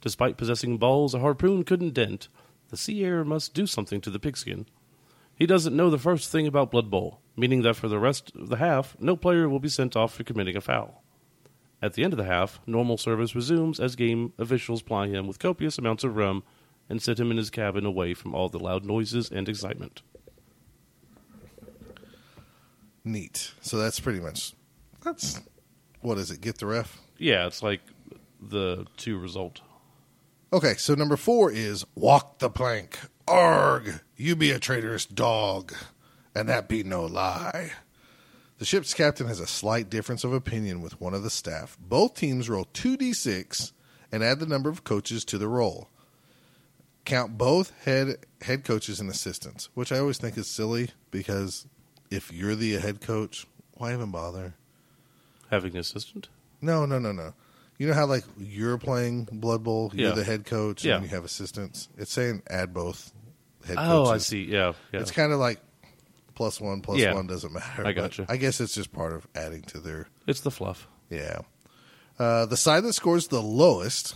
[0.00, 2.28] Despite possessing balls a harpoon couldn't dent,
[2.72, 4.64] the sea air must do something to the pigskin.
[5.36, 8.48] He doesn't know the first thing about Blood Bowl, meaning that for the rest of
[8.48, 11.04] the half, no player will be sent off for committing a foul.
[11.82, 15.38] At the end of the half, normal service resumes as game officials ply him with
[15.38, 16.44] copious amounts of rum
[16.88, 20.00] and set him in his cabin away from all the loud noises and excitement.
[23.04, 23.52] Neat.
[23.60, 24.54] So that's pretty much
[25.04, 25.42] that's
[26.00, 26.40] what is it?
[26.40, 27.02] Get the ref.
[27.18, 27.82] Yeah, it's like
[28.40, 29.60] the two result.
[30.52, 32.98] Okay, so number four is walk the plank.
[33.26, 35.72] Arg, you be a traitorous dog,
[36.34, 37.72] and that be no lie.
[38.58, 41.78] The ship's captain has a slight difference of opinion with one of the staff.
[41.80, 43.72] Both teams roll 2d6
[44.12, 45.88] and add the number of coaches to the roll.
[47.06, 51.66] Count both head head coaches and assistants, which I always think is silly because
[52.10, 53.46] if you're the head coach,
[53.78, 54.52] why even bother?
[55.50, 56.28] Having an assistant?
[56.60, 57.32] No, no, no, no.
[57.82, 60.14] You know how like you're playing Blood Bowl, you're Yeah.
[60.14, 60.94] the head coach, Yeah.
[60.98, 61.88] and you have assistants.
[61.98, 63.12] It's saying add both
[63.66, 64.12] head Oh, coaches.
[64.12, 64.44] I see.
[64.44, 65.00] Yeah, yeah.
[65.00, 65.58] It's kind of like
[66.36, 67.12] plus one, plus Yeah.
[67.14, 67.84] one doesn't matter.
[67.84, 68.24] I gotcha.
[68.28, 70.86] I guess it's just part of adding to their it's the fluff.
[71.10, 71.40] yeah.
[72.20, 74.14] Uh, the side that scores the lowest,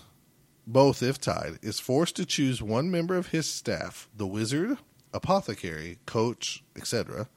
[0.65, 4.79] both if tied, is forced to choose one member of his staff, the wizard,
[5.13, 7.29] apothecary, coach, etc.,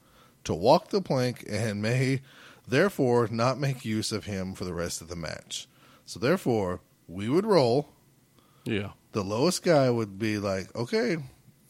[0.44, 2.20] to walk the plank and may
[2.68, 5.66] therefore not make use of him for the rest of the match.
[6.10, 7.88] So therefore, we would roll.
[8.64, 8.88] Yeah.
[9.12, 11.18] The lowest guy would be like, okay,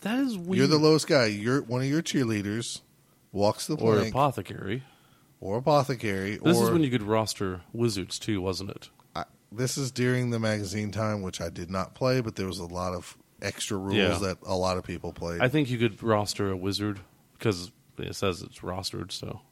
[0.00, 0.56] That is weird.
[0.56, 1.26] you're the lowest guy.
[1.26, 2.80] You're one of your cheerleaders
[3.32, 4.82] walks the plank, or apothecary.
[5.42, 6.38] or apothecary.
[6.42, 8.88] This or, is when you could roster wizards too, wasn't it?
[9.14, 12.60] I, this is during the magazine time, which I did not play, but there was
[12.60, 14.16] a lot of extra rules Yeah.
[14.20, 15.42] that a lot of people played.
[15.42, 16.98] I think you could roster a wizard
[17.38, 19.12] because it says it's rostered.
[19.12, 19.42] So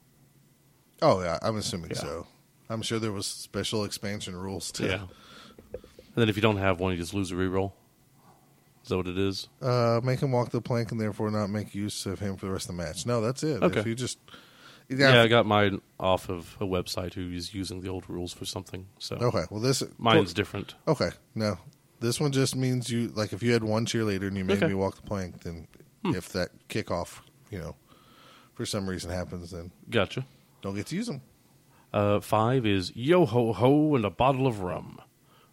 [1.02, 1.98] oh yeah, I'm assuming Yeah.
[2.00, 2.26] so.
[2.70, 4.86] I'm sure there was special expansion rules too.
[4.86, 5.02] yeah.
[5.72, 7.72] And then if you don't have one, you just lose a reroll.
[8.82, 9.48] Is that what it is?
[9.60, 12.52] Uh, make him walk the plank and therefore not make use of him for the
[12.52, 13.06] rest of the match.
[13.06, 13.62] No, that's it.
[13.62, 13.80] Okay.
[13.80, 14.18] If you just
[14.88, 18.44] Yeah, I got mine off of a website who is using the old rules for
[18.46, 18.86] something.
[18.98, 19.44] So okay.
[19.50, 20.74] Well, this mine's different.
[20.86, 21.10] okay.
[21.34, 21.58] No,
[22.00, 24.66] this one just means you like if you had one cheerleader and you made Okay.
[24.66, 24.72] Hmm.
[24.72, 25.68] me walk the plank, then
[26.04, 27.20] if that kickoff,
[27.50, 27.76] you know,
[28.54, 30.24] for some reason happens, then Gotcha.
[30.62, 31.20] don't get to use them.
[31.92, 35.00] Uh, five is yo ho ho and a bottle of rum.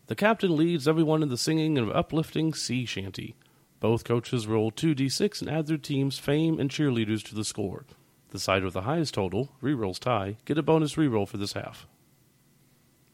[0.07, 3.35] The captain leads everyone in the singing of uplifting sea shanty.
[3.79, 7.85] Both coaches roll 2d6 and add their team's fame and cheerleaders to the score.
[8.29, 11.87] The side with the highest total, rerolls tie, get a bonus reroll for this half.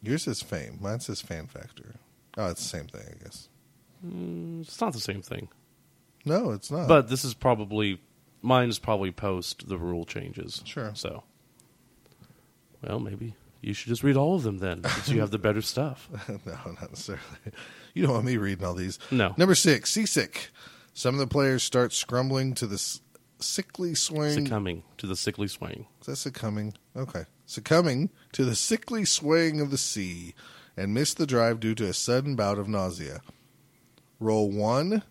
[0.02, 0.78] Yours is fame.
[0.80, 1.96] Mine says fan factor.
[2.36, 3.48] Oh, it's the same thing, I guess.
[4.60, 5.48] It's not the same thing.
[6.24, 6.88] No, it's not.
[6.88, 8.00] But this is probably
[8.40, 10.62] mine is probably post the rule changes.
[10.64, 10.92] Sure.
[10.94, 11.22] So,
[12.82, 15.62] well, maybe you should just read all of them then, since you have the better
[15.62, 16.08] stuff.
[16.28, 17.22] no, not necessarily.
[17.94, 18.98] You don't want me reading all these.
[19.10, 19.34] No.
[19.36, 20.50] Number six, seasick.
[20.94, 23.00] Some of the players start scrumbling to the s-
[23.38, 24.44] sickly swing.
[24.46, 25.86] Succumbing to the sickly swing.
[26.00, 26.74] Is that succumbing?
[26.96, 27.24] Okay.
[27.46, 30.34] Succumbing to the sickly swaying of the sea
[30.76, 33.20] and miss the drive due to a sudden bout of nausea.
[34.18, 35.02] Roll one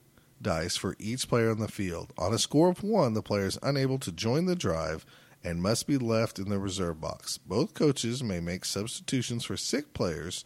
[0.41, 2.13] dice for each player on the field.
[2.17, 5.05] On a score of one, the player is unable to join the drive
[5.43, 7.37] and must be left in the reserve box.
[7.37, 10.43] Both coaches may make substitutions for sick players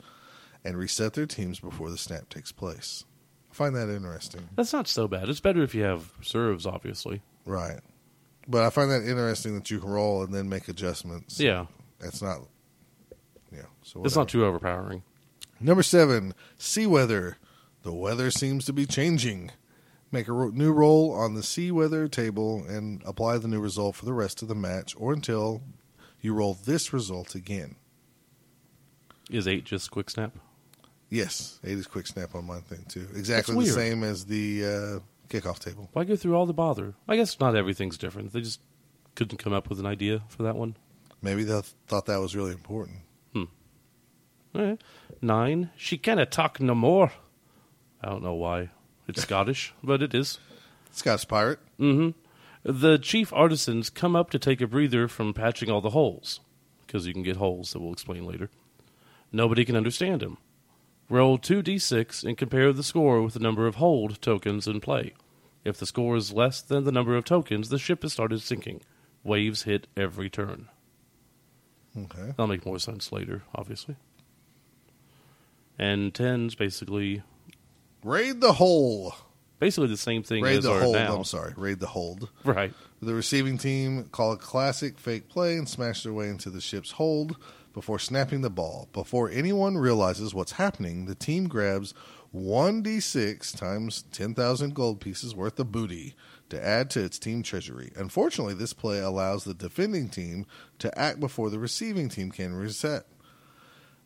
[0.63, 3.03] and reset their teams before the snap takes place.
[3.51, 4.49] I find that interesting.
[4.55, 5.29] That's not so bad.
[5.29, 7.21] It's better if you have serves, obviously.
[7.45, 7.79] Right.
[8.47, 11.39] But I find that interesting that you can roll and then make adjustments.
[11.39, 11.65] Yeah,
[12.01, 12.39] It's not.
[13.51, 13.63] Yeah.
[13.83, 15.03] So it's not too overpowering.
[15.59, 17.37] Number seven, sea weather.
[17.83, 19.51] The weather seems to be changing.
[20.15, 23.97] Make a ro- new roll on the sea weather table and apply the new result
[23.97, 25.61] for the rest of the match or until
[26.21, 27.75] you roll this result again.
[29.29, 30.31] Is eight just quick snap?
[31.09, 33.09] Yes, eight is quick snap on my thing too.
[33.13, 35.89] Exactly the same as the uh, kickoff table.
[35.91, 36.93] Why go through all the bother?
[37.09, 38.31] I guess not everything's different.
[38.31, 38.61] They just
[39.15, 40.77] couldn't come up with an idea for that one.
[41.21, 42.99] Maybe they thought that was really important.
[44.55, 44.81] All right.
[45.21, 45.71] Nine.
[45.75, 47.11] She canna talk no more.
[48.01, 48.69] I don't know why.
[49.07, 50.39] It's Scottish, but it is.
[50.91, 51.59] Scott's pirate.
[51.79, 52.11] Mm-hmm.
[52.63, 56.39] The chief artisans come up to take a breather from patching all the holes,
[56.85, 58.49] because you can get holes that we'll explain later.
[59.31, 60.37] Nobody can understand him.
[61.09, 65.13] Roll 2d6 and compare the score with the number of hold tokens in play.
[65.63, 68.81] If the score is less than the number of tokens, the ship has started sinking.
[69.23, 70.69] Waves hit every turn.
[71.97, 72.27] Okay.
[72.27, 73.95] That'll make more sense later, obviously.
[75.77, 77.21] And 10's basically
[78.05, 79.15] Raid the hole.
[79.59, 80.95] basically the same thing Raid as the our hold.
[80.95, 81.15] now.
[81.17, 81.53] I'm sorry.
[81.57, 82.29] Raid the hold.
[82.43, 82.71] Right.
[83.01, 86.91] The receiving team call a classic fake play and smash their way into the ship's
[86.91, 87.35] hold
[87.73, 88.87] before snapping the ball.
[88.93, 91.93] Before anyone realizes what's happening, the team grabs
[92.33, 96.13] 1d6 times 10,000 gold pieces worth of booty
[96.49, 97.91] to add to its team treasury.
[97.95, 100.45] Unfortunately, this play allows the defending team
[100.79, 103.05] to act before the receiving team can reset.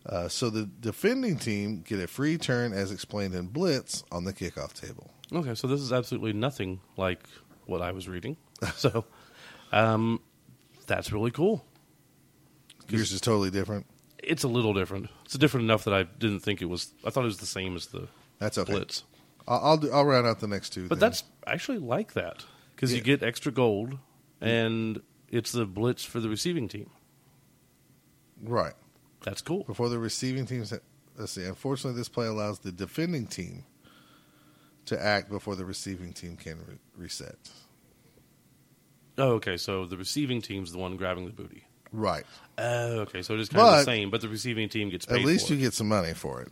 [0.05, 4.33] Uh, so the defending team get a free turn as explained in Blitz on the
[4.33, 5.11] kickoff table.
[5.31, 7.19] Okay, so this is absolutely nothing like
[7.65, 8.37] what I was reading.
[8.75, 9.05] so,
[9.71, 10.21] um,
[10.87, 11.65] that's really cool.
[12.87, 13.85] Yours is totally different.
[14.23, 15.09] It's a little different.
[15.25, 16.91] It's different enough that I didn't think it was.
[17.05, 18.07] I thought it was the same as the
[18.39, 18.73] That's okay.
[18.73, 19.03] Blitz.
[19.47, 20.87] I'll I'll, do, I'll round out the next two.
[20.87, 21.09] But then.
[21.09, 22.43] that's actually like that
[22.75, 23.97] because you get extra gold,
[24.41, 26.89] and it's the blitz for the receiving team.
[28.41, 28.73] right
[29.23, 29.63] That's cool.
[29.63, 30.63] before the receiving team.
[31.17, 31.43] Let's see.
[31.43, 33.65] Unfortunately, this play allows the defending team
[34.85, 37.37] to act before the receiving team can re- reset.
[39.17, 39.57] Oh, okay.
[39.57, 41.65] So the receiving team's the one grabbing the booty.
[41.91, 42.25] Right.
[42.57, 43.21] Oh, okay.
[43.21, 45.19] So it is kind of the same, but the receiving team gets paid.
[45.19, 45.59] At least you it.
[45.59, 46.49] get some money for it.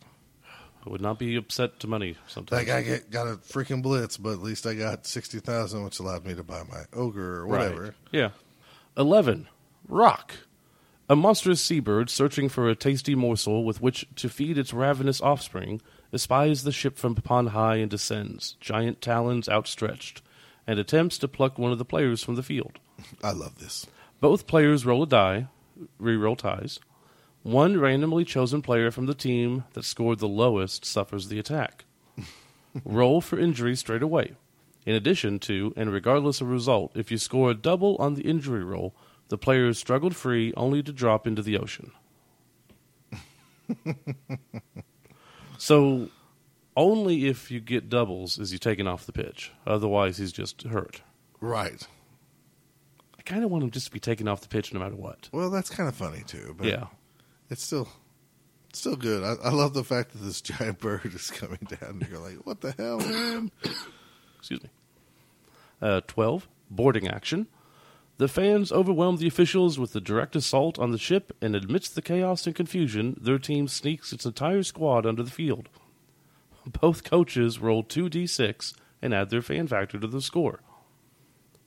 [0.85, 2.68] I would not be upset to money sometimes.
[2.68, 5.99] Like I get got a freaking blitz, but at least I got sixty thousand, which
[5.99, 7.84] allowed me to buy my ogre or whatever.
[7.84, 7.94] Right.
[8.11, 8.30] Yeah.
[8.98, 9.48] 11.
[9.88, 10.34] Rock.
[11.10, 15.82] A monstrous seabird searching for a tasty morsel with which to feed its ravenous offspring
[16.12, 20.22] espies the ship from upon high and descends, giant talons outstretched,
[20.68, 22.80] and attempts to pluck one of the players from the field.
[23.24, 23.88] I love this.
[24.20, 25.48] Both players roll a die,
[25.98, 26.82] re-roll ties.
[27.42, 31.86] One randomly chosen player from the team that scored the lowest suffers the attack.
[32.84, 34.34] roll for injury straight away.
[34.86, 38.64] In addition to, and regardless of result, if you score a double on the injury
[38.64, 38.94] roll,
[39.30, 41.91] the player struggled free only to drop into the ocean.
[45.58, 46.10] so,
[46.76, 49.52] only if you get doubles is he taken off the pitch.
[49.66, 51.02] Otherwise, he's just hurt.
[51.41, 51.86] Right.
[53.18, 55.30] I kind of want him just to be taken off the pitch no matter what.
[55.32, 56.56] Well, that's kind of funny too.
[56.58, 56.86] But yeah.
[57.49, 57.90] it's still
[58.70, 59.24] it's still good.
[59.24, 62.02] I, I love the fact that this giant bird is coming down.
[62.02, 63.52] and You're like, what the hell, man?
[64.38, 64.70] Excuse me.
[65.82, 66.48] Uh, 12.
[66.70, 67.48] Boarding action.
[68.18, 72.02] The fans overwhelm the officials with the direct assault on the ship, and amidst the
[72.02, 75.69] chaos and confusion, their team sneaks its entire squad under the field.
[76.65, 80.61] Both coaches roll 2d6 and add their fan factor to the score,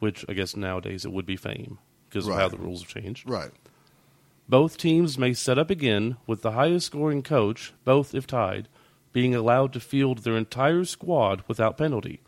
[0.00, 1.78] which I guess nowadays it would be fame
[2.08, 3.28] because of how the rules have changed.
[3.30, 3.52] right.
[4.48, 8.66] Both teams may set up again, with the highest scoring coach, both if tied,
[9.12, 12.20] being allowed to field their entire squad without penalty.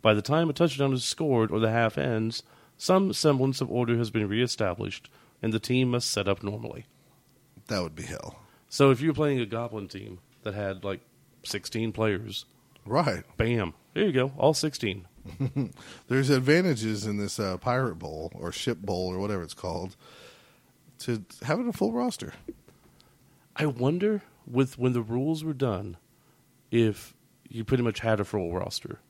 [0.00, 2.44] By the time a touchdown is scored or the half ends,
[2.78, 5.10] some semblance of order has been reestablished,
[5.42, 6.86] and the team must set up normally.
[7.66, 8.38] That would be hell.
[8.70, 11.00] So if you were playing a Goblin team that had like
[11.42, 12.44] 16 players,
[12.86, 13.24] Right.
[13.36, 15.06] bam, there you go, all 16.
[16.08, 19.94] There's advantages in this uh, pirate bowl or ship bowl or whatever it's called
[21.00, 22.32] to having a full roster.
[23.56, 25.96] I wonder, with when the rules were done,
[26.70, 27.14] if
[27.48, 29.00] you pretty much had a full roster.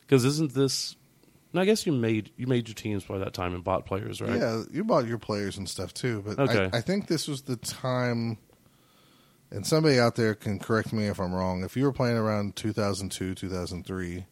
[0.00, 0.94] Because isn't this?
[1.52, 4.20] And I guess you made you made your teams by that time and bought players,
[4.20, 4.38] right?
[4.38, 6.68] Yeah, you bought your players and stuff too, but Okay.
[6.72, 8.38] I, I think this was the time.
[9.52, 11.62] And somebody out there can correct me if I'm wrong.
[11.62, 14.26] If you were playing around 2002, 2003,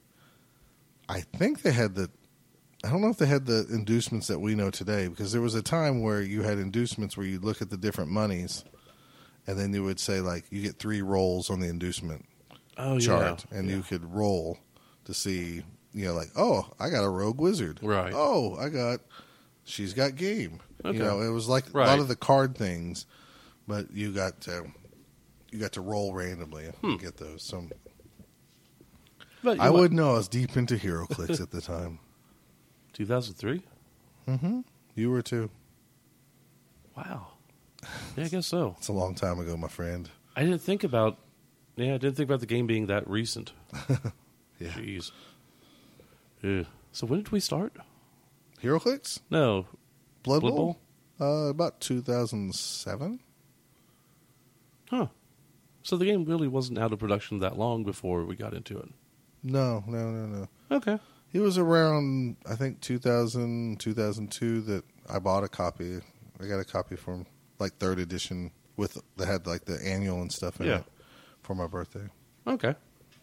[1.08, 2.10] I think they had the.
[2.82, 5.54] I don't know if they had the inducements that we know today because there was
[5.54, 8.64] a time where you had inducements where you look at the different monies,
[9.46, 12.26] and then you would say like you get three rolls on the inducement
[12.76, 13.58] Oh chart, yeah.
[13.58, 13.76] and Yeah.
[13.76, 14.58] you could roll
[15.04, 15.62] to see,
[15.94, 18.12] you know, like, oh, I got a rogue wizard, Right.
[18.14, 19.00] Oh, I got,
[19.64, 20.60] she's got game.
[20.84, 20.98] Okay.
[20.98, 23.06] You know, it was like a lot of the card things,
[23.68, 24.66] but you got to,
[25.52, 26.86] you got to roll randomly Hmm.
[26.90, 27.42] and get those.
[27.42, 27.68] So
[29.42, 30.10] But I wouldn't know.
[30.10, 32.00] I was deep into HeroClix at the time.
[32.94, 33.62] 2003.
[34.28, 34.60] Mm-hmm.
[34.94, 35.50] You were too.
[36.96, 37.28] Wow.
[38.16, 38.74] Yeah, I guess so.
[38.78, 40.08] It's a long time ago, my friend.
[40.36, 41.18] I didn't think about.
[41.76, 43.52] Yeah, I didn't think about the game being that recent.
[44.60, 44.68] Yeah.
[44.70, 45.10] Jeez.
[46.92, 47.74] So when did we start?
[48.62, 49.66] HeroClix, No,
[50.22, 50.78] Blood, Blood Bowl,
[51.20, 53.20] Uh, about 2007.
[54.90, 55.06] huh?
[55.82, 58.88] So the game really wasn't out of production that long before we got into it.
[59.42, 60.48] No, no, no, no.
[60.76, 60.98] Okay.
[61.32, 66.00] It was around, I think, 2000, 2002 that I bought a copy.
[66.40, 67.26] I got a copy from
[67.58, 70.78] like third edition with that had like the annual and stuff in Yeah.
[70.78, 70.84] it
[71.42, 72.08] for my birthday.
[72.46, 72.74] Okay.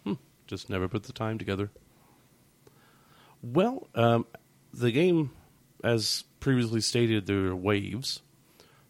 [0.03, 0.13] Hmm.
[0.47, 1.71] Just never put the time together.
[3.41, 4.25] Well, um,
[4.73, 5.31] the game,
[5.83, 8.21] as previously stated, there are waves.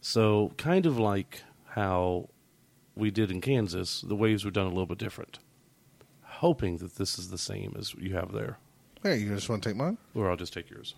[0.02, 2.30] So, kind of like how
[2.95, 5.40] we did in Kansas, the waves were done a little bit different.
[6.23, 8.57] Hoping that this is the same as you have there.
[9.03, 9.98] Hey, you just want to take mine?
[10.14, 10.95] Or I'll just take yours.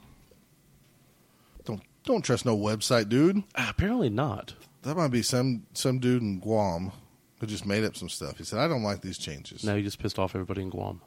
[1.65, 3.43] Don't don't trust no website, dude.
[3.55, 4.53] Ah, apparently not.
[4.81, 6.91] That might be some some dude in Guam
[7.39, 8.37] who just made up some stuff.
[8.37, 11.01] He said, "I don't like these changes." Now you just pissed off everybody in Guam.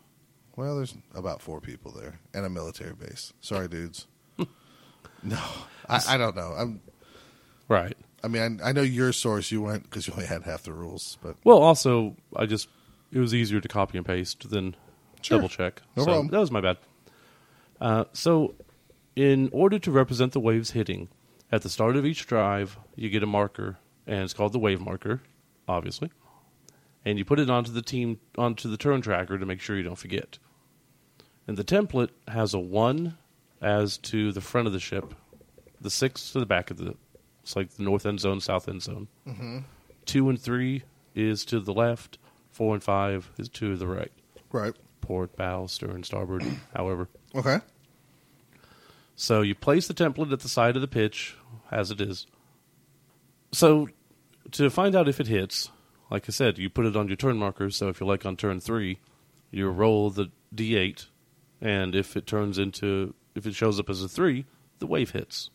[0.57, 3.33] Well, there's about four people there and a military base.
[3.41, 4.07] Sorry, dudes.
[5.23, 5.39] no,
[5.89, 6.55] I, I don't know.
[6.57, 6.81] I'm.
[7.69, 7.97] Right.
[8.25, 9.51] I mean, I, I know your source.
[9.53, 12.69] You went because you only had half the rules, but Well, also, I just
[13.13, 14.75] it was easier to copy and paste than
[15.23, 15.39] Sure.
[15.39, 15.83] double check.
[15.97, 16.29] No so problem.
[16.29, 16.79] That was my bad.
[17.81, 18.55] Uh, so,
[19.15, 21.09] in order to represent the waves hitting,
[21.53, 24.81] At the start of each drive, you get a marker, and it's called the wave
[24.81, 25.21] marker,
[25.69, 26.11] obviously.
[27.05, 29.85] And you put it onto the team onto the turn tracker to make sure you
[29.85, 30.39] don't forget.
[31.47, 33.17] And the template has a one
[33.61, 35.15] as to the front of the ship,
[35.81, 36.95] the six to the back of the.
[37.43, 39.09] It's like the north end zone, south end zone.
[39.27, 39.59] Mm-hmm.
[40.05, 40.83] Two and three
[41.15, 42.19] is to the left.
[42.51, 44.11] Four and five is to the right.
[44.51, 44.75] Right.
[45.01, 46.45] Port, bow, stern, starboard,
[46.75, 47.09] however.
[47.35, 47.59] Okay.
[49.15, 51.37] So you place the template at the side of the pitch
[51.71, 52.27] as it is.
[53.53, 53.89] So
[54.53, 55.71] to find out if it hits,
[56.11, 57.71] like I said, you put it on your turn marker.
[57.71, 58.99] So if you're like on turn three,
[59.51, 61.07] you roll the d8,
[61.61, 64.47] and if it turns into if it shows up as a three,
[64.79, 65.51] the wave hits.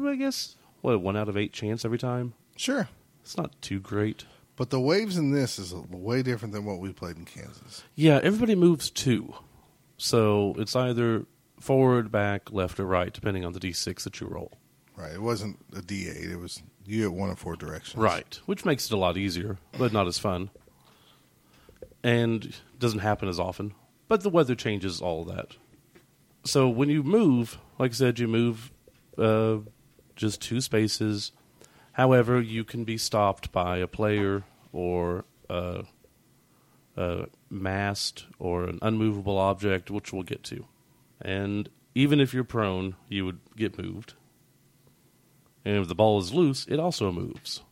[0.00, 2.34] I guess what one out of eight chance every time.
[2.56, 2.88] Sure.
[3.22, 4.24] It's not too great.
[4.56, 7.82] But the waves in this is way different than what we played in Kansas.
[7.94, 9.34] Yeah, everybody moves two,
[9.98, 11.26] so it's either
[11.60, 14.52] forward, back, left, or right, depending on the d6 that you roll.
[14.96, 15.12] Right.
[15.12, 16.32] It wasn't a D8.
[16.32, 17.96] It was you get one of four directions.
[17.96, 20.50] Right, which makes it a lot easier, but not as fun.
[22.02, 23.74] And doesn't happen as often.
[24.08, 25.56] But the weather changes all that.
[26.44, 28.70] So when you move, like I said, you move
[29.18, 29.58] uh,
[30.14, 31.32] just two spaces.
[31.92, 35.84] However, you can be stopped by a player or a,
[36.96, 40.66] a mast or an unmovable object, which we'll get to.
[41.20, 44.14] And even if you're prone, you would get moved.
[45.64, 47.62] And if the ball is loose, it also moves.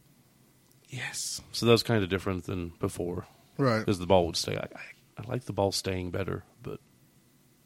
[0.89, 1.41] Yes.
[1.53, 3.81] So that's kind of different than before, Right.
[3.81, 4.57] because the ball would stay.
[4.57, 4.81] I, I,
[5.17, 6.81] I like the ball staying better, but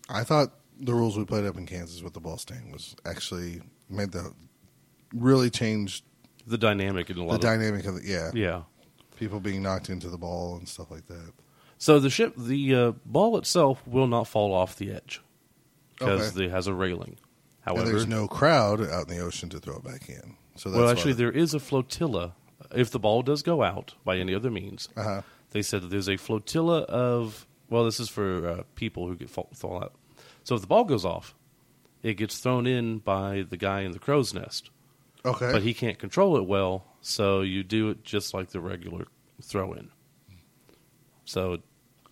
[0.08, 3.60] I thought the rules we played up in Kansas with the ball staying was actually
[3.88, 4.32] made the
[5.14, 6.04] really changed
[6.46, 8.62] the dynamic in a lot the of dynamic of the yeah, yeah.
[9.16, 11.32] people being knocked into the ball and stuff like that.
[11.78, 15.20] So the ship, the uh, ball itself will not fall off the edge
[15.98, 16.46] because Okay.
[16.46, 17.16] it has a railing.
[17.64, 20.36] and However, there's no crowd out in the ocean to throw it back in.
[20.56, 22.34] So that's well, actually, the- there is a flotilla.
[22.74, 25.22] If the ball does go out by any other means, uh-huh.
[25.50, 27.46] They said that there's a flotilla of.
[27.70, 29.92] Well, this is for uh, people who get fall, fall out.
[30.44, 31.34] So if the ball goes off,
[32.02, 34.70] it gets thrown in by the guy in the crow's nest.
[35.24, 39.06] okay, but he can't control it well, so you do it just like the regular
[39.42, 39.90] throw in.
[41.24, 41.58] So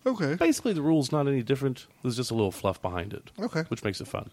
[0.05, 1.87] okay, basically, the rule's not any different.
[2.03, 3.61] There's just a little fluff behind it, okay.
[3.69, 4.29] which makes it fun.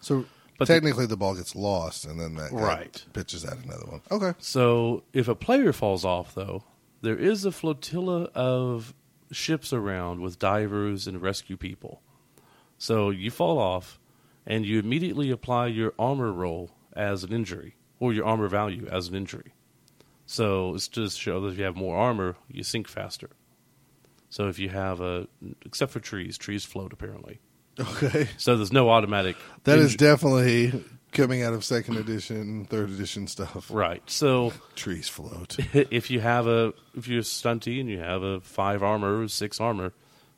[0.00, 0.24] So
[0.58, 3.04] But the- technically, the, ball gets lost, and then that guy Right.
[3.12, 4.00] pitches out another one.
[4.10, 6.62] Okay, So if a player falls off, though,
[7.02, 8.94] there is a flotilla of
[9.30, 12.00] ships around with divers and rescue people.
[12.78, 14.00] So you fall off,
[14.46, 19.08] and you immediately apply your armor roll as an injury, or your armor value as
[19.08, 19.52] an injury.
[20.26, 23.30] So it's just show that if you have more armor, you sink faster.
[24.30, 25.28] So if you have a,
[25.64, 27.40] except for trees, trees float apparently.
[27.78, 28.28] okay.
[28.38, 29.36] So there's no automatic.
[29.64, 33.70] That is inju- definitely coming out of second edition, third edition stuff.
[33.70, 34.02] right.
[34.10, 35.56] So Trees float.
[35.74, 39.28] if you have a if you're a stunty and you have a five armor or
[39.28, 39.92] six armor,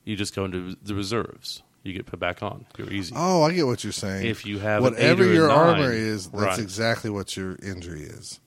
[0.04, 1.62] you just go into the reserves.
[1.82, 2.64] You get put back on.
[2.78, 3.14] You're easy.
[3.16, 4.26] Oh, I get what you're saying.
[4.26, 6.58] If you have whatever eight or a your nine, armor is, that's right.
[6.58, 8.40] exactly what your injury is.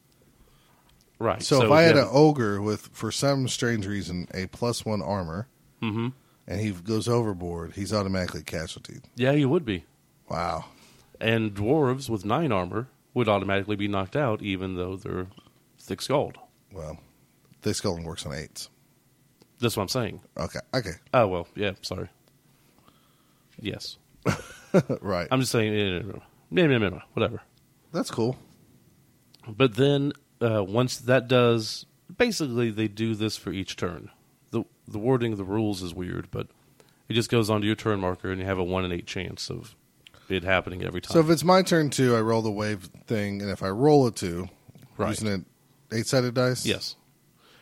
[1.20, 1.42] right.
[1.44, 5.48] So, if I had an ogre with, for some strange reason, a plus one armor,
[5.84, 6.14] Mhm.
[6.48, 9.02] and he goes overboard, he's automatically casualty.
[9.16, 9.86] yeah, you would be.
[10.30, 10.66] Wow.
[11.20, 15.28] And dwarves with nine armor would automatically be knocked out, even though they're
[15.80, 16.38] thick skulled.
[16.72, 17.00] Well,
[17.62, 18.70] this skull works on eights.
[19.60, 20.22] That's what I'm saying.
[20.38, 20.60] Okay.
[20.76, 20.92] Okay.
[21.14, 21.72] Oh well, yeah.
[21.82, 22.10] Sorry.
[23.60, 23.98] Yes,
[25.02, 25.28] right.
[25.32, 25.74] I'm just saying.
[25.74, 26.20] eh,
[26.52, 27.42] no, no, whatever.
[27.92, 28.38] That's cool.
[29.48, 31.88] But then uh, once that does,
[32.18, 34.12] basically they do this for each turn.
[34.52, 36.48] the The wording of the rules is weird, but
[37.10, 39.50] it just goes onto your turn marker, and you have a one in eight chance
[39.50, 39.76] of
[40.30, 41.14] it happening every time.
[41.14, 44.08] So if it's my turn two, I roll the wave thing, and if I roll
[44.08, 44.50] a two,
[44.98, 45.10] Right.
[45.10, 45.42] using it
[45.92, 46.66] eight sided dice.
[46.66, 46.96] yes,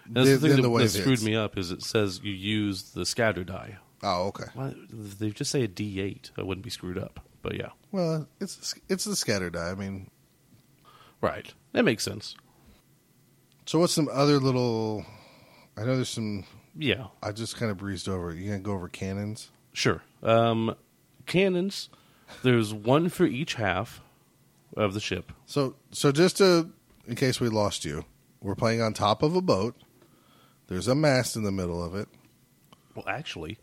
[0.06, 1.24] and that's Then- the thing that, the that screwed hits.
[1.24, 3.78] me up is it says you use the scatter die.
[4.04, 4.46] Oh, okay.
[4.54, 6.32] Why, they just say a D eight.
[6.38, 9.70] I wouldn't be screwed up, but yeah, Well, it's it's the scatter die.
[9.72, 10.10] I mean,
[11.22, 11.54] right.
[11.74, 12.36] That makes sense.
[13.66, 15.06] so what's some other little?
[15.78, 16.46] I know there's some.
[16.78, 18.32] Yeah, I just kind of breezed over.
[18.32, 18.38] it.
[18.38, 19.50] You gonna go over cannons?
[19.74, 20.02] Sure.
[20.24, 20.76] Um,
[21.26, 21.90] cannons.
[22.44, 24.02] There's one for each half
[24.76, 25.32] of the ship.
[25.46, 26.70] So so just to
[27.08, 28.06] in case we lost you,
[28.42, 29.76] we're playing on top of a boat.
[30.68, 32.08] There's a mast in the middle of it.
[32.96, 33.58] Well, actually,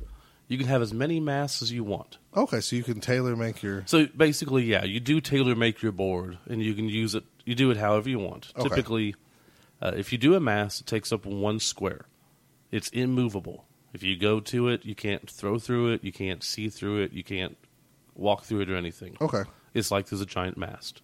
[0.47, 2.19] you can have as many masts as you want.
[2.37, 3.85] Okay, so you can tailor make your.
[3.87, 7.25] So basically, yeah, you do tailor make your board, and you can use it.
[7.45, 8.53] You do it however you want.
[8.57, 8.69] Okay.
[8.69, 9.15] Typically,
[9.81, 12.07] uh, if you do a mast, it takes up one square.
[12.71, 13.65] It's immovable.
[13.93, 16.05] If you go to it, you can't throw through it.
[16.05, 17.13] You can't see through it.
[17.13, 17.57] You can't
[18.15, 19.17] walk through it or anything.
[19.21, 19.43] Okay,
[19.75, 21.03] It's like there's a giant mast.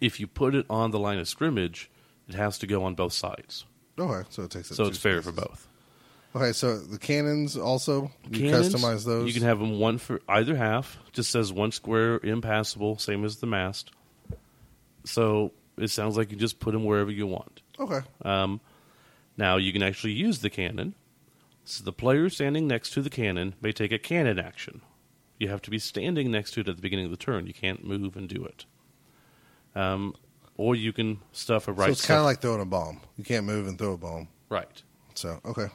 [0.00, 1.90] if you put it on the line of scrimmage,
[2.28, 3.64] it has to go on both sides.
[3.98, 5.34] Okay, so it takes up So two it's fair spaces.
[5.40, 5.66] for both.
[6.34, 9.26] Okay, so the cannons also you Cannons, customize those.
[9.26, 10.96] You can have them one for either half.
[11.12, 13.90] Just says one square impassable, same as the mast.
[15.04, 17.62] So it sounds like you just put them wherever you want.
[17.78, 18.00] okay.
[18.22, 18.60] Um,
[19.36, 20.94] now you can actually use the cannon.
[21.64, 24.82] So the player standing next to the cannon may take a cannon action.
[25.40, 27.46] You have to be standing next to it at the beginning of the turn.
[27.48, 28.66] You can't move and do it.
[29.74, 30.14] Um,
[30.56, 31.86] or you can stuff a right.
[31.86, 33.00] so it's kind of like throwing a bomb.
[33.16, 34.28] You can't move and throw a bomb.
[34.48, 34.82] right.
[35.14, 35.66] So okay,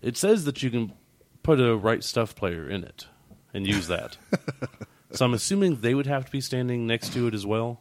[0.00, 0.92] It says that you can
[1.42, 3.06] put a right stuff player in it
[3.52, 4.16] and use that.
[5.12, 7.80] so I'm assuming they would have to be standing next to it as well.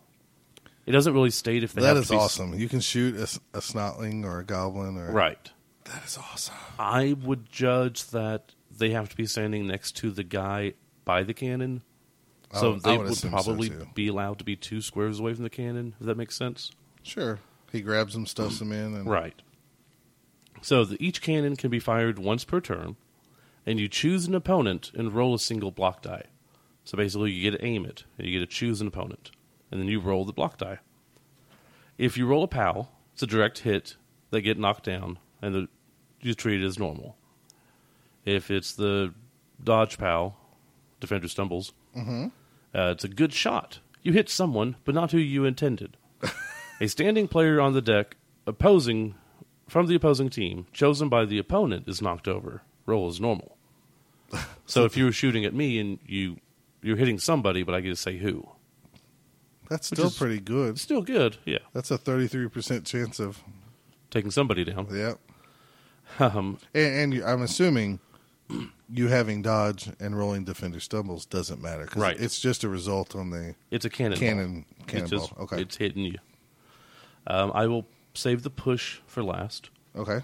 [0.85, 2.53] It doesn't really state if they that have is to be s- awesome.
[2.55, 5.51] You can shoot a snotling or a goblin or Right.
[5.85, 6.55] That is awesome.
[6.79, 10.73] I would judge that they have to be standing next to the guy
[11.05, 11.81] by the cannon.
[12.53, 15.33] So would- they would would assume so, probably be allowed to be two squares away
[15.33, 16.71] from the cannon, if that makes sense.
[17.01, 17.39] Sure.
[17.71, 19.41] He grabs them, stuffs them in, and Right.
[20.61, 22.95] So the, each cannon can be fired once per turn,
[23.65, 26.25] and you choose an opponent and roll a single block die.
[26.85, 29.31] So basically, you get to aim it, and you get to choose an opponent,
[29.71, 30.79] and then you roll the block die.
[31.97, 33.95] If you roll a POW, it's a direct hit.
[34.31, 35.67] They get knocked down, and the,
[36.21, 37.15] you treat it as normal.
[38.25, 39.13] If it's the
[39.63, 40.35] dodge POW,
[41.03, 42.29] defender stumbles, uh,
[42.73, 43.79] it's a good shot.
[44.01, 45.95] You hit someone, but not who you intended.
[46.81, 48.15] a standing player on the deck
[48.47, 49.15] opposing
[49.69, 52.61] from the opposing team, chosen by the opponent, is knocked over.
[52.85, 53.57] Roll is normal.
[54.65, 56.37] so if you were shooting at me and you
[56.81, 58.47] you're hitting somebody, but I get to say who,
[59.69, 60.79] that's still pretty good.
[60.79, 61.37] still good.
[61.45, 63.41] Yeah, That's a thirty-three percent chance of
[64.11, 64.87] taking somebody down.
[64.91, 65.13] yeah.
[66.19, 67.99] Um, And, and you, I'm assuming
[68.93, 72.19] you having dodge and rolling defender stumbles doesn't matter, 'cause Right.
[72.19, 74.17] It's just a result on the it's a cannon.
[74.17, 75.19] cannon It's cannonball.
[75.19, 76.17] just Okay, it's hitting you.
[77.27, 79.69] Um, I will save the push for last.
[79.95, 80.21] okay.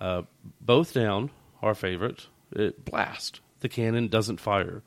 [0.00, 0.22] Uh,
[0.60, 1.30] both down,
[1.62, 2.26] our favorite.
[2.50, 3.40] It blast.
[3.60, 4.82] The cannon doesn't fire.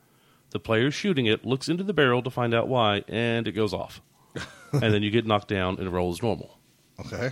[0.52, 3.74] The player shooting it looks into the barrel to find out why, and it goes
[3.74, 4.02] off.
[4.74, 6.60] and then you get knocked down and rolls normal.
[7.00, 7.32] Okay.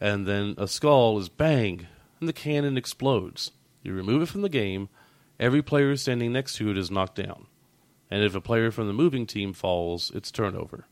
[0.00, 1.86] And then a skull is bang,
[2.20, 3.50] and the cannon explodes.
[3.86, 4.88] You remove it from the game.
[5.38, 7.46] Every player standing next to it is knocked down.
[8.10, 10.86] And if a player from the moving team falls, it's turnover.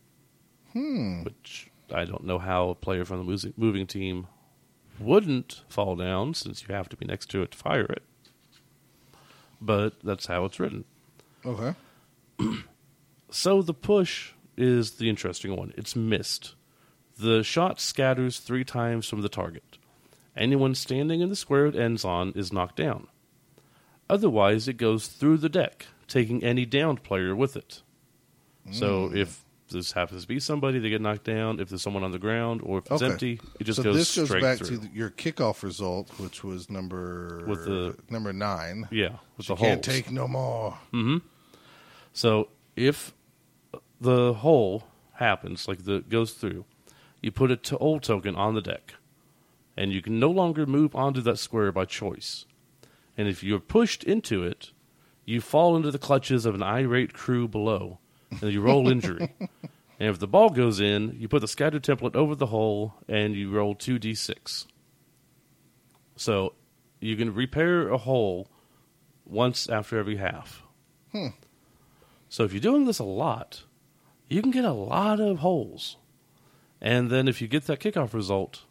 [0.73, 1.23] Hmm.
[1.23, 4.27] Which I don't know how a player from the moving- moving team
[4.99, 8.03] wouldn't fall down since you have to be next to it to fire it.
[9.61, 10.85] But that's how it's written.
[11.45, 11.75] Okay.
[13.31, 15.75] So the push is the interesting one.
[15.77, 16.55] It's missed.
[17.19, 19.77] The shot scatters three times from the target.
[20.36, 23.06] Anyone standing in the square it ends on is knocked down.
[24.11, 27.82] Otherwise, it goes through the deck, taking any downed player with it.
[28.70, 29.16] So hmm.
[29.16, 31.61] if this happens to be somebody, they get knocked down.
[31.61, 33.12] If there's someone on the ground or if it's Okay.
[33.12, 34.27] empty, it just goes straight through.
[34.27, 34.89] so goes this goes back through.
[34.89, 38.89] to your kickoff result, which was number With the- number nine.
[38.90, 40.78] yeah, with you the can't take no more.
[40.93, 41.19] Mm-hmm.
[42.12, 43.15] So if
[44.01, 44.85] the hole
[45.15, 46.65] happens, like the goes through,
[47.23, 48.94] you put a to- old token on the deck,
[49.76, 52.46] and you can no longer move onto that square by choice.
[53.16, 54.72] And if you're pushed into it,
[55.24, 57.98] you fall into the clutches of an irate crew below,
[58.30, 59.34] and you roll injury.
[59.98, 63.34] And if the ball goes in, you put the scatter template over the hole, and
[63.34, 64.66] you roll two d6.
[66.16, 66.55] So
[67.01, 68.48] you can repair a hole
[69.24, 70.62] once after every half.
[71.12, 71.28] Hmm.
[72.28, 73.62] So if you're doing this a lot,
[74.28, 75.96] you can get a lot of holes.
[76.80, 78.62] And then if you get that kickoff result,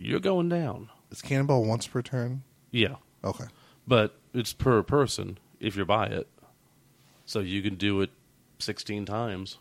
[0.00, 0.88] you're going down.
[1.10, 2.42] Is cannonball once per turn?
[2.70, 2.96] Yeah.
[3.24, 3.44] Okay.
[3.86, 6.28] But it's per person if you buy it.
[7.26, 8.10] So you can do it
[8.58, 9.58] 16 times.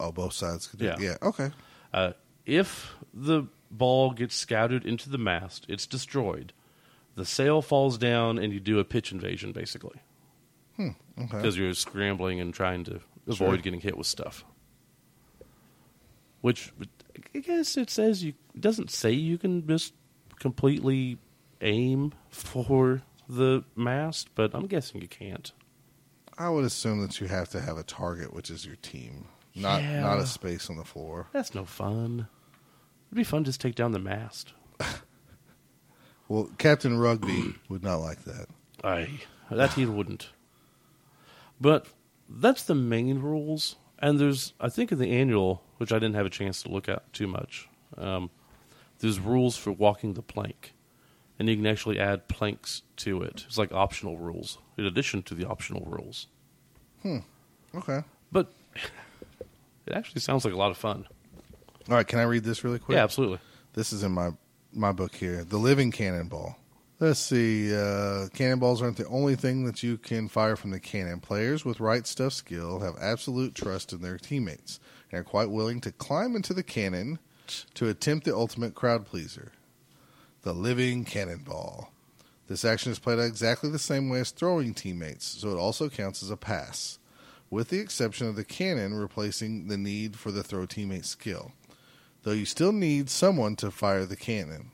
[0.00, 0.94] Oh, both sides could do Yeah.
[0.94, 1.00] it.
[1.00, 1.16] Yeah.
[1.22, 1.50] Okay.
[1.92, 2.12] Uh,
[2.46, 6.52] if the ball gets scattered into the mast, it's destroyed.
[7.16, 10.00] The sail falls down, and you do a pitch invasion, basically.
[10.80, 10.94] Okay.
[11.16, 13.56] because you're scrambling and trying to avoid Sure.
[13.58, 14.44] getting hit with stuff.
[16.40, 16.72] Which
[17.34, 19.92] I guess it says you it doesn't say you can just
[20.38, 21.18] completely
[21.60, 25.52] aim for the mast, but I'm guessing you can't.
[26.38, 29.82] I would assume that you have to have a target, which is your team, not
[29.82, 30.00] Yeah.
[30.00, 31.26] not a space on the floor.
[31.32, 32.28] That's no fun.
[33.08, 34.52] It'd be fun to just take down the mast.
[36.28, 38.48] Well, Captain Rugby would not like that.
[38.84, 39.08] I
[39.50, 40.28] that he wouldn't.
[41.60, 41.86] But
[42.28, 46.26] that's the main rules, and there's I think in the annual, which I didn't have
[46.26, 47.68] a chance to look at too much.
[47.96, 48.30] Um,
[49.00, 50.74] there's rules for walking the plank,
[51.38, 53.44] and you can actually add planks to it.
[53.46, 56.26] It's like optional rules in addition to the optional rules.
[57.02, 57.18] Hmm.
[57.74, 58.02] Okay.
[58.32, 58.52] But
[59.86, 61.06] it actually sounds like a lot of fun.
[61.88, 62.96] All right, can I read this really quick?
[62.96, 63.38] Yeah, absolutely.
[63.74, 64.30] This is in my
[64.72, 65.44] my book here.
[65.44, 66.56] The Living Cannonball.
[67.00, 67.74] Let's see.
[67.74, 71.20] Uh, cannonballs aren't the only thing that you can fire from the cannon.
[71.20, 74.80] Players with right stuff skill have absolute trust in their teammates
[75.12, 77.20] and are quite willing to climb into the cannon
[77.74, 79.52] to attempt the ultimate crowd pleaser.
[80.42, 81.92] The Living Cannonball.
[82.48, 86.22] This action is played exactly the same way as throwing teammates, so it also counts
[86.22, 86.98] as a pass,
[87.50, 91.52] with the exception of the cannon replacing the need for the throw teammate skill
[92.22, 94.70] though you still need someone to fire the cannon.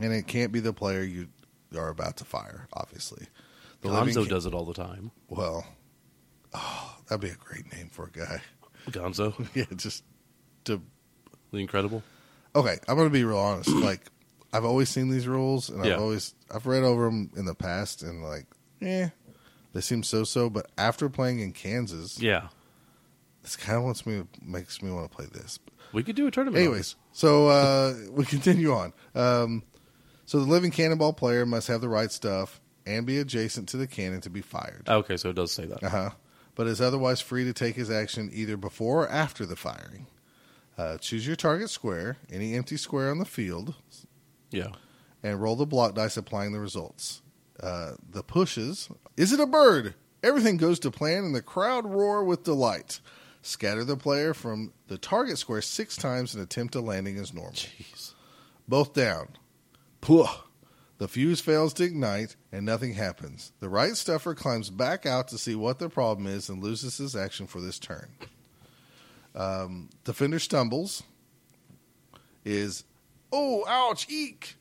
[0.00, 1.28] And it can't be the player you
[1.76, 3.26] are about to fire, obviously.
[3.80, 5.10] The Gonzo does it all the time.
[5.28, 5.64] Well,
[6.54, 8.40] oh, that'd be a great name for a guy.
[8.90, 10.04] Gonzo, yeah, just
[10.64, 10.80] to.
[11.50, 12.02] the Incredible.
[12.54, 13.68] Okay, I'm going to be real honest.
[13.70, 14.06] like,
[14.52, 15.94] I've always seen these rules, and Yeah.
[15.94, 18.46] I've always I've read over them in the past, and like,
[18.80, 19.08] eh,
[19.72, 20.48] they seem so-so.
[20.48, 22.48] But after playing in Kansas, Yeah,
[23.42, 25.58] this kind of wants me makes me want to play this.
[25.92, 26.56] we could do a tournament.
[26.58, 28.92] on Anyways, so uh, we continue on.
[29.14, 29.62] Um,
[30.26, 33.86] so the living cannonball player must have the right stuff and be adjacent to the
[33.86, 34.84] cannon to be fired.
[34.88, 35.82] Okay, so it does say that.
[35.82, 36.10] Uh huh.
[36.54, 40.06] But is otherwise free to take his action either before or after the firing.
[40.78, 43.74] Uh, choose your target square, any empty square on the field,
[44.50, 44.68] Yeah.
[45.22, 47.22] and roll the block dice applying the results.
[47.62, 48.88] Uh, the pushes.
[49.16, 49.94] Is it a bird?
[50.22, 53.00] Everything goes to plan, and the crowd roar with delight.
[53.42, 57.52] Scatter the player from the target square six times and attempt a landing as normal.
[57.52, 58.12] Jeez.
[58.68, 59.28] Both down.
[60.98, 63.52] The fuse fails to ignite, and nothing happens.
[63.60, 67.14] The right stuffer climbs back out to see what the problem is and loses his
[67.14, 68.08] action for this turn.
[69.34, 71.02] Um, defender stumbles.
[72.44, 72.84] Is
[73.32, 74.54] oh ouch eek.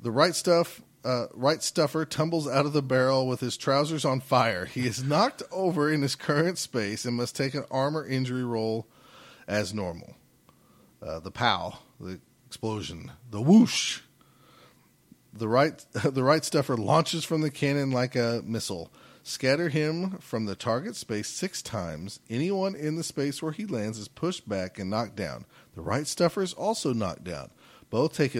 [0.00, 4.20] The right stuff uh, right stuffer tumbles out of the barrel with his trousers on
[4.20, 4.64] fire.
[4.64, 8.86] He is knocked over in his current space and must take an armor injury roll
[9.46, 10.16] as normal.
[11.02, 14.00] Uh, the pow, the explosion, the whoosh.
[15.32, 18.90] The right, the right stuffer launches from the cannon like a missile.
[19.22, 22.20] Scatter him from the target space six times.
[22.30, 25.44] Anyone in the space where he lands is pushed back and knocked down.
[25.74, 27.50] The right stuffer is also knocked down.
[27.90, 28.34] Both take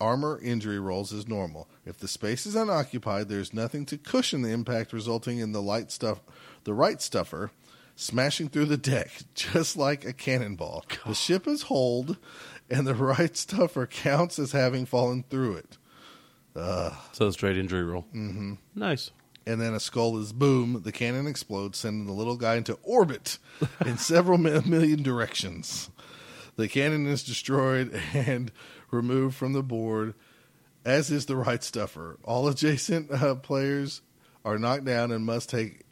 [0.00, 1.68] armor injury rolls as normal.
[1.84, 5.62] If the space is unoccupied, there is nothing to cushion the impact, resulting in the
[5.62, 6.20] light stuff,
[6.64, 7.50] the right stuffer,
[7.96, 10.84] smashing through the deck, just like a cannonball.
[11.06, 12.16] The ship is holed,
[12.70, 15.78] and the right stuffer counts as having fallen through it.
[16.54, 18.02] So straight injury roll.
[18.14, 18.54] Mm-hmm.
[18.74, 19.10] Nice.
[19.46, 20.82] And then a skull is boom.
[20.84, 23.38] The cannon explodes, sending the little guy into orbit
[23.86, 25.88] in several mi- million directions.
[26.56, 28.52] The cannon is destroyed and
[28.90, 30.14] removed from the board,
[30.84, 32.18] as is the right stuffer.
[32.24, 34.02] All adjacent uh, players
[34.44, 35.82] are knocked down and must take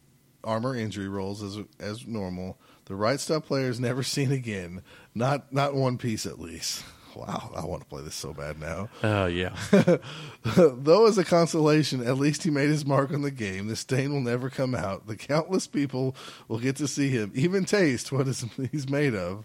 [0.44, 2.58] armor injury rolls as as normal.
[2.86, 4.82] The right stuff player is never seen again.
[5.14, 6.84] Not not one piece at least.
[7.16, 8.90] Wow, I want to play this so bad now.
[9.02, 9.56] Uh, yeah.
[10.44, 13.68] Though as a consolation, at least he made his mark on the game.
[13.68, 15.06] The stain will never come out.
[15.06, 16.14] The countless people
[16.46, 19.44] will get to see him, even taste what is, he's made of.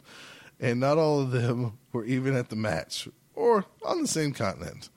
[0.60, 4.90] And not all of them were even at the match or on the same continent.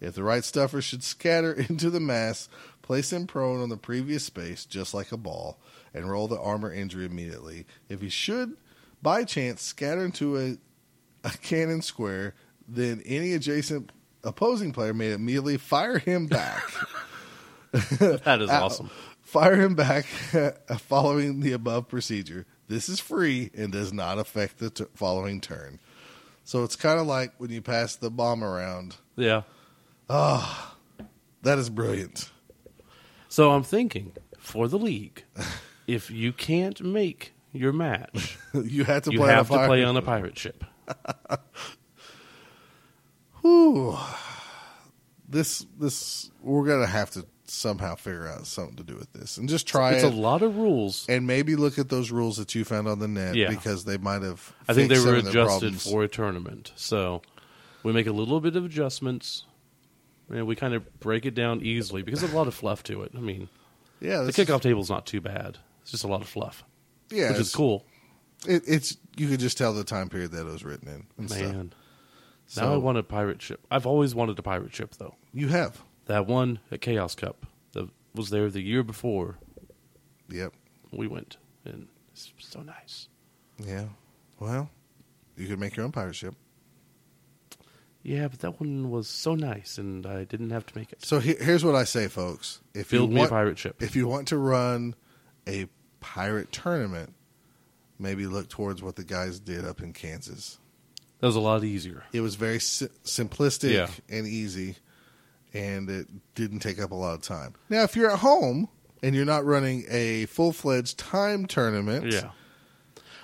[0.00, 2.48] If the right stuffer should scatter into the mass,
[2.82, 5.58] place him prone on the previous space, just like a ball,
[5.94, 7.66] and roll the armor injury immediately.
[7.88, 8.56] If he should,
[9.00, 10.56] by chance, scatter into a,
[11.24, 12.34] a cannon square,
[12.68, 13.92] then any adjacent
[14.24, 16.62] opposing player may immediately fire him back.
[17.98, 18.90] That is awesome.
[19.22, 20.04] Fire him back
[20.78, 22.44] following the above procedure.
[22.68, 25.78] This is free and does not affect the t- following turn.
[26.44, 28.96] So it's kind of like when you pass the bomb around.
[29.16, 29.42] Yeah.
[30.10, 30.76] Ah,
[31.42, 32.30] That is brilliant.
[33.30, 35.24] So I'm thinking for the league,
[35.86, 39.96] if you can't make your match, you had to you play have to play on
[39.96, 40.62] a pirate ship.
[43.42, 43.96] Whew.
[45.28, 49.48] This this we're gonna have to somehow figure out something to do with this and
[49.48, 51.04] just try It's it a lot of rules.
[51.08, 53.50] and maybe look at those rules that you found on the net Yeah.
[53.50, 54.54] because they might have.
[54.68, 56.72] I think they were adjusted for a tournament.
[56.76, 57.22] So
[57.82, 59.44] we make a little bit of adjustments.
[60.30, 63.02] And we kind of break it down easily because there's a lot of fluff to
[63.02, 63.12] it.
[63.14, 63.50] I mean,
[64.00, 65.58] Yeah, the this is- table's not too bad.
[65.82, 66.64] It's just a lot of fluff,
[67.10, 67.84] yeah, which is cool.
[68.46, 71.06] It, it's you could just tell the time period that it was written in.
[71.18, 71.40] And stuff.
[71.42, 71.72] Man,
[72.46, 73.64] So- now I want a pirate ship.
[73.70, 75.14] I've always wanted a pirate ship, though.
[75.32, 75.82] you have.
[76.06, 79.38] That one at Chaos Cup that was there the year before
[80.28, 80.52] Yep.
[80.90, 83.08] we went, and it's so nice.
[83.64, 83.84] Yeah.
[84.40, 84.68] Well,
[85.36, 86.34] you could make your own pirate ship.
[88.02, 91.04] Yeah, but that one was so nice, and I didn't have to make it.
[91.04, 92.60] So he, here's what I say, folks.
[92.74, 93.80] If Build you me want, a pirate ship.
[93.80, 94.96] if you want to run
[95.46, 95.68] a
[96.00, 97.14] pirate tournament,
[98.02, 100.58] maybe look towards what the guys did up in Kansas.
[101.20, 102.02] That was a lot easier.
[102.12, 103.88] It was very si- simplistic Yeah.
[104.08, 104.76] and easy,
[105.54, 107.54] and it didn't take up a lot of time.
[107.68, 108.68] Now, if you're at home
[109.02, 112.30] and you're not running a full fledged time tournament, Yeah.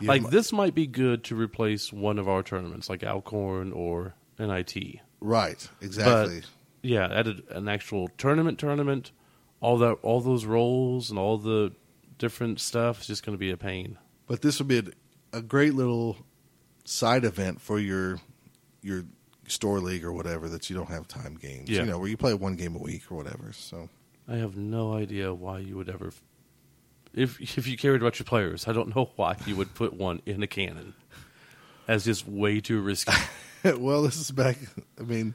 [0.01, 4.15] Like mi- this might be good to replace one of our tournaments, like Alcorn or
[4.39, 5.01] NIT.
[5.21, 6.43] right, exactly.
[6.83, 9.11] Yeah, added an actual tournament tournament,
[9.61, 11.73] all that all those roles and all the
[12.17, 13.99] different stuff is just going to be a pain.
[14.29, 16.19] But this would be a, a great little
[16.85, 18.21] side event for your
[18.83, 19.05] your
[19.49, 21.69] store league or whatever that you don't have time games.
[21.69, 21.81] Yeah.
[21.81, 23.53] You know, where you play one game a week or whatever.
[23.53, 23.89] So
[24.29, 26.13] I have no idea why you would ever,
[27.15, 30.21] if if you cared about your players, I don't know why you would put one
[30.27, 30.95] in a cannon.
[31.87, 33.15] That's just way too risky.
[33.65, 34.59] well, this is back.
[35.01, 35.35] I mean,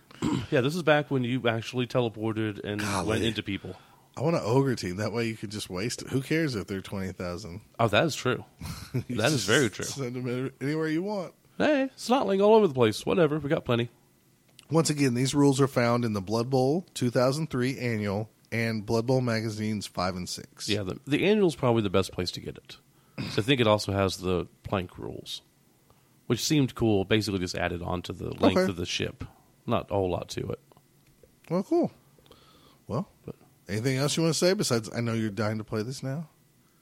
[0.52, 3.08] yeah, this is back when you actually teleported and Golly.
[3.08, 3.76] went into people.
[4.16, 4.98] I want an ogre team.
[4.98, 6.10] That way, you could just waste it.
[6.10, 7.62] Who cares if they're twenty thousand?
[7.80, 8.44] Oh, that is true.
[9.10, 9.86] That is very true.
[9.86, 11.34] Send them anywhere you want.
[11.58, 13.06] Hey, snotling all over the place.
[13.06, 13.90] Whatever, we got plenty.
[14.70, 19.22] Once again, these rules are found in the Blood Bowl 2003 annual and Blood Bowl
[19.22, 20.70] magazines five and six.
[20.70, 22.78] Yeah, the, the annual is probably the best place to get it.
[23.32, 25.42] So I think it also has the plank rules,
[26.28, 27.04] which seemed cool.
[27.06, 28.70] Basically, just added on to the length Okay.
[28.70, 29.24] of the ship.
[29.68, 30.60] Not a whole lot to it.
[31.50, 31.92] Well, cool.
[32.88, 33.36] Well, But-
[33.68, 34.90] anything else you want to say besides?
[34.96, 36.30] I know you're dying to play this now.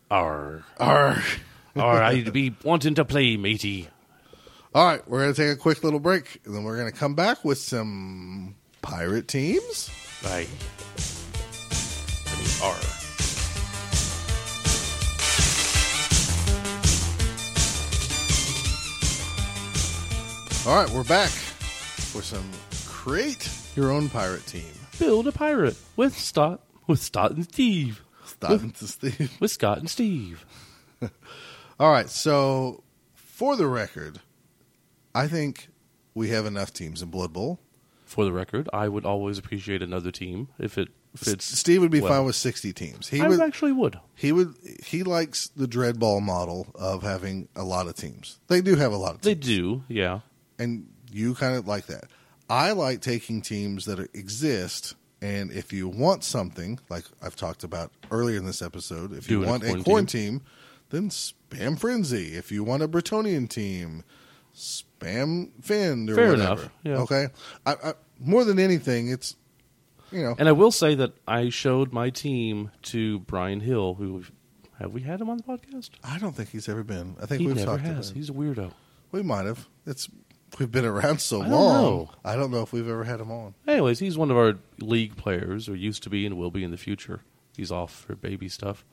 [0.10, 1.22] Arr, Arr.
[1.76, 3.88] arr, I'd be wanting to play, matey.
[4.74, 6.98] All right, we're going to take a quick little break, and then we're going to
[6.98, 9.90] come back with some pirate teams.
[10.24, 10.48] Right.
[12.28, 12.78] I mean, arr.
[20.68, 22.50] All right, we're back for some
[22.86, 24.72] create your own pirate team.
[25.00, 26.62] Build a pirate with Stott,
[26.92, 29.32] with Scott and Steve, Starting to Steve.
[29.40, 30.46] with Scott and Steve.
[31.80, 32.84] All right, so
[33.16, 34.20] for the record,
[35.16, 35.70] I think
[36.14, 37.60] we have enough teams in Blood Bowl.
[38.06, 41.46] For the record, I would always appreciate another team if it fits.
[41.46, 42.12] Steve would be well.
[42.12, 43.08] fine with sixty teams.
[43.08, 43.40] He I would.
[43.40, 43.98] actually would.
[44.16, 44.54] He would.
[44.84, 48.40] He likes the DreadBall model of having a lot of teams.
[48.48, 49.24] They do have a lot of teams.
[49.24, 50.20] They do, yeah.
[50.60, 52.06] and you kind of like that.
[52.50, 57.64] I like taking teams that are, exist, and if you want something, like I've talked
[57.64, 60.42] about earlier in this episode, if you want a Khorne Khorne team,
[60.90, 62.36] then spam Frenzy.
[62.36, 64.04] If you want a Bretonnian team,
[64.56, 66.62] spam Finn or Fair whatever.
[66.64, 66.98] enough, yeah.
[66.98, 67.28] Okay.
[67.66, 69.36] I, I, more than anything, it's
[70.12, 74.24] you know And I will say that I showed my team to Brian Hill, who
[74.80, 75.92] have we had him on the podcast?
[76.04, 77.16] I don't think he's ever been.
[77.22, 78.10] I think He we've never talked has.
[78.10, 78.18] about.
[78.18, 78.72] He's a weirdo.
[79.12, 79.68] We might have.
[79.86, 80.10] It's
[80.60, 81.82] we've been around so I long.
[81.84, 82.10] know.
[82.26, 83.54] I don't know if we've ever had him on.
[83.68, 86.72] Anyways, he's one of our league players, or used to be, and will be in
[86.72, 87.22] the future.
[87.56, 88.84] He's off for baby stuff,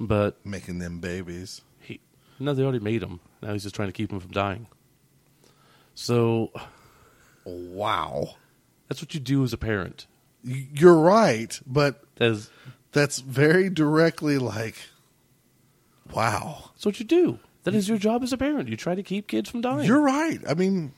[0.00, 1.60] but Making them babies.
[1.80, 2.00] he
[2.38, 3.20] no, they already made him.
[3.42, 4.66] Now he's just trying to keep him from dying.
[5.94, 6.50] So
[7.44, 8.36] Wow.
[8.88, 10.06] that's what you do as a parent.
[10.42, 12.50] You're right, but That's
[12.92, 14.76] that's very directly like,
[16.12, 16.70] wow.
[16.74, 17.38] that's what you do.
[17.64, 18.68] That is your job as a parent.
[18.68, 19.86] You try to keep kids from dying.
[19.86, 20.38] You're right.
[20.48, 20.92] I mean,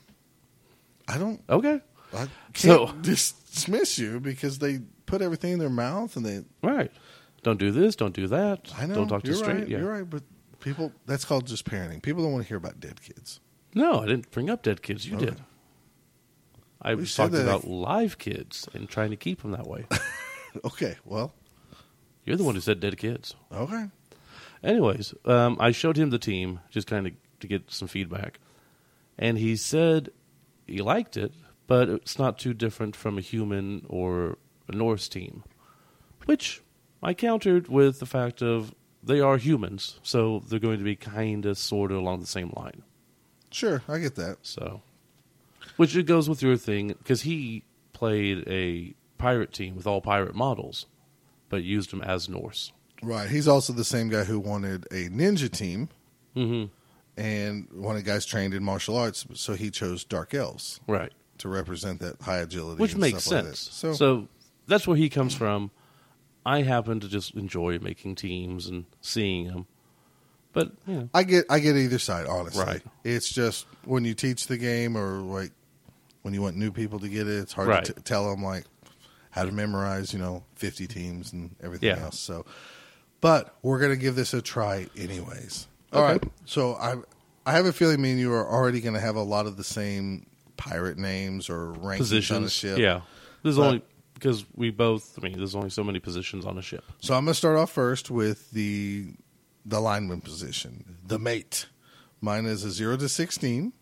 [1.07, 1.81] I don't, okay.
[2.13, 6.43] I can't So- dismiss you because they put everything in their mouth and they.
[6.61, 6.91] Right.
[7.43, 7.95] Don't do this.
[7.95, 8.71] Don't do that.
[8.77, 8.95] I know.
[8.95, 9.57] Don't talk to you're straight.
[9.59, 9.67] right.
[9.67, 9.77] Yeah.
[9.79, 10.23] You're right, but
[10.59, 10.91] people.
[11.05, 12.01] That's called just parenting.
[12.01, 13.39] People don't want to hear about dead kids.
[13.73, 15.07] No, I didn't bring up dead kids.
[15.07, 15.25] You Okay.
[15.27, 15.41] did.
[16.81, 19.85] I We was talking about live kids and trying to keep them that way.
[20.65, 20.95] Okay.
[21.05, 21.33] Well.
[22.25, 23.35] You're the one who said dead kids.
[23.53, 23.85] Okay.
[24.63, 28.39] Anyways, um, I showed him the team just kind of to get some feedback,
[29.17, 30.09] and he said
[30.65, 31.33] he liked it,
[31.67, 35.43] but it's not too different from a human or a Norse team,
[36.25, 36.61] which
[37.01, 38.73] I countered with the fact of
[39.03, 42.51] they are humans, so they're going to be kind of sort of along the same
[42.55, 42.83] line.
[43.51, 43.81] Sure.
[43.87, 44.39] I get that.
[44.41, 44.81] So,
[45.77, 47.63] which it goes with your thing because he
[47.93, 50.87] played a pirate team with all pirate models,
[51.49, 52.71] but used them as Norse.
[53.01, 53.29] Right.
[53.29, 55.89] He's also the same guy who wanted a ninja team
[56.33, 56.65] hmm
[57.15, 61.11] and one of the guys trained in martial arts, so he chose dark elves Right.
[61.39, 63.65] to represent that high agility, which and makes stuff like sense.
[63.65, 63.73] that.
[63.73, 64.27] So, so
[64.67, 65.71] that's where he comes from.
[66.45, 69.65] I happen to just enjoy making teams and seeing them,
[70.53, 72.25] but you know, I get I get either side.
[72.27, 72.81] Honestly, Right.
[73.03, 75.51] It's just when you teach the game or like
[76.21, 77.85] when you want new people to get it, it's hard Right.
[77.85, 78.65] to t- tell them like
[79.31, 82.03] how to memorize, you know, fifty teams and everything Yeah.
[82.03, 82.19] else.
[82.19, 82.45] So,
[83.21, 85.67] but we're gonna give this a try anyways.
[85.93, 86.13] All Okay.
[86.13, 86.23] right.
[86.45, 86.95] So I
[87.45, 89.63] I have a feeling me and you are already gonna have a lot of the
[89.63, 90.25] same
[90.57, 92.51] pirate names or on the positions.
[92.51, 92.77] ship.
[92.79, 93.01] Yeah,
[93.43, 93.81] there's But- only
[94.13, 95.17] because we both.
[95.19, 96.83] I mean, there's only so many positions on a ship.
[96.99, 99.13] So I'm going to start off first with the
[99.65, 101.67] the lineman position, the mate.
[102.21, 103.73] Mine is a 0 to 16,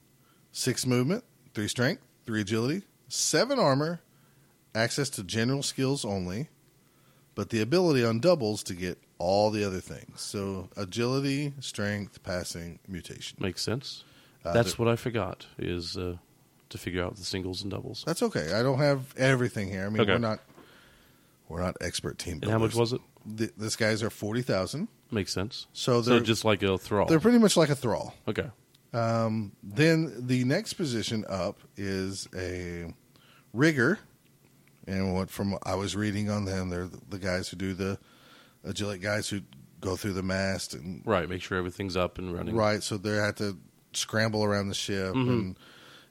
[0.52, 4.02] 6 movement, 3 strength, 3 agility, 7 armor,
[4.74, 6.50] access to general skills only,
[7.34, 10.22] but the ability on doubles to get all the other things.
[10.22, 13.38] So agility, strength, passing, mutation.
[13.40, 14.04] Makes sense.
[14.44, 16.18] Uh, That's what I forgot is uh,
[16.70, 18.04] to figure out the singles and doubles.
[18.06, 18.54] That's okay.
[18.54, 19.86] I don't have everything here.
[19.86, 20.12] I mean, Okay.
[20.14, 20.40] we're not
[21.48, 22.40] we're not expert team.
[22.42, 22.92] And how much builders.
[22.92, 23.38] was it?
[23.38, 24.88] Th- this guy's are forty thousand.
[25.12, 25.68] Makes sense.
[25.74, 27.06] So So they're just like a thrall.
[27.08, 28.14] they're pretty much like a thrall.
[28.28, 28.50] Okay.
[28.94, 32.94] Um, then the next position up is a
[33.54, 34.00] rigger,
[34.88, 37.98] and what from I was reading on them, they're the guys who do the
[38.66, 39.42] agility guys who
[39.82, 41.30] go through the mast and Right.
[41.30, 42.56] Make sure everything's up and running.
[42.56, 42.82] right.
[42.84, 43.58] So they have to
[43.94, 45.30] scramble around the ship, Mm-hmm.
[45.30, 45.56] and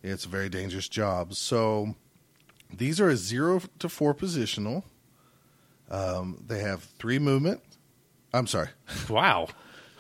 [0.03, 1.35] it's a very dangerous job.
[1.35, 1.95] So
[2.73, 4.85] these are a zero to four positional.
[5.91, 7.61] Um, they have three movement.
[8.33, 8.69] I'm sorry,
[9.09, 9.49] Wow.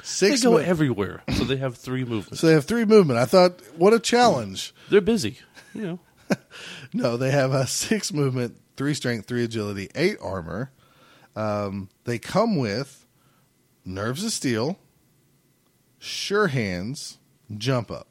[0.02, 0.40] six.
[0.42, 1.22] they go everywhere.
[1.36, 2.40] So they have three movements.
[2.40, 3.18] so they have three movement.
[3.18, 4.74] I thought, what a challenge.
[4.90, 5.38] They're busy.
[5.74, 5.98] You know.
[6.92, 10.70] No, they have a six movement, three strength, three agility, eight armor.
[11.36, 13.06] Um, they come with
[13.84, 14.78] nerves of steel,
[15.98, 17.18] sure hands,
[17.56, 18.08] jump up.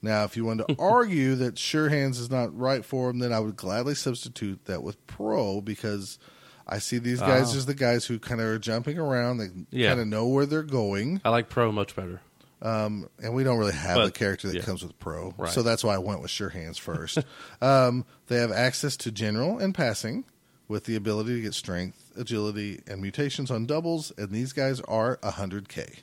[0.00, 3.32] Now, if you want to argue that sure hands is not right for them, then
[3.32, 6.18] I would gladly substitute that with pro because
[6.66, 7.56] I see these guys Ah.
[7.56, 9.38] as the guys who kind of are jumping around.
[9.38, 9.90] They Yeah.
[9.90, 11.20] kind of know where they're going.
[11.24, 12.20] I like pro much better.
[12.60, 14.62] Um, and we don't really have But, the character that yeah.
[14.62, 15.50] comes with pro, Right.
[15.52, 17.18] so that's why I went with sure hands first.
[17.60, 20.24] um, they have access to general and passing,
[20.72, 25.18] with the ability to get strength, agility, and mutations on doubles, and these guys are
[25.18, 25.98] 100k.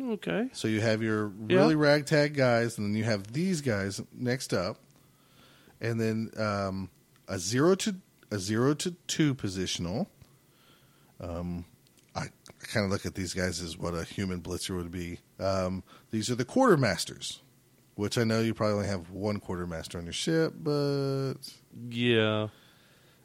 [0.00, 0.48] Okay.
[0.52, 1.56] So you have your Yeah.
[1.58, 4.78] really ragtag guys, and then you have these guys next up,
[5.80, 6.90] and then um,
[7.28, 7.94] a zero to
[8.32, 10.08] a zero to two positional.
[11.20, 11.64] Um,
[12.16, 12.26] I
[12.58, 15.20] kind of look at these guys as what a human blitzer would be.
[15.38, 17.38] Um, these are the quartermasters,
[17.94, 21.34] which I know you probably only have one quartermaster on your ship, but
[21.88, 22.48] Yeah.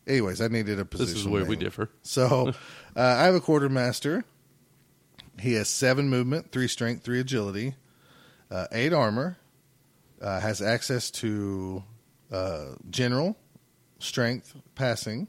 [0.07, 1.13] Anyways, I needed a position.
[1.13, 1.89] This is where we differ.
[2.01, 2.49] So
[2.95, 4.23] uh, I have a quartermaster.
[5.39, 7.75] He has seven movement, three strength, three agility,
[8.49, 9.37] uh, eight armor,
[10.21, 11.83] uh, has access to
[12.31, 13.37] uh, general,
[13.99, 15.27] strength, passing,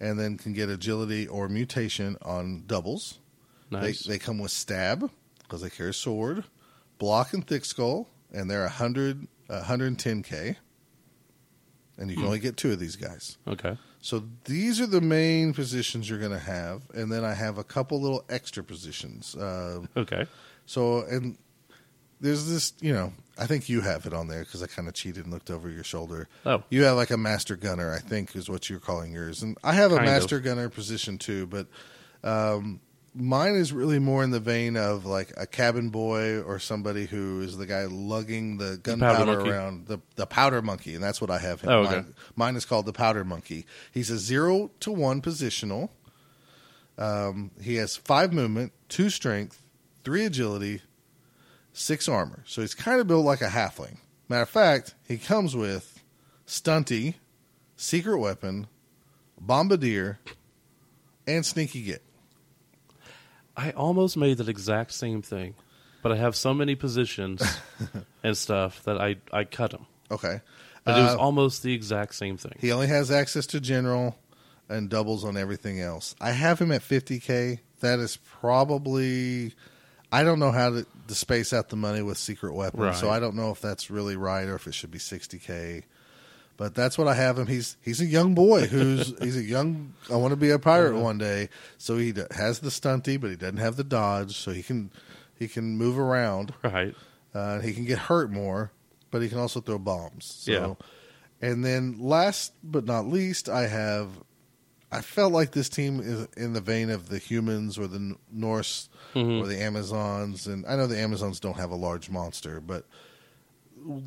[0.00, 3.20] and then can get agility or mutation on doubles.
[3.70, 4.02] Nice.
[4.04, 6.44] They, they come with stab because they carry a sword,
[6.98, 10.56] block and thick skull, and they're 100, uh, 110k.
[11.98, 13.36] And you can only get two of these guys.
[13.46, 13.76] okay.
[14.00, 17.62] So these are the main positions you're going to have, and then I have a
[17.64, 19.36] couple little extra positions.
[19.36, 20.26] Uh, Okay.
[20.66, 21.38] so and
[22.20, 24.94] there's this, you know, I think you have it on there because I kind of
[24.94, 26.28] cheated and looked over your shoulder.
[26.46, 26.62] Oh.
[26.70, 29.72] You have like a master gunner, I think, is what you're calling yours, and I
[29.74, 30.14] have a Kind of.
[30.14, 31.66] master gunner position too, but
[32.24, 32.80] um,
[33.14, 37.42] mine is really more in the vein of like a cabin boy or somebody who
[37.42, 41.38] is the guy lugging the gunpowder around the the powder monkey, and that's what I
[41.38, 41.70] have him.
[41.70, 41.94] Oh, okay.
[41.94, 43.66] mine, mine is called the powder monkey.
[43.92, 45.90] He's a zero to one positional.
[46.98, 49.62] Um, he has five movement, two strength,
[50.04, 50.82] three agility,
[51.72, 52.44] six armor.
[52.46, 53.98] So he's kind of built like a halfling.
[54.28, 56.02] Matter of fact, he comes with
[56.46, 57.14] stunty,
[57.76, 58.66] secret weapon,
[59.40, 60.18] bombardier,
[61.26, 62.02] and sneaky git.
[63.56, 65.54] I almost made that exact same thing,
[66.02, 67.42] but I have so many positions
[68.24, 69.86] and stuff that I I cut them.
[70.10, 70.40] Okay.
[70.84, 72.54] But it was Uh, almost the exact same thing.
[72.58, 74.16] He only has access to general
[74.68, 76.14] and doubles on everything else.
[76.20, 77.60] I have him at 50k.
[77.80, 79.54] That is probably
[80.10, 83.16] I don't know how to, to space out the money with secret weapons, so Right.
[83.16, 85.84] I don't know if that's really right or if it should be 60k.
[86.62, 87.48] But that's what I have him.
[87.48, 89.94] He's he's a young boy who's he's a young.
[90.08, 91.48] I want to be a pirate one day.
[91.76, 94.36] So he has the stunty, but he doesn't have the dodge.
[94.36, 94.92] So he can
[95.36, 96.54] he can move around.
[96.62, 96.94] Right.
[97.34, 98.70] Uh, he can get hurt more,
[99.10, 100.24] but he can also throw bombs.
[100.24, 100.74] So, Yeah.
[101.40, 104.10] And then last but not least, I have.
[104.92, 108.88] I felt like this team is in the vein of the humans or the Norse
[109.14, 109.42] Mm-hmm.
[109.42, 112.86] or the Amazons, and I know the Amazons don't have a large monster, but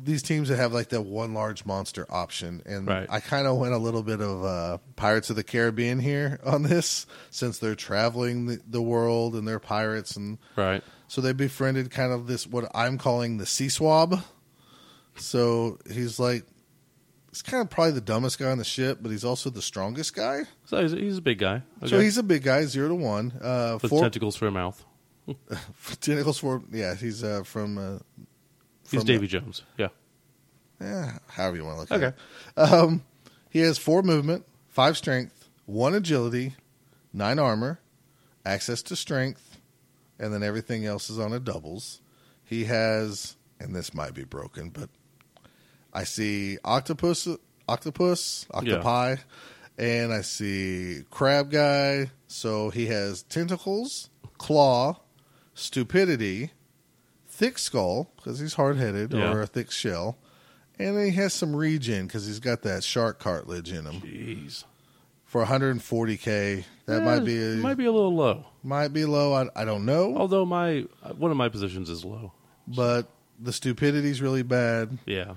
[0.02, 3.06] these teams that have like that one large monster option, and Right.
[3.10, 6.62] I kind of went a little bit of uh, Pirates of the Caribbean here on
[6.62, 10.82] this, since they're traveling the, the world and they're pirates and Right.
[11.08, 14.20] so they befriended kind of this what I'm calling the sea swab.
[15.16, 16.44] So he's like
[17.30, 20.14] he's kind of probably the dumbest guy on the ship, but he's also the strongest
[20.14, 20.42] guy.
[20.66, 21.62] So he's, he's a big guy.
[21.86, 23.32] So he's a big guy, zero to one.
[23.42, 24.84] Uh, with four tentacles for a mouth.
[26.00, 26.94] tentacles for yeah.
[26.94, 27.98] He's uh, from uh,
[28.90, 29.62] He's Davy Jones.
[29.78, 29.88] Yeah.
[30.80, 32.04] Yeah, however you want to look Okay.
[32.06, 32.60] at it.
[32.60, 32.76] Okay.
[32.76, 33.02] Um,
[33.48, 36.54] he has four movement, five strength, one agility,
[37.12, 37.80] nine armor,
[38.44, 39.58] access to strength,
[40.18, 42.00] and then everything else is on a doubles.
[42.44, 44.88] he has, and this might be broken, but
[45.92, 47.26] I see octopus,
[47.68, 49.16] octopus, octopi,
[49.78, 52.10] and I see crab guy.
[52.28, 55.00] So he has tentacles, claw,
[55.54, 56.52] stupidity,
[57.36, 59.32] thick skull because he's hard headed Yeah.
[59.32, 60.16] or a thick shell,
[60.78, 64.64] and then he has some regen because he's got that shark cartilage in him Jeez.
[65.24, 66.64] for 140k.
[66.86, 68.46] That Yeah, might be a, might be a little low.
[68.62, 69.32] might be low.
[69.34, 70.86] I, I don't know, Although my
[71.16, 72.32] one of my positions is low.
[72.66, 73.08] but
[73.38, 74.98] the stupidity's really bad.
[75.06, 75.34] Yeah.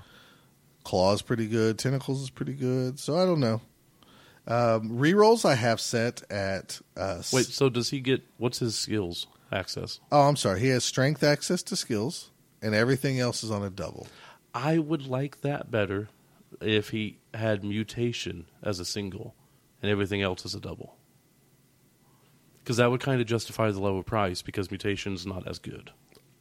[0.84, 1.78] Claws pretty good.
[1.78, 2.98] Tentacles is pretty good.
[2.98, 3.60] So I don't know.
[4.46, 6.80] Um, rerolls I have set at.
[6.96, 7.44] Uh, Wait.
[7.46, 10.00] So does he get what's his skills access?
[10.12, 10.60] Oh, I'm sorry.
[10.60, 12.30] He has strength access to skills,
[12.62, 14.06] and everything else is on a double.
[14.54, 16.08] I would like that better
[16.60, 19.34] if he had mutation as a single
[19.82, 20.96] and everything else as a double.
[22.58, 25.90] Because that would kind of justify the lower price because mutation's not as good.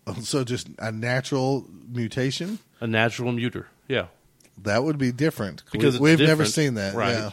[0.07, 4.07] Oh, so just a natural mutation A natural muter, yeah.
[4.63, 6.95] that would be different Because we, we've never seen that.
[6.95, 7.13] right.
[7.13, 7.29] Yeah,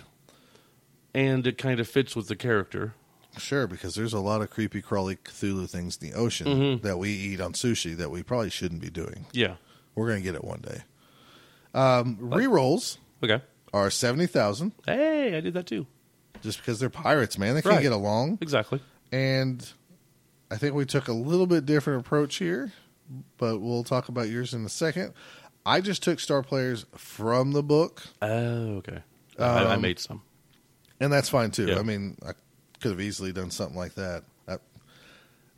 [1.14, 2.94] And it kind of fits with the character.
[3.38, 3.66] Sure.
[3.66, 6.86] Because there's a lot of creepy crawly Cthulhu things in the ocean Mm-hmm.
[6.86, 9.26] that we eat on sushi that we probably shouldn't be doing.
[9.32, 9.56] Yeah.
[9.94, 10.82] We're gonna get it one day.
[11.74, 13.42] Um, rerolls Okay.
[13.72, 15.86] are seventy thousand Hey, I did that too.
[16.42, 17.54] just because they're pirates, man.
[17.54, 17.82] They can't Right.
[17.82, 18.38] get along.
[18.40, 18.80] Exactly.
[19.12, 19.66] And
[20.50, 22.72] I think we took a little bit different approach here,
[23.38, 25.12] but we'll talk about yours in a second.
[25.64, 28.98] I just took star players from the book, Oh, okay.
[29.38, 30.22] I, I Um, made some.
[31.00, 31.66] and that's fine too.
[31.66, 31.78] Yeah.
[31.78, 32.32] I mean, I
[32.80, 34.22] could have easily done something like that.
[34.48, 34.54] I,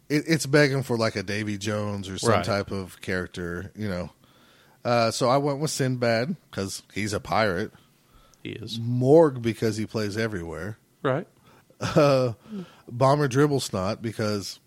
[0.09, 2.45] it, it's begging for like a Davy Jones or some Right.
[2.45, 4.11] type of character, you know.
[4.85, 7.73] Uh, so I went with Sinbad because he's a pirate.
[8.43, 8.79] He is.
[8.81, 10.79] Morg because he plays everywhere.
[11.03, 11.27] Right.
[11.81, 12.33] Uh,
[12.89, 14.61] Bomber Dribblesnot because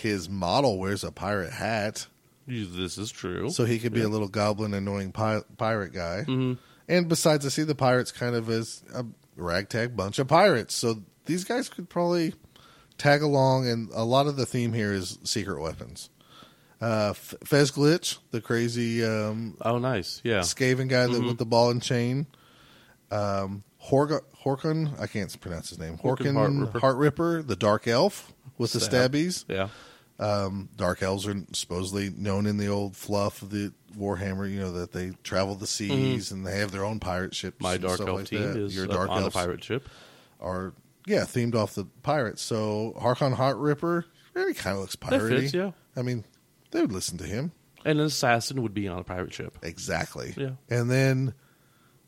[0.00, 2.06] his model wears a pirate hat.
[2.46, 3.50] This is true.
[3.50, 6.22] so he could be a little goblin annoying pi- pirate guy.
[6.22, 6.54] hmm
[6.88, 9.04] And besides, I see the pirates kind of as a
[9.36, 10.74] ragtag bunch of pirates.
[10.74, 12.34] So these guys could probably
[12.98, 16.10] tag along, and a lot of the theme here is secret weapons.
[16.80, 20.20] Uh, F- Fezglitch, the crazy um, Oh, nice.
[20.24, 20.40] Yeah.
[20.40, 21.26] Skaven guy that, Mhm.
[21.28, 22.26] with the ball and chain.
[23.10, 25.98] Um, Horg- Horkon, I can't pronounce his name.
[25.98, 26.80] Horkon Horkon Heartripper.
[26.80, 29.12] Heartripper, the dark elf with the Stab.
[29.12, 29.44] stabbies.
[29.48, 29.68] Yeah.
[30.20, 34.50] Um, dark elves are supposedly known in the old fluff of the Warhammer.
[34.50, 37.54] You know that they travel the seas and they have their own pirate ships.
[37.56, 37.62] Mm-hmm.
[37.64, 38.56] My dark elf like team that.
[38.56, 39.88] is Your dark on a elves pirate ship.
[40.40, 40.74] are
[41.08, 42.42] yeah themed off the pirates.
[42.42, 44.04] So Harkon Heart Ripper
[44.34, 45.40] really kind of looks That piratey.
[45.42, 45.70] fits, yeah.
[45.96, 46.24] I mean,
[46.70, 47.52] they would listen to him
[47.84, 49.58] And an assassin would be on a pirate ship.
[49.62, 50.34] exactly.
[50.36, 50.50] Yeah.
[50.68, 51.34] and then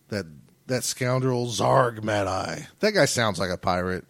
[0.09, 0.27] that
[0.67, 2.67] that scoundrel Zzharg Madeye.
[2.81, 4.05] That guy sounds like a pirate.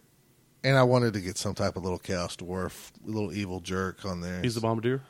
[0.63, 4.21] And I wanted to get some type of little chaos dwarf, little evil jerk on
[4.21, 4.41] there.
[4.43, 5.01] He's the bombardier.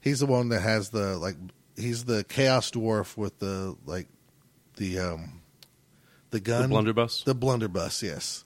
[0.00, 1.34] He's the one that has the like.
[1.76, 4.06] He's the chaos dwarf with the like,
[4.76, 5.40] the um,
[6.30, 7.24] the The gun, blunderbuss.
[7.24, 8.04] the blunderbuss.
[8.04, 8.44] Yes,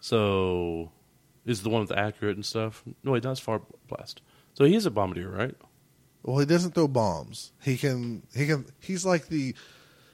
[0.00, 0.90] So,
[1.46, 2.82] is the one with the accurate and stuff?
[3.04, 4.22] No, wait, that's far blast.
[4.54, 5.54] So he is a bombardier, right?
[6.22, 7.52] Well, he doesn't throw bombs.
[7.62, 8.22] He can.
[8.34, 8.66] He can.
[8.80, 9.54] He's like the.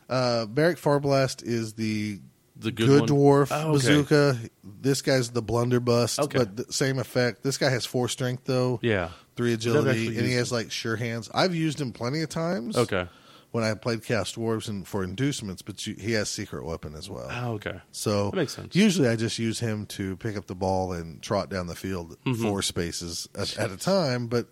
[0.08, 2.20] Uh, Barik Farblast is the
[2.54, 3.72] The good, good, dwarf Oh, okay.
[3.72, 4.38] bazooka.
[4.62, 6.38] This guy's the blunderbuss, Okay.
[6.38, 7.42] but the same effect.
[7.42, 9.08] This guy has four strength though, Yeah.
[9.34, 11.28] three agility, and he has like sure hands.
[11.34, 12.76] I've used him plenty of times.
[12.76, 13.08] Okay.
[13.56, 17.10] When I played Chaos Dwarves and for inducements, but you, he has secret weapon as
[17.10, 17.26] well.
[17.30, 17.80] Oh, okay.
[17.90, 18.76] So That makes sense.
[18.76, 22.16] Usually, I just use him to pick up the ball and trot down the field
[22.24, 22.42] Mhm.
[22.42, 24.28] four spaces at, at a time.
[24.28, 24.46] But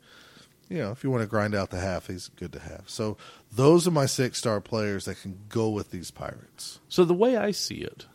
[0.69, 2.85] you know, if you want to grind out the half, he's good to have.
[2.87, 3.17] So
[3.53, 6.81] those are my six star players that can go with these pirates.
[6.89, 8.07] So the way I see it,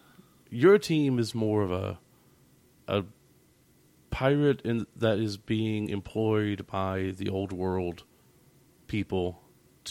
[0.50, 2.00] your team is more of a
[2.88, 3.04] a
[4.10, 8.04] pirate in, that is being employed by the old world
[8.88, 9.42] people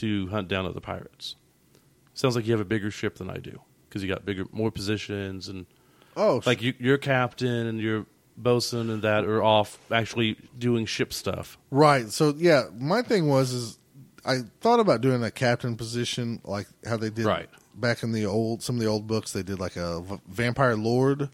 [0.00, 1.36] to hunt down other pirates.
[2.14, 4.70] Sounds like you have a bigger ship than I do because you got bigger, more
[4.70, 5.66] positions, and
[6.16, 8.06] Oh, like you, your captain and your
[8.36, 11.56] bosun and that are off actually doing ship stuff.
[11.70, 12.08] right.
[12.10, 13.78] So yeah, my thing was is
[14.24, 17.48] I thought about doing a captain position like how they did Right.
[17.74, 19.32] back in the old some of the old books.
[19.32, 21.30] They did like a v- vampire lord.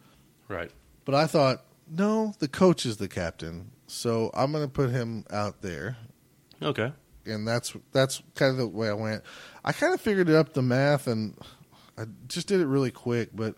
[0.48, 0.70] Right.
[1.06, 5.24] But I thought, no, the coach is the captain, so I'm going to put him
[5.30, 5.96] out there,
[6.62, 6.92] Okay.
[7.26, 9.22] And that's that's kind of the way I went.
[9.64, 11.36] I kind of figured it up the math, and
[11.98, 13.54] I just did it really quick, but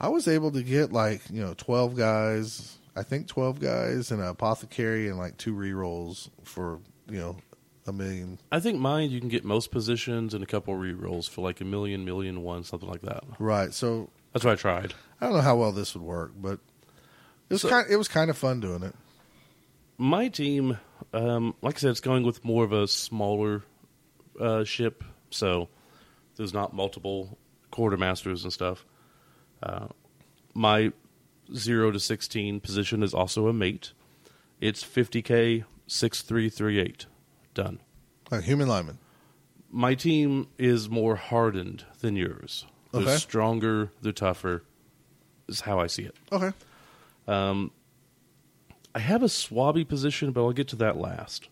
[0.00, 4.20] I was able to get like you know 12 guys, I think 12 guys, and
[4.20, 7.36] an apothecary, and like two re rolls for you know
[7.86, 8.38] a million.
[8.50, 11.60] I think mine you can get most positions and a couple re rolls for like
[11.60, 13.22] a million, million one, something like that.
[13.38, 13.72] Right.
[13.72, 14.94] So That's what I tried.
[15.20, 16.58] I don't know how well this would work, but
[17.48, 17.86] it was So- kind.
[17.88, 18.94] It was kind of fun doing it.
[19.98, 20.78] My team,
[21.12, 23.62] um, like I said, it's going with more of a smaller
[24.40, 25.68] uh, ship, so
[26.36, 27.38] there's not multiple
[27.72, 28.84] quartermasters and stuff.
[29.62, 29.86] Uh,
[30.54, 30.92] my
[31.54, 33.92] zero to sixteen position is also a mate.
[34.60, 37.06] It's fifty k six three three eight.
[37.54, 37.80] Done.
[38.30, 38.98] A human lineman.
[39.70, 42.66] My team is more hardened than yours.
[42.92, 43.16] They're Okay.
[43.16, 43.90] stronger.
[44.00, 44.62] They're tougher.
[45.48, 46.16] Is how I see it.
[46.32, 46.52] Okay.
[48.96, 51.50] I have a swabby position, but I'll get to that last.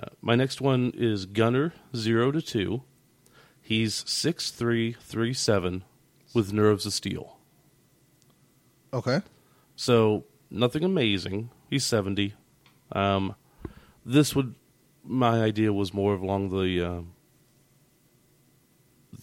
[0.00, 2.82] Uh, my next one is Gunner, 0 to 2.
[3.60, 5.82] He's six three three seven,
[6.32, 7.38] with nerves of steel.
[8.94, 9.22] Okay.
[9.74, 11.50] So, nothing amazing.
[11.68, 12.34] He's 70.
[12.92, 13.34] Um,
[14.04, 14.54] this would,
[15.02, 17.12] my idea was more along the, um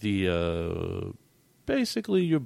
[0.02, 1.12] the, uh,
[1.66, 2.42] basically your,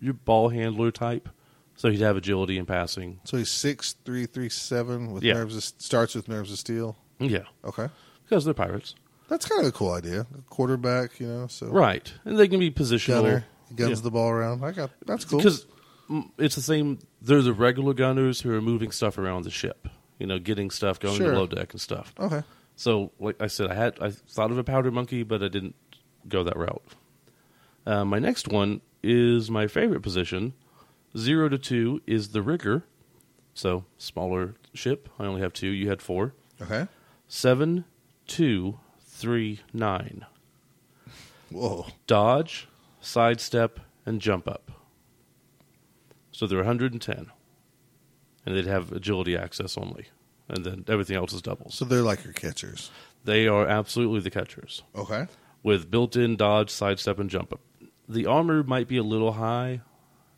[0.00, 1.28] your ball handler type.
[1.76, 3.20] So he'd have agility in passing.
[3.24, 5.34] So he's six three three seven with Yeah.
[5.34, 5.56] nerves.
[5.56, 6.96] Of, starts with nerves of steel.
[7.18, 7.88] Yeah, Okay.
[8.24, 8.94] because they're pirates.
[9.28, 10.26] That's kind of a cool idea.
[10.50, 11.46] Quarterback, you know.
[11.48, 13.22] So Right, and they can be positional.
[13.22, 14.62] gunner he guns the ball around.
[14.64, 15.38] I got that's cool.
[15.38, 15.66] Because
[16.38, 16.98] it's the same.
[17.22, 19.88] They're the regular gunners who are moving stuff around the ship.
[20.18, 21.32] You know, getting stuff going Sure.
[21.32, 22.14] below deck and stuff.
[22.20, 22.42] Okay.
[22.76, 25.74] So, like I said, I had I thought of a powder monkey, but I didn't
[26.28, 26.82] go that route.
[27.86, 30.52] Uh, my next one is my favorite position.
[31.16, 32.84] Zero to two is the rigger.
[33.54, 35.08] So smaller ship.
[35.18, 35.68] I only have two.
[35.68, 36.34] You had four.
[36.60, 36.88] Okay.
[37.28, 37.84] Seven,
[38.26, 40.26] two, three, nine.
[41.50, 41.86] Whoa.
[42.08, 42.66] dodge,
[43.00, 44.72] sidestep, and jump up.
[46.32, 47.30] So they're 110.
[48.44, 50.06] And they'd have agility access only.
[50.48, 51.74] And then everything else is doubles.
[51.74, 52.90] So they're like your catchers.
[53.24, 55.26] They are absolutely the catchers Okay.
[55.62, 57.60] with built in dodge, sidestep, and jump up.
[58.08, 59.80] The armor might be a little high,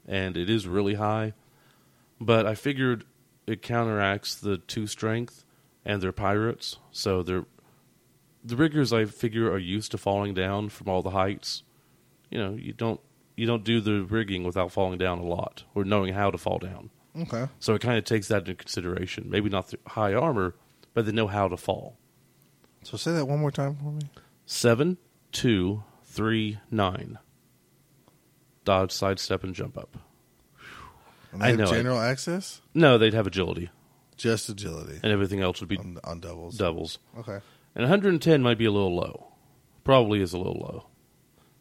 [0.07, 1.35] and it is really high,
[2.21, 3.05] but I figured
[3.47, 5.45] it counteracts the two strength,
[5.85, 7.47] and they're pirates, so they're
[8.45, 8.93] the riggers.
[8.93, 11.63] I figure are used to falling down from all the heights.
[12.31, 13.01] You know, you don't
[13.37, 16.59] you don't do the rigging without falling down a lot or knowing how to fall
[16.59, 16.91] down.
[17.19, 17.49] Okay.
[17.61, 19.29] So it kind of takes that into consideration.
[19.29, 20.55] Maybe not the high armor,
[20.95, 21.97] but they know how to fall.
[22.83, 24.03] So say that one more time for me.
[24.45, 24.99] Seven,
[25.33, 27.19] two, three, nine.
[28.67, 29.97] Dodge, sidestep, and jump up.
[31.33, 31.71] And they I have know it.
[31.77, 33.71] general access, No, they'd have agility,
[34.19, 36.57] just agility and everything else would be on, on doubles.
[36.59, 36.99] doubles.
[37.19, 37.39] Okay.
[37.75, 39.29] And 110 might be a little low.
[39.85, 40.87] Probably is a little low.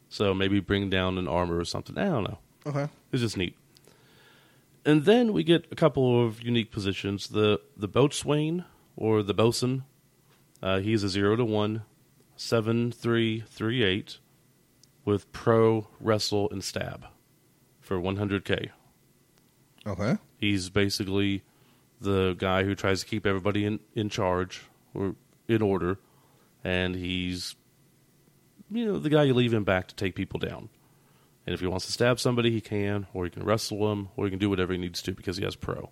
[0.10, 1.98] So maybe bring down an armor or something.
[1.98, 2.38] I don't know.
[2.66, 2.88] Okay.
[3.12, 3.56] It's just neat.
[4.86, 7.28] And then we get a couple of unique positions.
[7.28, 8.66] The the boatswain
[8.96, 9.84] or the bosun.
[10.64, 11.82] Uh, he's a zero to one,
[12.38, 14.20] seven three three eight,
[15.06, 17.06] with pro wrestle and stab,
[17.80, 18.72] for 100k.
[19.88, 20.18] Okay.
[20.38, 21.44] He's basically
[22.02, 24.64] the guy who tries to keep everybody in, in charge
[24.94, 25.16] or
[25.48, 26.00] in order,
[26.64, 27.56] and he's
[28.72, 30.70] you know the guy you leave him back to take people down.
[31.46, 34.26] And if he wants to stab somebody, he can, or he can wrestle them, or
[34.26, 35.92] he can do whatever he needs to because he has pro.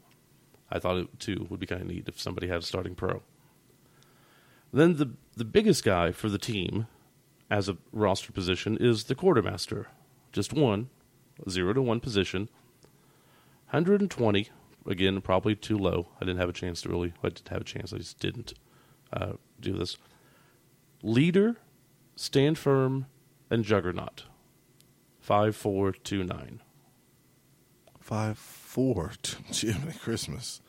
[0.72, 3.22] I thought it too would be kind of neat if somebody had a starting pro.
[4.72, 6.88] Then the the biggest guy for the team
[7.54, 9.88] as a roster position is the quartermaster.
[10.32, 10.90] Just one,
[11.48, 12.50] zero to one position.
[13.70, 14.50] 120,
[14.88, 16.08] again, probably too low.
[16.20, 18.56] I didn't have a chance to really, I didn't have a chance, I just didn't
[19.12, 19.98] uh, do this.
[21.04, 21.58] Leader,
[22.16, 23.06] stand firm,
[23.52, 24.24] and juggernaut.
[25.20, 26.62] 5429.
[28.00, 29.12] Five four.
[29.52, 30.60] Jiminy Christmas.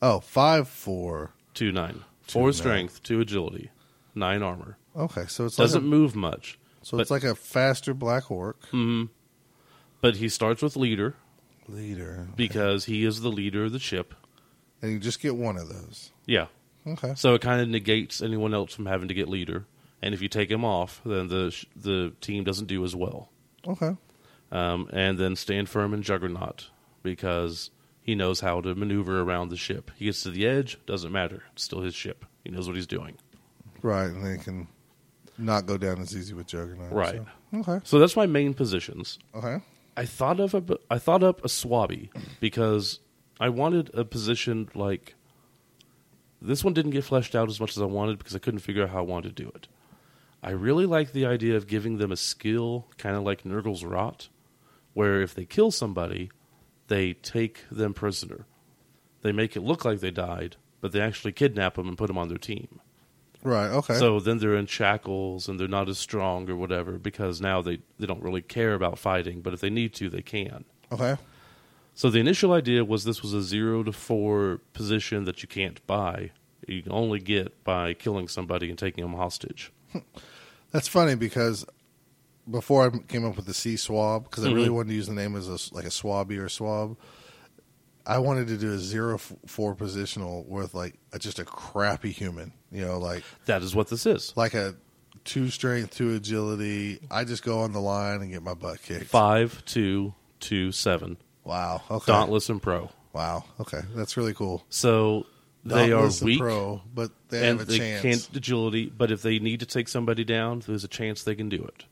[0.00, 1.32] Oh, five four.
[1.54, 1.92] 29.
[2.26, 2.52] Two Four nine.
[2.52, 3.70] strength, two agility,
[4.14, 4.78] nine armor.
[4.96, 8.56] Okay, so it's Doesn't like move much, so but- it's like a faster Black Orc
[10.00, 11.14] but he starts with leader
[11.68, 14.14] leader, because he is the leader of the ship.
[14.82, 16.10] and you just get one of those.
[16.26, 16.46] Yeah.
[16.86, 17.12] Okay.
[17.14, 19.66] So it kind of negates anyone else from having to get leader.
[20.02, 23.28] And if you take him off, then the sh- the team doesn't do as well.
[23.68, 23.94] Okay.
[24.50, 26.70] um, and then stand firm in Juggernaut
[27.02, 27.70] because
[28.02, 29.90] he knows how to maneuver around the ship.
[29.96, 31.42] He gets to the edge, doesn't matter.
[31.52, 32.24] It's still his ship.
[32.42, 33.18] He knows what he's doing.
[33.82, 34.66] Right, and they can
[35.40, 36.92] not go down as easy with Juggernaut.
[36.92, 37.16] Right.
[37.52, 37.80] so- Okay.
[37.84, 39.18] So that's my main positions.
[39.34, 39.60] Okay.
[39.96, 43.00] I thought of a I thought up a swabby because
[43.40, 45.14] I wanted a position like
[46.40, 48.84] this one didn't get fleshed out as much as I wanted because I couldn't figure
[48.84, 49.68] out how I wanted to do it.
[50.42, 54.28] I really like the idea of giving them a skill, kind of like Nurgle's Rot,
[54.94, 56.30] where if they kill somebody,
[56.88, 58.46] they take them prisoner.
[59.22, 62.16] They make it look like they died, but they actually kidnap them and put them
[62.16, 62.80] on their team.
[63.42, 63.68] Right.
[63.70, 63.94] Okay.
[63.94, 67.78] So then they're in shackles and they're not as strong or whatever because now they,
[67.98, 70.64] they don't really care about fighting, but if they need to, they can.
[70.92, 71.16] okay.
[71.94, 75.84] So the initial idea was this was a zero to four position that you can't
[75.86, 76.30] buy.
[76.66, 79.72] You can only get by killing somebody and taking them hostage.
[80.70, 81.66] That's funny because
[82.50, 84.74] before I came up with the C swab, because I really Mhm.
[84.74, 86.96] wanted to use the name as a, like a swabby or swab,
[88.06, 92.12] I wanted to do a zero f- four positional with like a, just a crappy
[92.12, 92.52] human.
[92.72, 94.32] You know, like That is what this is.
[94.36, 94.74] like a
[95.24, 97.00] two strength, two agility.
[97.10, 99.06] I just go on the line and get my butt kicked.
[99.06, 101.16] Five, two, two, seven.
[101.44, 101.82] Wow.
[101.90, 102.12] Okay.
[102.12, 102.90] Dauntless and pro.
[103.12, 103.44] Wow.
[103.58, 104.64] Okay, that's really cool.
[104.70, 105.26] So
[105.64, 108.02] they Dauntless are and weak pro, but they have a they chance.
[108.02, 108.86] can't agility.
[108.86, 111.84] But if they need to take somebody down, there's a chance they can do it.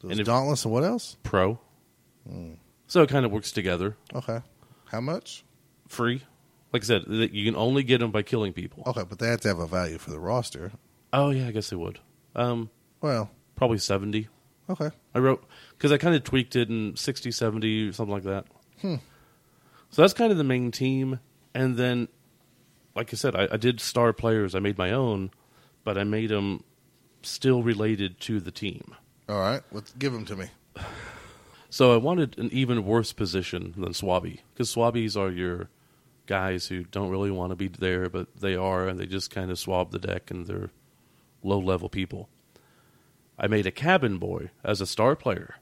[0.00, 1.16] Those and if- Dauntless and what else?
[1.22, 1.58] Pro.
[2.26, 2.54] Hmm.
[2.86, 3.96] So it kind of works together.
[4.14, 4.40] Okay.
[4.86, 5.44] How much?
[5.88, 6.22] Free.
[6.72, 8.82] Like I said, th- you can only get them by killing people.
[8.86, 10.72] Okay, but they have to have a value for the roster.
[11.12, 12.00] Oh yeah, I guess they would.
[12.34, 12.70] Um,
[13.00, 14.28] Well, probably seventy.
[14.68, 14.90] okay.
[15.14, 18.46] I wrote because I kind of tweaked it in 60, 70, something like that.
[18.82, 21.20] So that's kind of the main team,
[21.54, 22.08] and then,
[22.94, 24.54] like I said, I, I did star players.
[24.54, 25.30] I made my own,
[25.84, 26.62] but I made them
[27.22, 28.94] still related to the team.
[29.28, 29.62] All right.
[29.72, 30.46] Let's give them to me.
[31.68, 35.68] So I wanted an even worse position than Swabby because Swabbies are your
[36.26, 39.50] guys who don't really want to be there, but they are, and they just kind
[39.50, 40.70] of swab the deck, and they're
[41.42, 42.28] low level people.
[43.38, 45.56] I made a cabin boy as a star player.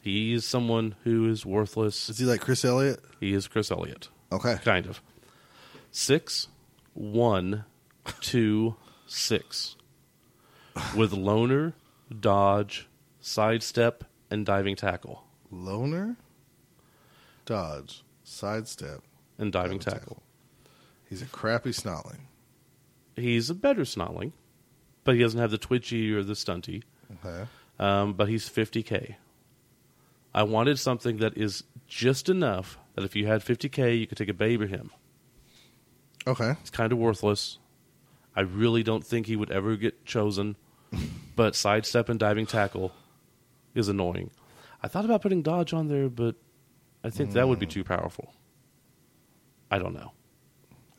[0.00, 2.08] He is someone who is worthless.
[2.08, 3.00] Is he like Chris Elliott?
[3.20, 4.56] He is Chris Elliott, Okay.
[4.62, 5.00] kind of.
[5.90, 6.48] Six,
[6.92, 7.64] one,
[8.20, 9.76] two, six,
[10.96, 11.72] with loner,
[12.20, 12.88] dodge,
[13.20, 16.16] sidestep, and diving tackle, Loner,
[17.46, 19.02] dodge, sidestep,
[19.38, 20.22] and diving Diving tackle.
[21.08, 22.20] He's a crappy snotling.
[23.16, 24.32] He's a better snotling,
[25.04, 26.82] but he doesn't have the twitchy or the stunty.
[27.24, 27.48] Okay.
[27.78, 29.16] Um, but he's 50k.
[30.34, 34.28] I wanted something that is just enough that if you had 50k, you could take
[34.28, 34.90] a baby him.
[36.26, 36.54] Okay.
[36.60, 37.58] He's kind of worthless.
[38.34, 40.56] I really don't think he would ever get chosen,
[41.36, 42.92] but sidestep and diving tackle
[43.74, 44.30] is annoying.
[44.82, 46.34] I thought about putting dodge on there, but
[47.02, 48.34] I think that would be too powerful.
[49.70, 50.12] I don't know.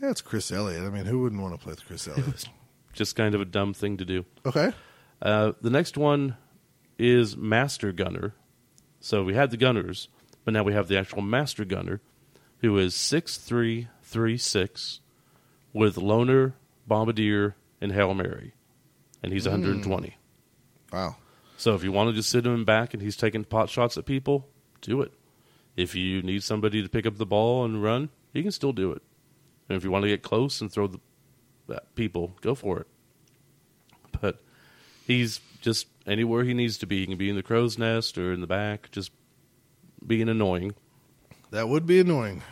[0.02, 0.84] Yeah, it's Chris Elliott.
[0.84, 2.46] I mean, who wouldn't want to play with Chris Elliott?
[2.94, 4.26] Just kind of a dumb thing to do.
[4.46, 4.72] okay.
[5.22, 6.36] Uh, the next one
[7.00, 8.34] is Master Gunner.
[9.00, 10.10] So we had the Gunners,
[10.44, 12.02] but now we have the actual Master Gunner,
[12.60, 15.00] who is six three three six,
[15.74, 16.56] with Loner,
[16.88, 18.54] Bombardier, and Hail Mary,
[19.24, 20.16] and he's 120.
[20.92, 21.16] Wow.
[21.58, 24.06] So if you want to just sit him back and he's taking pot shots at
[24.06, 24.48] people,
[24.82, 25.14] do it.
[25.78, 28.92] If you need somebody to pick up the ball and run, you can still do
[28.92, 29.02] it.
[29.70, 31.00] And if you want to get close and throw the
[31.96, 32.88] people, go for it.
[34.22, 34.42] But
[35.08, 37.00] he's just anywhere he needs to be.
[37.00, 39.12] He can be in the crow's nest or in the back, just
[40.06, 40.76] being annoying.
[41.52, 42.44] That would be annoying.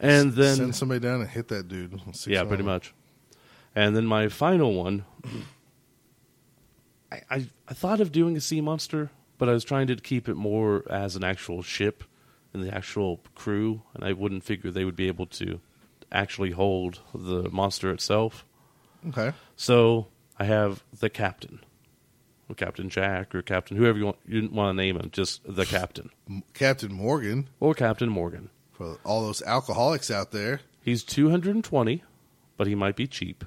[0.00, 2.00] And then send somebody down and hit that dude.
[2.26, 2.94] Yeah, pretty much.
[3.74, 5.04] And then my final one,
[7.12, 10.28] I, I I thought of doing a sea monster, but I was trying to keep
[10.28, 12.04] it more as an actual ship
[12.52, 15.60] and the actual crew, and I wouldn't figure they would be able to
[16.10, 18.44] actually hold the monster itself.
[19.08, 19.32] Okay.
[19.56, 20.08] So
[20.38, 21.60] I have the captain,
[22.48, 25.40] or Captain Jack, or Captain whoever you want you didn't want to name him, just
[25.44, 26.10] the captain
[26.54, 28.50] Captain Morgan or Captain Morgan.
[28.72, 30.60] for all those alcoholics out there.
[30.80, 32.02] He's 220,
[32.56, 33.44] but he might be cheap.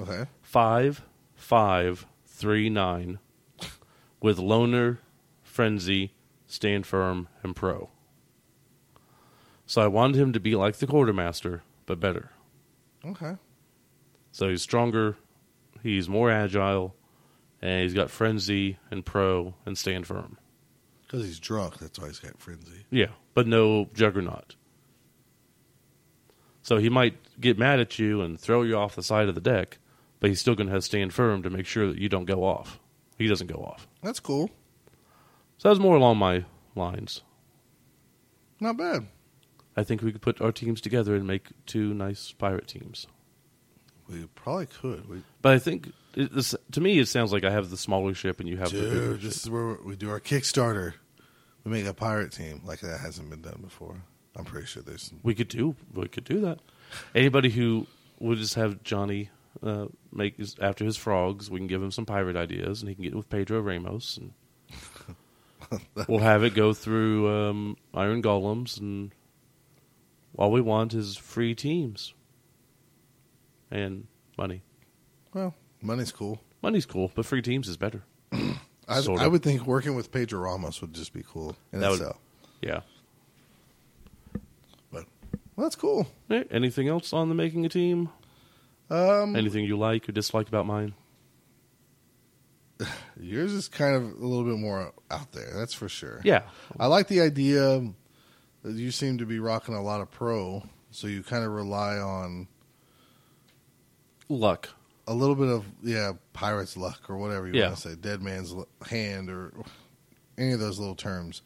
[0.00, 0.24] Okay.
[0.40, 1.02] five
[1.34, 3.18] five three nine
[4.22, 4.98] with loner,
[5.42, 6.12] frenzy,
[6.46, 7.90] stand firm, and pro.
[9.68, 12.30] So I wanted him to be like the quartermaster, but better.
[13.04, 13.36] Okay.
[14.32, 15.18] So he's stronger,
[15.82, 16.96] he's more agile,
[17.60, 20.38] and he's got frenzy and pro and stand firm.
[21.02, 21.78] Because he's drunk.
[21.78, 22.86] That's why he's got frenzy.
[22.90, 24.56] Yeah, but no juggernaut.
[26.62, 29.40] So he might get mad at you and throw you off the side of the
[29.42, 29.78] deck,
[30.18, 32.24] but he's still going to have to stand firm to make sure that you don't
[32.24, 32.80] go off.
[33.18, 33.86] He doesn't go off.
[34.02, 34.48] That's cool.
[35.58, 37.20] So that's more along my lines.
[38.60, 39.08] Not bad.
[39.78, 43.06] I think we could put our teams together and make two nice pirate teams.
[44.08, 45.08] We probably could.
[45.08, 48.12] We, But I think it, this, to me, it sounds like I have the smaller
[48.12, 49.44] ship and you have the bigger dude, this ship.
[49.44, 50.94] is where we do our Kickstarter.
[51.62, 54.02] We make a pirate team like that hasn't been done before.
[54.34, 55.12] I'm pretty sure there's.
[55.22, 56.58] We could do we could do that.
[57.14, 57.86] Anybody who
[58.18, 59.30] would just have Johnny
[59.62, 62.96] uh, make his, after his frogs, we can give him some pirate ideas, and he
[62.96, 64.32] can get with Pedro Ramos, and
[66.08, 69.12] we'll have it go through um, Iron Golems, and
[70.36, 72.14] all we want is free teams
[73.70, 74.06] and
[74.36, 74.62] money.
[75.34, 76.40] Well, money's cool.
[76.62, 78.02] Money's cool, but free teams is better.
[78.32, 82.00] I, I would think working with Pedro Ramos would just be cool in That would-
[82.00, 82.18] itself.
[82.62, 82.80] Yeah.
[84.90, 85.04] Well,
[85.56, 86.06] that's cool.
[86.30, 88.10] Eh, Anything else on the making a team?
[88.90, 90.94] Um, Anything you like or dislike about mine?
[93.20, 95.50] yours is kind of a little bit more out there.
[95.56, 96.20] That's for sure.
[96.24, 96.42] Yeah.
[96.78, 97.92] I like the idea
[98.64, 102.48] you seem to be rocking a lot of pro, so you kind of rely on
[104.28, 104.68] Luck.
[105.06, 107.68] a little bit of yeah, pirate's luck or whatever you Yeah.
[107.68, 108.54] want to say, dead man's
[108.88, 109.52] hand or
[110.36, 111.42] any of those little terms.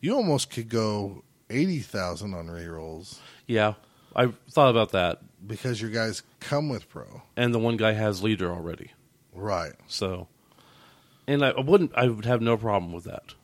[0.00, 3.74] You almost could go eighty thousand on rerolls Yeah.
[4.16, 5.20] I thought about that.
[5.46, 8.92] because your guys come with pro, And the one guy has leader already.
[9.32, 9.72] right?
[9.86, 10.28] So,
[11.26, 13.34] and I, I wouldn't, I would have no problem with that.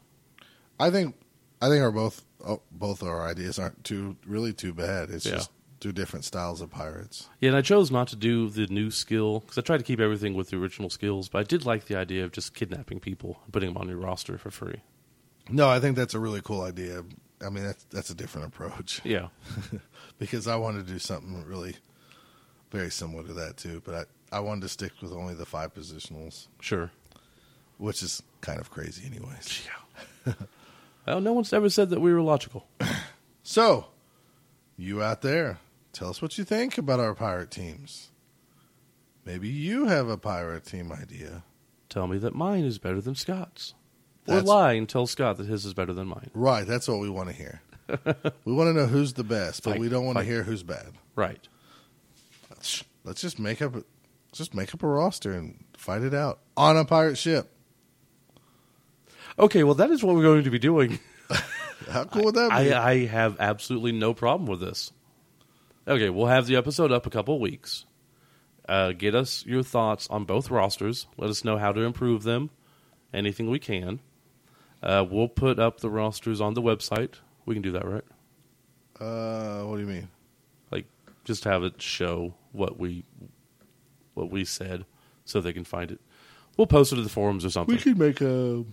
[0.80, 1.14] I think
[1.62, 5.10] I think our both oh, both our ideas aren't too really too bad.
[5.10, 5.32] It's Yeah.
[5.36, 5.50] just
[5.80, 7.28] two different styles of pirates.
[7.40, 10.00] Yeah, and I chose not to do the new skill because I tried to keep
[10.00, 13.40] everything with the original skills, but I did like the idea of just kidnapping people
[13.44, 14.80] and putting them on your roster for free.
[15.50, 17.04] No, I think that's a really cool idea.
[17.44, 19.28] I mean, that's that's a different approach Yeah.
[20.18, 21.76] because I wanted to do something really
[22.70, 23.82] very similar to that too.
[23.84, 26.90] But I I wanted to stick with only the five positionals, Sure.
[27.76, 29.68] which is kind of crazy, anyways.
[31.06, 32.66] Well, no one's ever said that we were logical.
[33.46, 33.88] So,
[34.78, 35.58] you out there,
[35.92, 38.08] tell us what you think about our pirate teams.
[39.26, 41.42] Maybe you have a pirate team idea.
[41.90, 43.74] Tell me that mine is better than Scott's.
[44.26, 46.30] Or That's- lie and tell Scott that his is better than mine.
[46.32, 47.60] Right, that's what we want to hear.
[48.46, 50.30] we want to know who's the best, but Fight, we don't want to fight.
[50.30, 50.92] hear who's bad.
[51.14, 51.46] Right.
[52.48, 53.84] Let's, let's just make up, a-
[54.32, 57.50] just make up a roster and fight it out on a pirate ship.
[59.38, 60.98] Okay, well, that is what we're going to be doing.
[61.90, 62.72] How cool would that be?
[62.72, 64.92] I, I have absolutely no problem with this.
[65.86, 67.84] Okay, we'll have the episode up a couple weeks.
[68.68, 71.06] Uh, get us your thoughts on both rosters.
[71.18, 72.50] Let us know how to improve them.
[73.12, 74.00] Anything we can.
[74.82, 77.14] Uh, we'll put up the rosters on the website.
[77.44, 78.04] We can do that, right?
[79.00, 80.08] uh, what do you mean?
[80.70, 80.86] Like,
[81.24, 83.04] just have it show what we
[84.14, 84.86] what we said,
[85.24, 86.00] so they can find it.
[86.56, 87.74] We'll post it to the forums or something.
[87.74, 88.64] We could make a.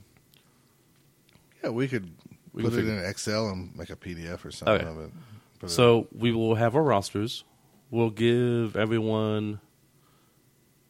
[1.63, 2.11] Yeah, we could
[2.53, 4.85] We put can it figure- in Excel and make a PDF or something Okay.
[4.85, 5.11] of it.
[5.59, 7.43] Put it- So we will have our rosters.
[7.89, 9.59] We'll give everyone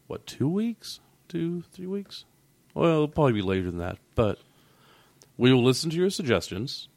[0.07, 2.25] what two weeks, two three weeks.
[2.73, 4.39] Well, it'll probably be later than that, but
[5.37, 6.87] we will listen to your suggestions.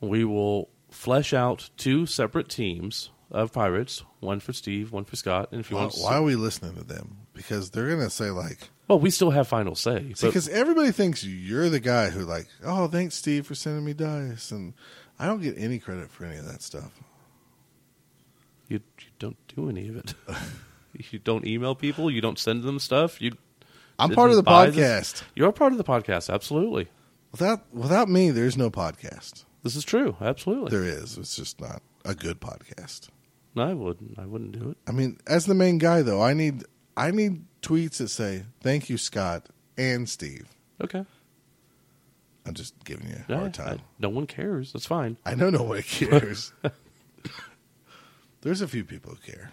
[0.00, 5.48] We will flesh out two separate teams of pirates, one for Steve, one for Scott,
[5.52, 7.18] and if you why, want, to why are we listening to them?
[7.34, 9.98] Because they're gonna say like, well, we still have final say.
[10.00, 13.84] see, but- because everybody thinks you're the guy who like, oh, thanks Steve for sending
[13.84, 14.74] me dice, and
[15.18, 16.92] I don't get any credit for any of that stuff.
[18.68, 20.14] you, you don't do any of it.
[21.12, 22.10] you don't email people.
[22.10, 23.20] You don't send them stuff.
[23.20, 23.32] You
[23.98, 25.22] I'm part of the buy this- podcast.
[25.34, 26.32] You're part of the podcast.
[26.32, 26.88] Absolutely.
[27.32, 29.44] Without without me, there's no podcast.
[29.62, 30.16] This is true.
[30.20, 30.70] Absolutely.
[30.70, 31.18] There is.
[31.18, 33.08] It's just not a good podcast.
[33.54, 34.18] No, I wouldn't.
[34.18, 34.76] I wouldn't do it.
[34.86, 36.64] I mean, as the main guy though, I need
[36.96, 39.46] I need tweets that say "Thank you, Scott
[39.76, 40.48] and Steve."
[40.82, 41.04] Okay.
[42.46, 43.78] I'm just giving you a hard time.
[43.80, 44.72] I- no one cares.
[44.72, 45.18] That's fine.
[45.26, 46.52] I know no one cares.
[48.40, 49.52] There's a few people who care.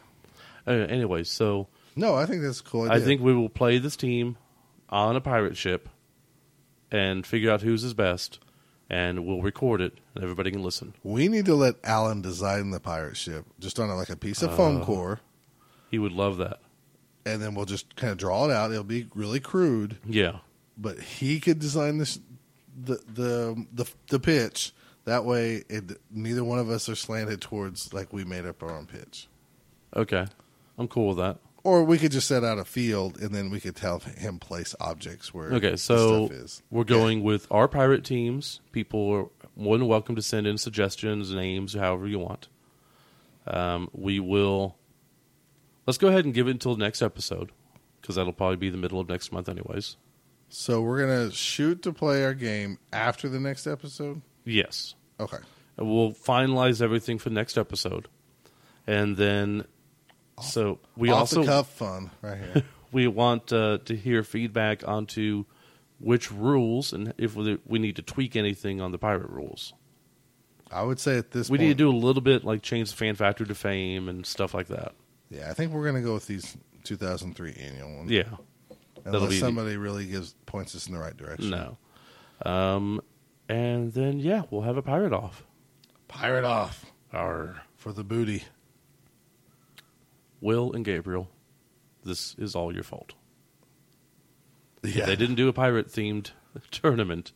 [0.68, 3.96] Uh, anyway, so No, I think that's a cool I think we will play this
[3.96, 4.38] team
[4.90, 5.90] on a pirate ship
[6.92, 8.40] and figure out whose is best,
[8.90, 10.94] and we'll record it, and everybody can listen.
[11.04, 14.42] we need to let Alan design the pirate ship just on a, like a piece
[14.44, 14.86] of foam Uh.
[14.86, 15.20] core,
[15.92, 16.60] He would love that.
[17.26, 18.72] And then we'll just kind of draw it out.
[18.72, 20.40] It'll be really crude, Yeah.
[20.78, 22.20] but he could design this
[22.82, 24.74] the the the, the pitch.
[25.06, 28.76] That way, it, neither one of us are slanted towards like we made up our
[28.76, 29.28] own pitch.
[29.96, 30.26] Okay.
[30.78, 31.38] I'm cool with that.
[31.64, 34.76] Or we could just set out a field, and then we could tell him place
[34.80, 36.64] objects where Okay, so stuff is.
[36.70, 38.62] we're going with our pirate teams.
[38.72, 39.26] People are
[39.56, 42.50] more than welcome to send in suggestions, names, however you want.
[43.48, 44.76] Um, we will.
[45.86, 47.52] Let's go ahead and give it until next episode
[48.02, 49.98] because that'll probably be the middle of next month, anyways.
[50.50, 54.22] So we're gonna shoot to play our game after the next episode.
[54.44, 54.96] Yes.
[55.20, 55.38] Okay.
[55.78, 58.08] And we'll finalize everything for the next episode,
[58.88, 59.66] and then
[60.42, 62.64] so we Off also the cuff fun right here.
[62.92, 65.46] we want uh, to hear feedback onto
[66.00, 69.74] which rules and if we, we need to tweak anything on the pirate rules.
[70.70, 72.92] I would say at this We point, need to do a little bit like change
[72.92, 74.94] the fan factor to fame and stuff like that.
[75.36, 78.10] Yeah, I think we're gonna go with these 2003 annual ones.
[78.12, 78.24] Yeah,
[79.04, 81.50] that'll unless be- somebody really gives points us in the right direction.
[81.50, 81.78] no.
[82.50, 83.02] Um,
[83.50, 85.46] and then yeah, we'll have a pirate off.
[86.08, 88.44] pirate off Our for the booty.
[90.42, 91.30] Will and Gabriel,
[92.04, 93.14] this is all your fault.
[94.84, 96.32] Yeah, If they didn't do a pirate themed
[96.72, 97.32] tournament,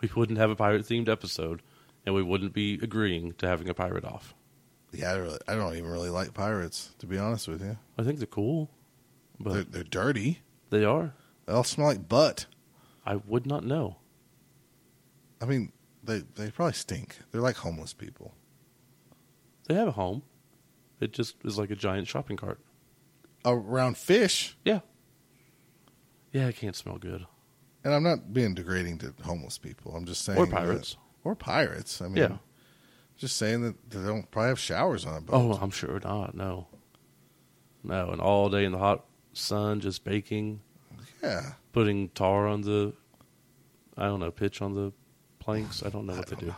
[0.00, 1.62] we wouldn't have a pirate themed episode,
[2.04, 4.34] and we wouldn't be agreeing to having a pirate off.
[4.92, 7.78] Yeah, I, really, I don't even really like pirates, to be honest with you.
[7.98, 8.70] I think they're cool,
[9.40, 10.40] but They're, they're dirty.
[10.70, 11.14] they are.
[11.46, 12.46] They all smell like butt.
[13.06, 13.96] I would not know.
[15.40, 15.72] I mean,
[16.04, 17.16] they they probably stink.
[17.30, 18.34] They're like homeless people.
[19.66, 20.22] They have a home.
[21.00, 22.60] It just is like a giant shopping cart.
[23.44, 24.80] Around fish, Yeah.
[26.32, 27.26] Yeah, it can't smell good.
[27.84, 29.96] and I'm not being degrading to homeless people.
[29.96, 30.96] I'm just saying Or that- pirates.
[31.24, 32.00] or pirates.
[32.00, 32.36] I mean, Yeah.
[33.22, 35.34] Just saying that they don't probably have showers on boat.
[35.36, 36.34] Oh, I'm sure not.
[36.34, 36.66] No.
[37.84, 40.60] No, and all day in the hot sun, just baking,
[41.22, 41.52] yeah.
[41.72, 42.92] putting tar on the,
[43.96, 44.92] I don't know, pitch on the
[45.38, 45.82] planks.
[45.84, 46.54] I don't know what they do.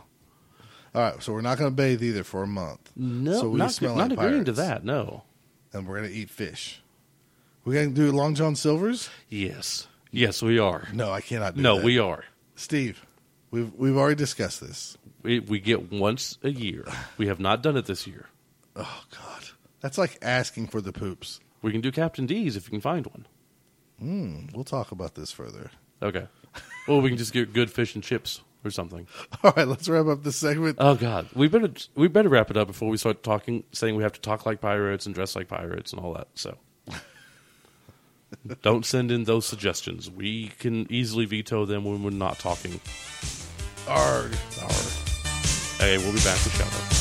[0.95, 2.91] All right, so we're not going to bathe either for a month.
[2.95, 4.83] No, so not, like agreeing to that.
[4.83, 5.23] No.
[5.71, 6.81] and we're going to eat fish.
[7.63, 9.09] We're going to do Long John Silver's?
[9.29, 9.87] Yes.
[10.11, 10.87] Yes, we are.
[10.93, 11.85] No, I cannot do No, that.
[11.85, 12.23] we are.
[12.55, 13.05] Steve,
[13.51, 14.97] we've we've already discussed this.
[15.25, 16.85] We, we get once a year.
[17.17, 18.27] We have not done it this year.
[18.75, 19.43] Oh God,
[19.81, 21.39] that's like asking for the poops.
[21.63, 23.25] We can do Captain D's if you can find one.
[23.97, 24.45] Hmm.
[24.53, 25.71] We'll talk about this further.
[26.03, 26.27] Okay.
[26.87, 29.07] Or we can just get good fish and chips or something.
[29.43, 30.77] All right, let's wrap up this segment.
[30.79, 34.03] Oh God, we better we better wrap it up before we start talking, saying we
[34.03, 36.27] have to talk like pirates and dress like pirates and all that.
[36.35, 36.55] So,
[38.61, 40.07] don't send in those suggestions.
[40.11, 42.79] We can easily veto them when we're not talking.
[43.87, 44.31] Arg.
[44.61, 45.04] Arr.
[45.79, 46.95] Hey, we'll be back with shout out.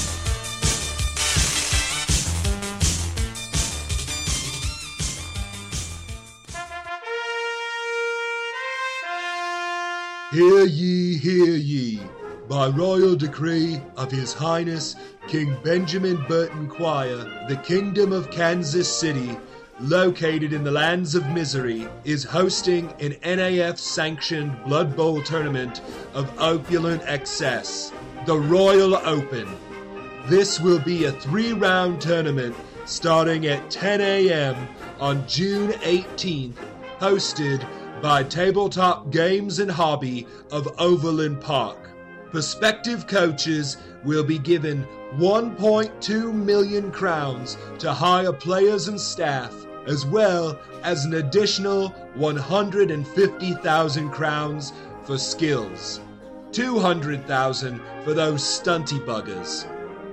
[10.35, 12.01] Hear ye, hear ye.
[12.49, 14.97] By royal decree of His Highness
[15.29, 19.39] King Benjamin Burton Choir, the Kingdom of Kansas City,
[19.81, 25.81] located in the lands of misery, is hosting an NAF sanctioned Blood Bowl tournament
[26.15, 27.93] of opulent excess,
[28.27, 29.47] the Royal Open.
[30.29, 32.57] This will be a three round tournament
[32.87, 34.57] starting at 10 a.m.
[34.99, 36.55] on June 18th,
[36.99, 37.67] hosted
[38.01, 41.91] by Tabletop Games and Hobby of Overland Park.
[42.31, 44.87] Prospective coaches will be given
[45.17, 49.55] 1.2 million crowns to hire players and staff,
[49.87, 54.73] as well as an additional 150,000 crowns
[55.05, 56.01] for skills.
[56.55, 59.67] 200,000 for those stunty buggers.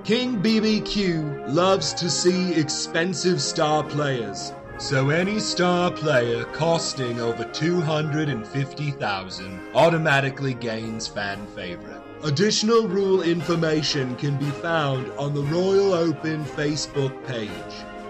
[0.03, 4.51] King BBQ loves to see expensive star players.
[4.79, 12.01] So any star player costing over 250,000 automatically gains fan favorite.
[12.23, 17.51] Additional rule information can be found on the Royal Open Facebook page.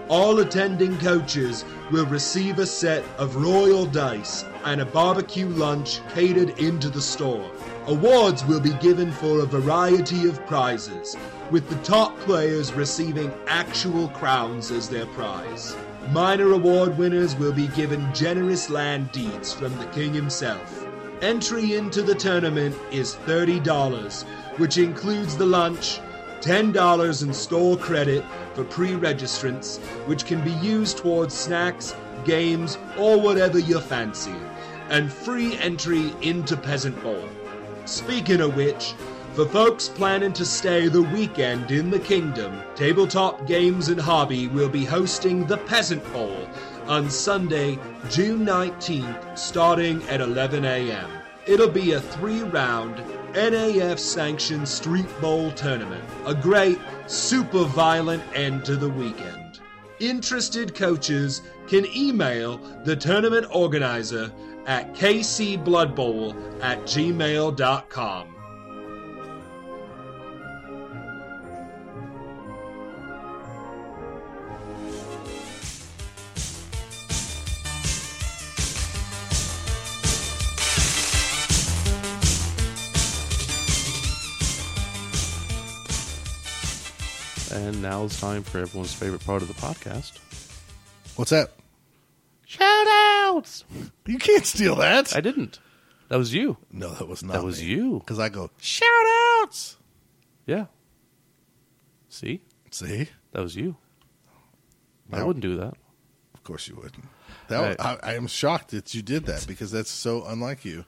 [0.08, 6.58] All attending coaches will receive a set of royal dice and a barbecue lunch catered
[6.58, 7.50] into the store.
[7.86, 11.16] Awards will be given for a variety of prizes,
[11.50, 15.74] with the top players receiving actual crowns as their prize.
[16.12, 20.86] Minor award winners will be given generous land deeds from the king himself.
[21.22, 24.22] Entry into the tournament is $30,
[24.58, 25.98] which includes the lunch,
[26.40, 33.20] $10 in store credit for pre registrants, which can be used towards snacks, games, or
[33.20, 34.36] whatever you fancy,
[34.88, 37.28] and free entry into Peasant Bowl.
[37.84, 38.94] Speaking of which,
[39.34, 44.68] for folks planning to stay the weekend in the kingdom, Tabletop Games and Hobby will
[44.68, 46.48] be hosting the Peasant Bowl
[46.86, 47.78] on Sunday,
[48.08, 51.10] June 19th, starting at 11 a.m.
[51.46, 52.96] It'll be a three round
[53.34, 56.78] NAF sanctioned Street Bowl tournament, a great,
[57.08, 59.60] super violent end to the weekend.
[59.98, 64.30] Interested coaches can email the tournament organizer
[64.66, 68.28] at kcbloodbowl at gmail.com.
[87.52, 90.18] And now it's time for everyone's favorite part of the podcast.
[91.16, 91.50] What's that?
[92.52, 93.64] Shout outs!
[94.06, 95.16] You can't steal that.
[95.16, 95.58] I didn't.
[96.08, 96.58] That was you.
[96.70, 97.32] no, that was not.
[97.32, 98.00] That was you.
[98.00, 98.88] Because I go shout
[99.40, 99.78] outs.
[100.46, 100.66] Yeah.
[102.10, 102.42] See?
[102.70, 103.76] See, That was you.
[105.10, 105.74] I wouldn't do that.
[106.34, 107.06] of course you wouldn't.
[107.48, 107.80] That Right.
[107.80, 110.84] I, I am shocked that you did that because that's so unlike you.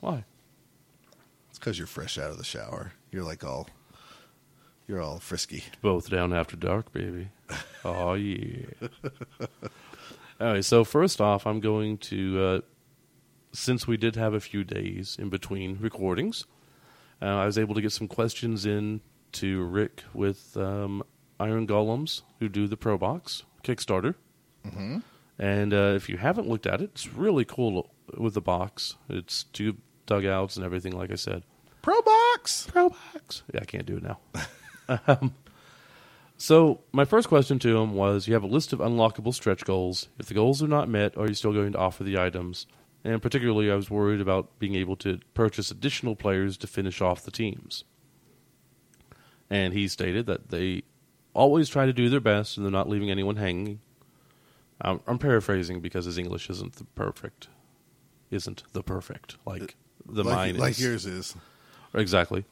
[0.00, 0.24] Why?
[1.48, 2.92] It's because you're fresh out of the shower.
[3.10, 3.68] You're like all,
[4.86, 5.64] you're all frisky.
[5.80, 7.28] Both down after dark, baby.
[7.84, 8.66] Oh yeah.
[10.40, 10.64] All right.
[10.64, 12.60] So first off, I'm going to, uh,
[13.52, 16.44] since we did have a few days in between recordings,
[17.22, 19.00] uh, I was able to get some questions in
[19.32, 21.02] to Rick with um,
[21.40, 24.14] Iron Golems, who do the Pro Box Kickstarter.
[24.66, 24.98] Mm-hmm.
[25.38, 28.96] And uh, if you haven't looked at it, it's really cool with the box.
[29.08, 29.76] It's two
[30.06, 31.42] dugouts and everything, like I said.
[31.82, 32.66] Pro Box.
[32.70, 33.42] Pro Box.
[33.52, 34.98] Yeah, I can't do it now.
[35.06, 35.34] um,
[36.38, 40.08] so my first question to him was: You have a list of unlockable stretch goals.
[40.18, 42.66] If the goals are not met, are you still going to offer the items?
[43.04, 47.22] And particularly, I was worried about being able to purchase additional players to finish off
[47.22, 47.84] the teams.
[49.48, 50.82] And he stated that they
[51.32, 53.80] always try to do their best and they're not leaving anyone hanging.
[54.80, 57.48] I'm, I'm paraphrasing because his English isn't the perfect,
[58.30, 59.66] isn't the perfect like uh,
[60.12, 60.82] the like, mine like is.
[60.82, 61.36] yours is.
[61.94, 62.44] Exactly.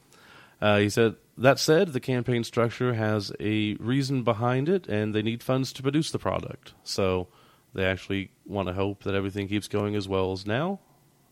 [0.61, 5.23] Uh, he said, that said, the campaign structure has a reason behind it, and they
[5.23, 6.75] need funds to produce the product.
[6.85, 7.29] So
[7.75, 10.81] they actually want to hope that everything keeps going as well as now,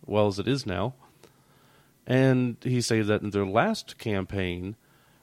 [0.05, 0.95] well as it is now.
[2.07, 4.77] And he said that in their last campaign,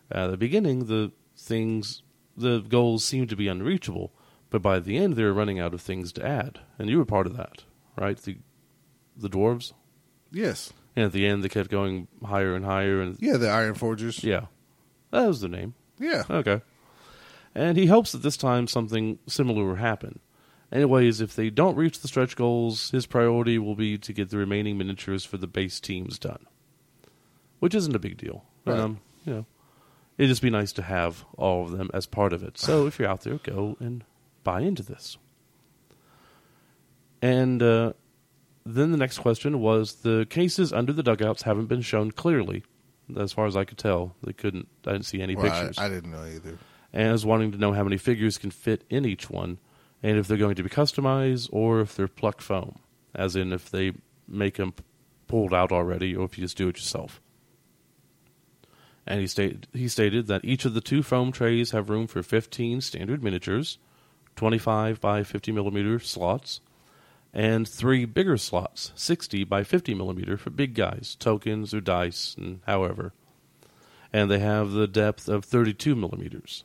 [0.10, 2.04] at the beginning, the things,
[2.38, 4.14] the goals seemed to be unreachable,
[4.50, 6.60] but by the end, they were running out of things to add.
[6.78, 7.64] And you were part of that,
[7.98, 8.18] right?
[8.18, 8.38] The
[9.16, 9.74] the dwarves.
[10.32, 10.72] Yes.
[11.00, 14.22] And at the end, they kept going higher and higher, and Yeah, the Iron Forgers.
[14.22, 14.48] yeah,
[15.12, 15.74] that was the name.
[15.98, 16.24] Yeah.
[16.30, 16.62] Okay.
[17.56, 20.20] And he hopes that this time something similar will happen.
[20.74, 24.38] Anyways, if they don't reach the stretch goals, his priority will be to get the
[24.38, 26.46] remaining miniatures for the base teams done,
[27.60, 28.44] which isn't a big deal.
[28.66, 28.78] Right.
[28.78, 29.46] Um, you know,
[30.18, 32.58] it'd just be nice to have all of them as part of it.
[32.58, 34.04] So if you're out there, go and
[34.44, 35.18] buy into this.
[37.22, 37.94] And uh,
[38.66, 42.64] then the next question was the cases under the dugouts haven't been shown clearly.
[43.18, 44.68] As far as I could tell, they couldn't.
[44.86, 46.60] I didn't see any Well, pictures I, I didn't know either.
[46.94, 49.58] and I was wanting to know how many figures can fit in each one,
[50.04, 52.80] and if they're going to be customized or if they're plucked foam,
[53.16, 53.94] as in if they
[54.28, 54.74] make them
[55.28, 57.20] pulled out already, or if you just do it yourself.
[59.08, 62.22] And he stated he stated that each of the two foam trays have room for
[62.22, 63.80] 15 standard miniatures,
[64.36, 66.62] 25 by 50 millimeter slots,
[67.34, 72.62] and three bigger slots, 60 by 50 millimeter for big guys, tokens or dice, and
[72.66, 73.14] however.
[74.12, 76.64] And they have the depth of 32 millimeters.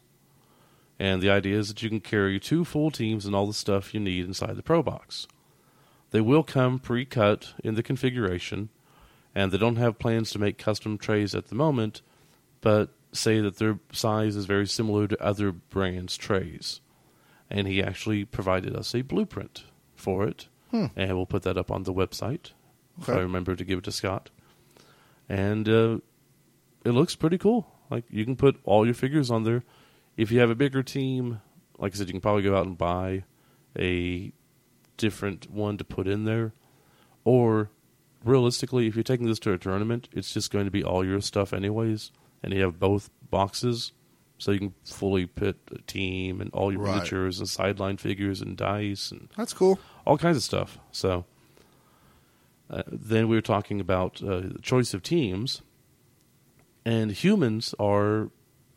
[0.99, 3.93] And the idea is that you can carry two full teams and all the stuff
[3.93, 5.27] you need inside the Pro Box.
[6.11, 8.69] They will come pre cut in the configuration,
[9.35, 12.03] and they don't have plans to make custom trays at the moment,
[12.61, 16.81] but say that their size is very similar to other brands' trays.
[17.51, 20.49] And he actually provided us a blueprint for it,
[20.97, 22.51] and we'll put that up on the website
[23.01, 24.31] if I remember to give it to Scott.
[25.29, 25.99] And uh,
[26.85, 27.67] it looks pretty cool.
[27.91, 29.63] Like you can put all your figures on there.
[30.17, 31.41] If you have a bigger team,
[31.79, 33.25] like I said, you can probably go out and buy
[33.79, 34.33] a
[34.97, 36.53] different one to put in there.
[37.25, 37.71] Or
[38.25, 41.21] realistically, if you're taking this to a tournament, it's just going to be all your
[41.21, 42.13] stuff anyways,
[42.43, 43.93] and you have both boxes,
[44.39, 46.95] so you can fully put a team and all your Right.
[46.97, 49.79] miniatures and sideline figures and dice and That's cool.
[50.07, 50.79] All kinds of stuff.
[50.93, 51.25] So
[52.71, 55.63] uh, then we were talking about uh, the choice of teams,
[56.85, 58.31] and humans are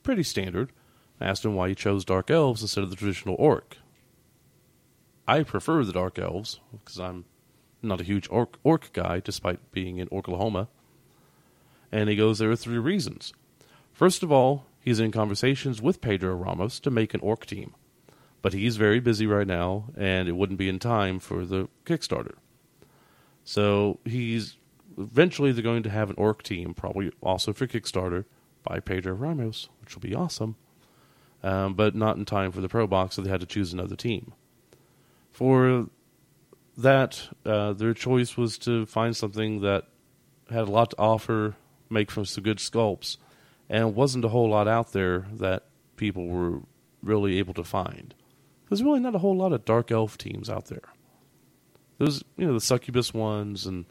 [0.04, 0.72] pretty standard.
[1.20, 3.78] I asked him why he chose dark elves instead of the traditional orc.
[5.28, 7.26] I prefer the dark elves because I'm
[7.82, 10.70] not a huge orc, orc guy, despite being in Oklahoma.
[11.92, 13.34] And he goes, there are three reasons.
[13.92, 17.74] First of all, he's in conversations with Pedro Ramos to make an orc team
[18.42, 22.36] but he's very busy right now, and it wouldn't be in time for the Kickstarter.
[23.44, 24.58] So he's
[24.98, 28.26] eventually they're going to have an orc team, probably also for Kickstarter,
[28.64, 30.56] by Pedro Ramos, which will be awesome,
[31.44, 33.96] um, but not in time for the Pro Box, so they had to choose another
[33.96, 34.34] team.
[35.32, 35.88] For
[36.78, 39.86] that, uh, their choice was to find something that
[40.50, 41.56] had a lot to offer,
[41.90, 43.18] make from some good sculpts,
[43.70, 46.62] and wasn't a whole lot out there that people were
[47.02, 48.14] really able to find.
[48.70, 50.84] There's really not a whole lot of dark elf teams out there.
[52.00, 53.86] There's you know the succubus ones and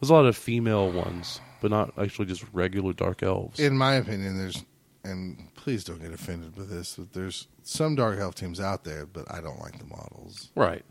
[0.00, 3.60] there's a lot of female ones, but not actually just regular dark elves.
[3.60, 4.64] In my opinion, there's,
[5.04, 9.06] and please don't get offended with this, but there's some Dark Elf teams out there,
[9.06, 10.50] but I don't like the models.
[10.56, 10.84] right,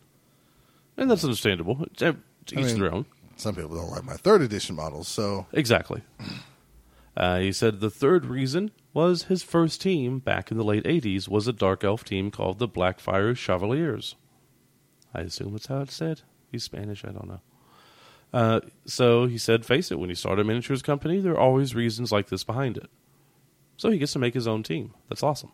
[0.95, 1.77] and that's understandable.
[1.91, 2.09] It's, I
[2.53, 3.05] each mean- their own.
[3.35, 6.03] Some people don't like my third edition models, so Exactly.
[7.17, 11.27] Uh, he said the third reason was his first team back in the late 80s
[11.27, 14.15] was a dark elf team called the Blackfire Chevaliers.
[15.13, 16.21] I assume that's how it's said.
[16.51, 17.41] He's Spanish, I don't know.
[18.33, 21.75] Uh, so he said, face it, when you start a miniatures company, there are always
[21.75, 22.89] reasons like this behind it.
[23.77, 24.93] So he gets to make his own team.
[25.09, 25.51] That's awesome.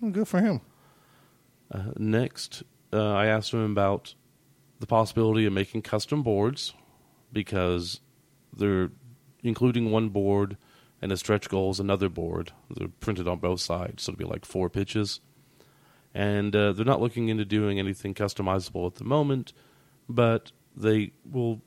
[0.00, 0.60] well, good for him.
[1.72, 4.14] Uh, next, uh, I asked him about
[4.80, 6.74] the possibility of making custom boards
[7.32, 8.00] because
[8.56, 8.90] they're
[9.42, 10.56] including one board
[11.04, 12.50] and a stretch goal is another board.
[12.74, 15.20] They're printed on both sides, so it'll be like four pitches.
[16.14, 19.52] And uh, they're not looking into doing anything customizable at the moment,
[20.08, 21.60] but they will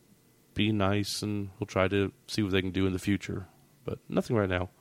[0.56, 3.45] be nice and we'll try to see what they can do in the future.
[3.85, 4.72] But nothing right now.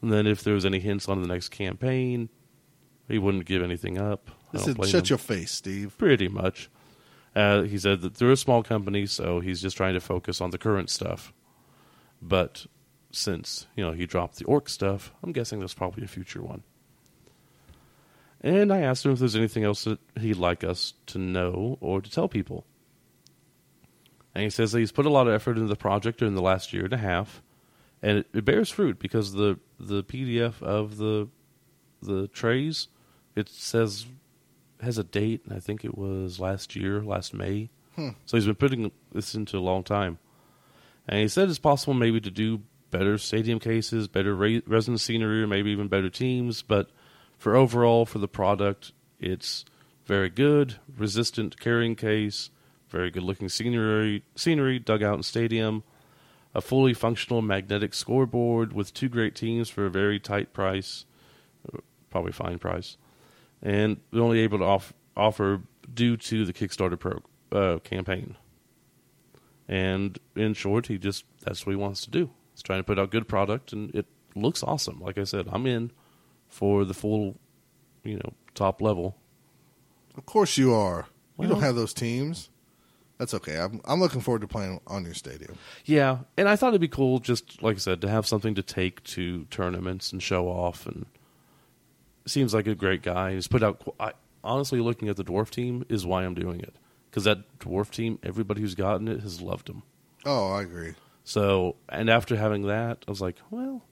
[0.00, 2.28] And then if there was any hints on the next campaign,
[3.08, 4.30] he wouldn't give anything up.
[4.30, 5.10] I He don't said, blame "Shut him.
[5.10, 6.70] your face, Steve." Pretty much.
[7.34, 10.50] Uh, he said that they're a small company, so he's just trying to focus on
[10.50, 11.32] the current stuff.
[12.22, 12.66] But
[13.10, 16.62] since you know he dropped the orc stuff, I'm guessing there's probably a future one.
[18.40, 22.00] And I asked him if there's anything else that he'd like us to know or
[22.00, 22.64] to tell people.
[24.34, 26.42] And he says that he's put a lot of effort into the project during the
[26.42, 27.42] last year and a half,
[28.00, 31.28] and it, it bears fruit because the the PDF of the
[32.02, 32.88] the trays
[33.34, 34.06] it says
[34.80, 37.70] has a date, and I think it was last year, last May.
[37.96, 38.10] Hmm.
[38.24, 40.18] So he's been putting this into a long time,
[41.08, 45.42] and he said it's possible maybe to do better stadium cases, better re- resin scenery,
[45.42, 46.62] or maybe even better teams.
[46.62, 46.90] But
[47.38, 49.64] for overall, for the product, it's
[50.04, 52.50] very good, resistant carrying case,
[52.88, 55.82] very good looking scenery, scenery, dugout and stadium,
[56.54, 61.04] a fully functional magnetic scoreboard with two great teams for a very tight price,
[62.10, 62.96] probably fine price,
[63.62, 65.62] and we're only able to off- offer
[65.92, 67.20] due to the Kickstarter pro
[67.52, 68.36] uh, campaign.
[69.68, 72.30] And in short, he just that's what he wants to do.
[72.60, 75.00] He's trying to put out good product, and it looks awesome.
[75.00, 75.92] Like I said, I'm in
[76.46, 77.38] for the full,
[78.04, 79.16] you know, top level.
[80.14, 81.06] Of course you are.
[81.38, 82.50] you don't have those teams.
[83.16, 83.56] That's okay.
[83.56, 85.56] I'm I'm looking forward to playing on your stadium.
[85.86, 88.62] Yeah, and I thought it'd be cool, just like I said, to have something to
[88.62, 90.86] take to tournaments and show off.
[90.86, 91.06] And
[92.26, 93.32] seems like a great guy.
[93.32, 93.82] He's put out.
[93.98, 94.12] I,
[94.44, 96.74] honestly, looking at the dwarf team is why I'm doing it
[97.10, 99.82] because that dwarf team, everybody who's gotten it has loved him.
[100.26, 100.92] Oh, I agree.
[101.24, 103.84] So, and after having that, I was like, well,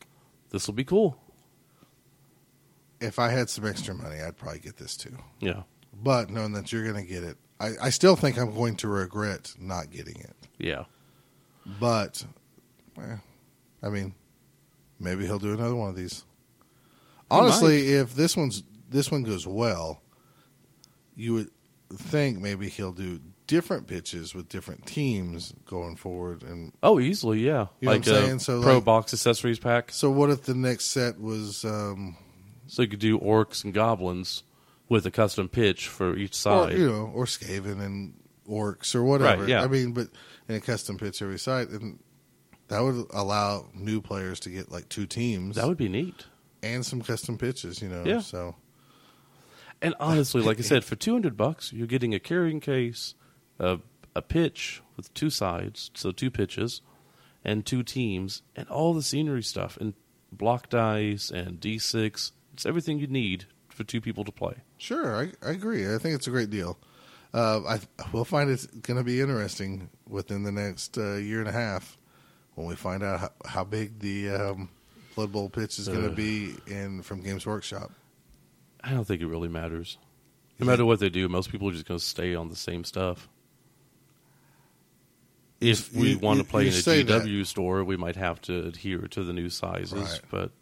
[0.50, 1.20] this will be cool.
[3.00, 5.16] If I had some extra money, I'd probably get this too.
[5.40, 5.62] Yeah,
[5.94, 8.89] But knowing that you're going to get it, I, I still think I'm going to
[8.89, 10.34] regret not getting it.
[10.58, 10.84] yeah,
[11.81, 12.24] But,
[13.00, 13.16] eh,
[13.82, 14.15] I mean,
[14.98, 16.24] maybe he'll do another one of these.
[17.31, 20.00] Honestly, if this one's this one goes well,
[21.15, 21.50] you would
[21.94, 26.44] think maybe he'll do different pitches with different teams going forward.
[26.44, 27.67] And Oh, easily, yeah.
[27.81, 28.39] You know like what I'm a saying?
[28.39, 29.91] So, pro like- box accessories pack.
[29.91, 32.17] so, what if the next set was, um,
[32.68, 34.44] So you could do orcs and goblins
[34.89, 36.78] with a custom pitch for each or, side.
[36.78, 38.15] you know, or Skaven and
[38.49, 39.41] orcs or whatever?
[39.43, 39.62] Right, yeah.
[39.65, 40.09] I mean, but
[40.49, 41.99] in a custom pitch every side, and
[42.68, 46.27] that would allow new players to get like two teams that would be neat.
[46.62, 47.81] and some custom pitches.
[47.83, 48.20] You know, Yeah.
[48.20, 48.55] so.
[49.81, 53.15] And honestly, like I said, for two hundred bucks, you're getting a carrying case,
[53.58, 53.80] a
[54.14, 56.82] a pitch with two sides, so two pitches,
[57.44, 59.94] and two teams, and all the scenery stuff, and
[60.32, 62.32] block dice and D six.
[62.52, 64.54] It's everything you need for two people to play.
[64.76, 65.92] Sure, I, I agree.
[65.92, 66.78] I think it's a great deal.
[67.32, 67.80] Uh, I
[68.12, 71.96] we'll find it's going to be interesting within the next uh, year and a half
[72.54, 74.70] when we find out how, how big the um,
[75.14, 76.16] Blood Bowl pitch is going to Ugh.
[76.16, 77.92] be in from Games Workshop.
[78.82, 79.98] I don't think it really matters.
[80.58, 82.82] No matter what they do, most people are just going to stay on the same
[82.82, 83.28] stuff.
[85.60, 87.22] If we You- want to play in a say that.
[87.24, 89.92] GW store, we might have to adhere to the new sizes.
[89.92, 90.20] Right.
[90.30, 90.52] But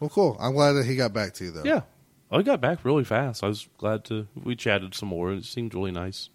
[0.00, 0.36] Well, cool.
[0.40, 1.64] I'm glad that he got back to you though.
[1.64, 1.82] yeah,
[2.30, 3.42] I got back really fast.
[3.44, 4.26] I was glad to.
[4.34, 5.32] We chatted some more.
[5.32, 6.28] It seemed really nice.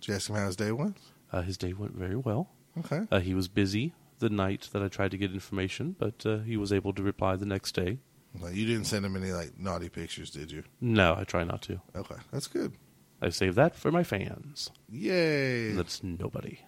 [0.00, 0.98] Did you ask him how his day went?
[1.32, 2.50] Uh, his day went very well.
[2.78, 3.02] Okay.
[3.10, 6.56] Uh, he was busy the night that I tried to get information, but uh, he
[6.56, 7.98] was able to reply the next day.
[8.40, 10.64] Well, you didn't send him any like naughty pictures, did you?
[10.80, 11.80] No, I try not to.
[11.94, 12.72] Okay, that's good.
[13.22, 14.70] I save that for my fans.
[14.90, 15.72] Yay!
[15.72, 16.58] That's nobody.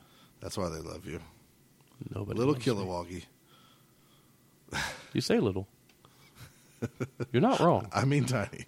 [0.41, 1.21] That's why they love you,
[2.15, 2.39] Nobody.
[2.39, 2.55] little.
[2.55, 3.25] Kilowoggy.
[5.13, 5.67] You say little.
[7.33, 7.89] You're not wrong.
[7.93, 8.67] I mean tiny.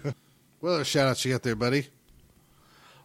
[0.60, 1.88] well, shout out you got there, buddy.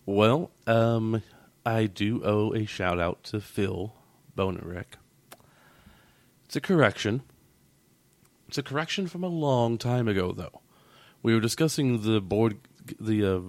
[0.06, 1.24] Well, um,
[1.66, 3.96] I do owe a shout out to Phil
[4.38, 4.98] Bonarek.
[6.46, 7.24] It's a correction.
[8.48, 10.62] It's a correction from a long time ago, though.
[11.24, 12.60] We were discussing the board,
[13.00, 13.40] the uh,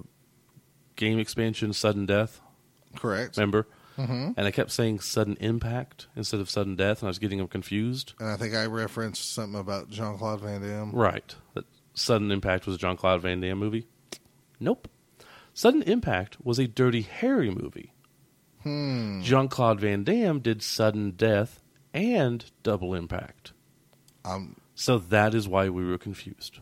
[0.95, 2.41] game expansion, Sudden Death.
[2.95, 3.37] Correct.
[3.37, 3.67] Remember?
[3.97, 4.31] Mm-hmm.
[4.35, 7.47] And I kept saying Sudden Impact instead of Sudden Death, and I was getting them
[7.47, 8.13] confused.
[8.19, 10.91] And I think I referenced something about Jean Claude Van Damme.
[10.91, 11.35] Right.
[11.53, 13.87] That Sudden Impact was a John Claude Van Damme movie.
[14.59, 14.89] Nope.
[15.53, 17.93] Sudden Impact was a Dirty Harry movie.
[18.63, 19.21] Hmm.
[19.21, 21.61] Jean Claude Van Damme did Sudden Death
[21.93, 23.53] and Double Impact.
[24.25, 24.57] Um.
[24.73, 26.59] So that is why we were confused.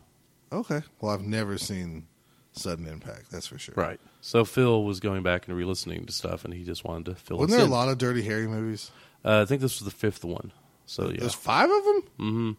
[0.52, 0.82] Okay.
[1.00, 2.06] Well, I've never seen
[2.52, 3.30] Sudden Impact.
[3.32, 3.74] That's for sure.
[3.76, 3.98] Right.
[4.26, 7.14] So Phil was going back and re listening to stuff, and he just wanted to
[7.14, 8.90] fill Wasn't us there a lot of Dirty Harry movies?
[9.22, 10.50] Uh, I think this was the fifth one.
[10.86, 12.02] So yeah, There's five of them.
[12.16, 12.52] hmm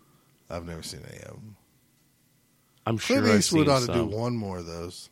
[0.47, 1.55] I've never seen any of them.
[2.85, 5.09] I'm sure Clint Eastwood ought to do one more of those.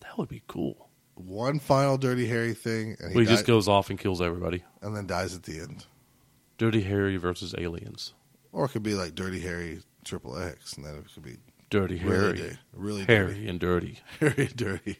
[0.00, 0.88] That would be cool.
[1.16, 4.64] One final Dirty Harry thing, and he Well, he just goes off and kills everybody.
[4.80, 5.84] and then dies at the end.
[6.56, 8.14] Dirty Harry versus aliens.
[8.52, 11.36] Or it could be like Dirty Harry Triple X, and then it could be
[11.68, 12.32] Dirty Harry.
[12.38, 13.98] di- really Harry and dirty.
[14.18, 14.34] dirty.
[14.34, 14.98] Harry dirty.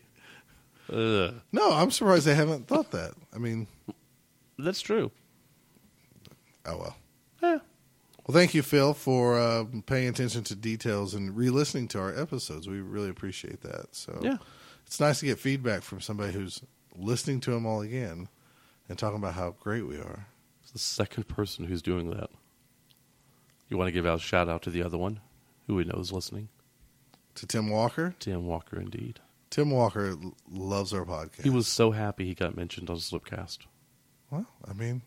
[0.93, 1.35] Ugh.
[1.53, 3.13] No, I'm surprised they haven't thought that.
[3.35, 3.67] I mean,
[4.59, 5.11] That's true.
[6.67, 6.97] oh well.
[7.43, 7.59] Yeah.
[8.27, 12.69] Well, thank you, Phil, for uh, paying attention to details and re-listening to our episodes.
[12.69, 13.87] We really appreciate that.
[13.95, 14.37] So Yeah.
[14.87, 16.61] it's nice to get feedback from somebody who's
[16.95, 18.29] listening to them all again
[18.89, 20.27] and talking about how great we are.
[20.63, 22.31] It's the second person who's doing that.
[23.69, 25.21] You want to give out a shout out to the other one,
[25.67, 26.49] who we know is listening?
[27.37, 29.21] To Tim Walker, Tim Walker, indeed.
[29.51, 30.15] Tim Walker
[30.51, 31.43] loves our podcast.
[31.43, 33.59] He was so happy he got mentioned on Slipcast.
[34.31, 34.47] well.
[34.67, 35.03] I mean,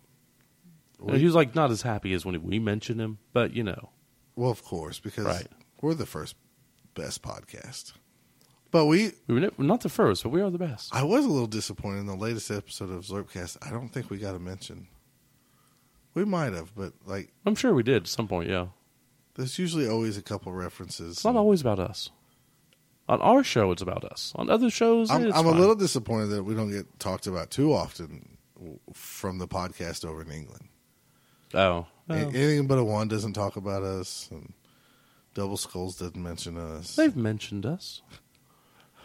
[1.06, 3.90] Uh, He was like not as happy as when we mentioned him, but you know,
[4.36, 5.48] well, of course, because Right.
[5.82, 6.36] we're the first
[6.96, 7.94] best podcast.
[8.72, 10.94] But we, we were not the first, but we are the best.
[10.96, 13.58] I was a little disappointed in the latest episode of Slurpcast.
[13.62, 14.88] I don't think we got a mention.
[16.16, 18.50] We might have, but like, I'm sure we did at some point.
[18.50, 18.68] Yeah,
[19.36, 21.18] there's usually always a couple references.
[21.18, 22.10] it's not always about us.
[23.10, 24.32] On our show, it's about us.
[24.36, 27.50] On other shows, I'm, it's I'm a little disappointed that we don't get talked about
[27.52, 28.38] too often
[28.94, 30.70] from the podcast over in England.
[31.54, 32.14] Oh, well, oh.
[32.16, 34.54] Anything but a one doesn't talk about us, and
[35.34, 36.96] Double Skulls didn't mention us.
[36.96, 38.02] they've mentioned us.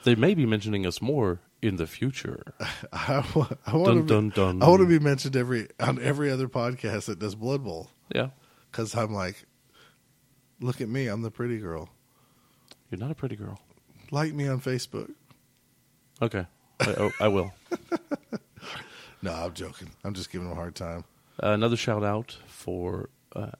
[0.04, 2.54] They may be mentioning us more in the future.
[2.92, 3.24] I,
[3.66, 4.62] I want Dun, to be, dun, dun.
[4.62, 8.28] I want to be mentioned every on every other podcast that does Blood Bowl Yeah,
[8.70, 9.44] because I'm like,
[10.60, 11.88] look at me, I'm the pretty girl.
[12.90, 13.60] you're not a pretty girl.
[14.10, 15.12] Like me on Facebook.
[16.20, 16.46] Okay,
[16.80, 17.52] I, oh, I will.
[19.22, 19.90] No, I'm joking.
[20.04, 21.04] I'm just giving him a hard time.
[21.42, 23.50] Uh, another shout out for uh,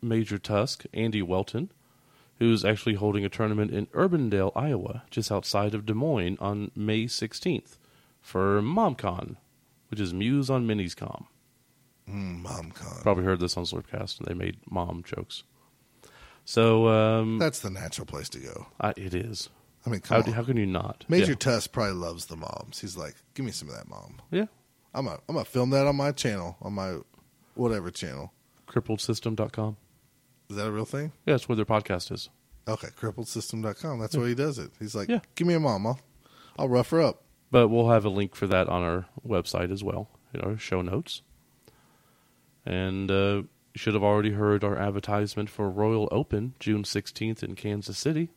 [0.00, 1.70] Major Tusk, Andy Welton,
[2.38, 7.04] who's actually holding a tournament in Urbandale, Iowa, just outside of Des Moines on May
[7.04, 7.76] 16th
[8.20, 9.36] for MomCon,
[9.88, 11.26] which is Muse on MinisCom.
[12.08, 13.02] Mm, MomCon.
[13.02, 15.42] Probably heard this on Slurpcast, and they made mom jokes.
[16.44, 18.68] So um, That's the natural place to go.
[18.80, 19.48] I, it is.
[19.86, 21.04] I mean, How, how can you not?
[21.08, 21.36] Major Yeah.
[21.38, 22.80] Tusk probably loves the moms.
[22.80, 24.20] He's like, give me some of that mom.
[24.30, 24.46] yeah.
[24.94, 26.96] I'm gonna I'm gonna film that on my channel, on my
[27.54, 28.32] whatever channel.
[28.68, 29.76] CrippledSystem.com.
[30.50, 31.12] Is that a real thing?
[31.26, 32.28] Yeah, that's where their podcast is.
[32.66, 34.00] Okay, crippledsystem.com.
[34.00, 34.72] That's where he does it.
[34.80, 35.20] He's like, Yeah.
[35.36, 35.86] give me a mom.
[35.86, 36.00] I'll,
[36.58, 37.22] I'll rough her up.
[37.52, 40.82] But we'll have a link for that on our website as well, in our show
[40.82, 41.22] notes.
[42.66, 47.54] And uh, you should have already heard our advertisement for Royal Open, June 16th in
[47.54, 48.30] Kansas City,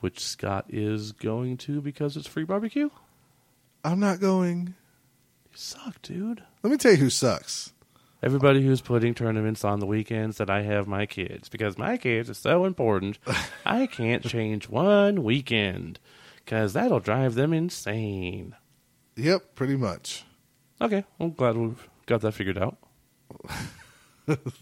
[0.00, 2.90] which Scott is going to because it's free barbecue.
[3.84, 4.74] I'm not going.
[5.44, 6.42] You suck, dude.
[6.62, 7.72] Let me tell you who sucks.
[8.22, 12.28] Everybody who's putting tournaments on the weekends that I have my kids because my kids
[12.28, 13.18] are so important.
[13.64, 15.98] I can't change one weekend
[16.44, 18.54] because that'll drive them insane.
[19.16, 20.24] Yep, pretty much.
[20.82, 22.76] Okay, I'm glad we've got that figured out.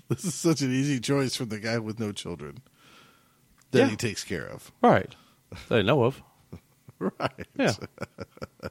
[0.08, 2.58] This is such an easy choice for the guy with no children
[3.72, 3.88] that Yeah.
[3.88, 4.72] he takes care of.
[4.80, 5.14] Right.
[5.70, 6.22] I know of.
[7.00, 7.46] Right.
[7.56, 7.74] Yeah.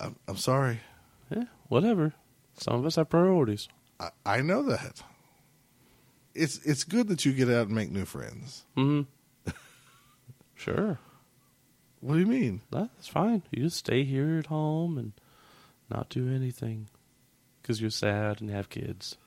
[0.00, 0.80] I'm, I'm sorry.
[1.30, 2.14] Yeah, whatever.
[2.54, 3.68] Some of us have priorities.
[4.00, 5.02] I, I know that.
[6.34, 8.64] It's it's good that you get out and make new friends.
[8.74, 9.02] hmm
[10.54, 10.98] sure.
[12.00, 12.62] What do you mean?
[12.70, 13.42] That's fine.
[13.50, 15.12] You just stay here at home and
[15.90, 16.88] not do anything
[17.60, 19.18] because you're sad and have kids.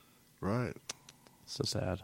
[0.42, 0.76] Right.
[1.46, 2.02] So sad.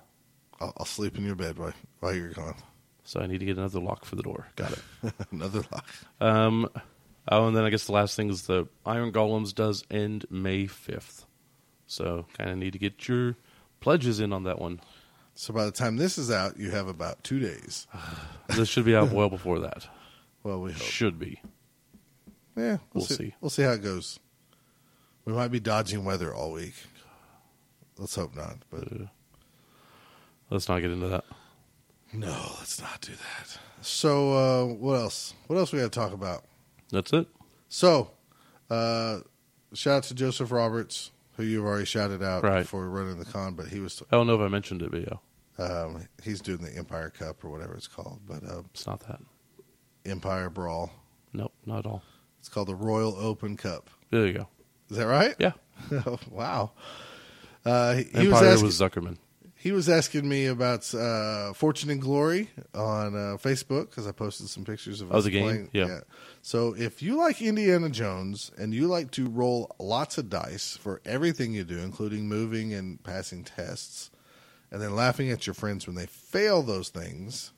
[0.60, 2.56] I'll, I'll sleep in your bed while, while you're gone.
[3.04, 4.48] So I need to get another lock for the door.
[4.56, 5.14] Got it.
[5.32, 5.86] Another lock.
[6.20, 6.70] Um,
[7.30, 10.66] oh, and then I guess the last thing is the Iron Golems does end May
[10.66, 11.26] 5th.
[11.88, 13.36] So kind of need to get your
[13.80, 14.82] pledges in on that one.
[15.34, 17.88] So by the time this is out, you have about two days.
[18.56, 19.88] This should be out well before that.
[20.44, 20.82] Well, we hope.
[20.82, 21.42] Should be.
[22.58, 23.34] Yeah, We'll see.
[23.40, 24.20] We'll see how it goes.
[25.24, 26.74] We might be dodging weather all week.
[27.98, 28.58] Let's hope not.
[28.70, 29.06] But Uh,
[30.50, 31.24] let's not get into that.
[32.14, 33.58] No, let's not do that.
[33.82, 35.34] So uh, what else?
[35.48, 36.44] What else we got to talk about?
[36.92, 37.28] That's it.
[37.70, 38.12] So,
[38.70, 39.20] uh,
[39.74, 42.68] shout out to Joseph Roberts, who you've already shouted out Right.
[42.68, 45.02] for running the con, but he was I don't know if I mentioned it, but
[45.02, 49.00] yeah, um, he's doing the Empire Cup or whatever it's called, but uh, it's not
[49.08, 49.20] that.
[50.06, 50.92] Empire Brawl.
[51.34, 52.04] Nope, not at all.
[52.40, 53.90] It's called the Royal Open Cup.
[54.10, 54.48] There you go.
[54.90, 55.36] Is that right?
[55.40, 55.54] Yeah,
[56.30, 56.72] wow.
[57.64, 59.18] Uh, he, he Empire was asking, was Zuckerman.
[59.62, 64.50] He was asking me about uh, Fortune and Glory on uh, Facebook because I posted
[64.50, 65.44] some pictures of us game?
[65.44, 65.70] playing.
[65.72, 66.00] Yeah.
[66.42, 71.00] So if you like Indiana Jones and you like to roll lots of dice for
[71.06, 74.10] everything you do, including moving and passing tests,
[74.72, 77.54] and then laughing at your friends when they fail those things,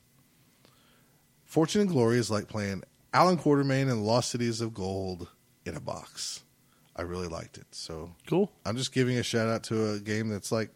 [1.46, 2.82] Fortune and Glory is like playing
[3.14, 5.28] Allan Quatermain and Lost Cities of Gold
[5.64, 6.42] in a box.
[6.94, 7.68] I really liked it.
[7.70, 8.52] So Cool.
[8.66, 10.68] I'm just giving a shout out to a game that's like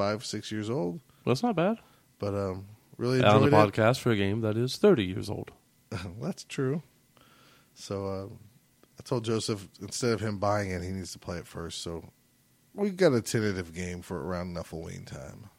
[0.00, 1.78] five, six years old, Well, that's not bad.
[2.18, 3.52] but um, really On the it.
[3.52, 5.50] podcast for a game that is 30 years old.
[6.20, 6.82] that's true.
[7.74, 8.26] So uh,
[8.98, 11.82] I told Joseph instead of him buying it, he needs to play it first.
[11.82, 12.04] So
[12.74, 15.50] we got a tentative game for around Nuffleween time.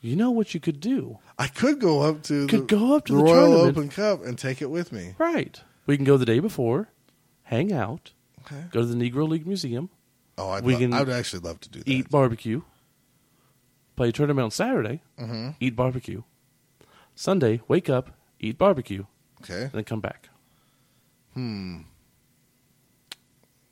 [0.00, 1.18] You know what you could do?
[1.38, 3.76] I could go up to Could the, go up to the the Royal tournament.
[3.76, 5.14] Open Cup and take it with me.
[5.18, 5.60] Right.
[5.86, 6.88] We can go the day before,
[7.44, 8.12] hang out,
[8.42, 8.64] Okay.
[8.70, 9.90] go to the Negro League Museum,
[10.40, 11.88] Oh, I'd We lo- can I would actually love to do that.
[11.88, 12.62] eat barbecue,
[13.98, 15.56] play a tournament on Saturday, Mhm.
[15.60, 16.22] eat barbecue.
[17.14, 19.04] Sunday, wake up, eat barbecue,
[19.42, 19.62] Okay.
[19.64, 20.30] and then come back
[21.34, 21.82] Hmm.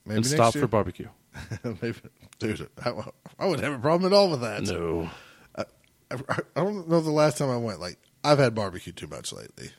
[0.05, 0.63] Maybe and next stop year?
[0.63, 1.09] for barbecue.
[1.65, 1.95] Maybe,
[2.39, 2.91] dude, I,
[3.39, 4.63] I wouldn't have a problem at all with that.
[4.65, 5.11] No.
[5.57, 5.65] I,
[6.11, 6.17] I,
[6.57, 7.81] I don't know the last time I went.
[7.81, 9.71] Like I've had barbecue too much lately.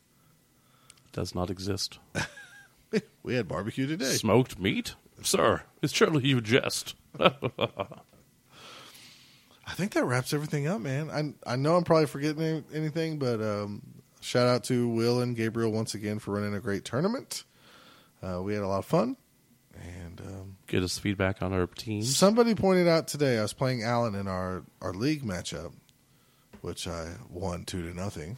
[1.14, 2.00] Does not exist.
[3.24, 4.14] We had barbecue today.
[4.14, 4.96] Smoked meat?
[5.22, 6.96] Sir, it's surely you jest.
[9.68, 11.10] I think that wraps everything up, man.
[11.46, 13.82] I I know I'm probably forgetting any- anything, but um,
[14.22, 17.44] shout out to Will and Gabriel once again for running a great tournament.
[18.24, 19.18] Uh, we had a lot of fun,
[19.76, 22.02] and um, Get us feedback on our team.
[22.04, 25.74] somebody pointed out today I was playing Alan in our our league matchup,
[26.62, 28.38] which I won two to nothing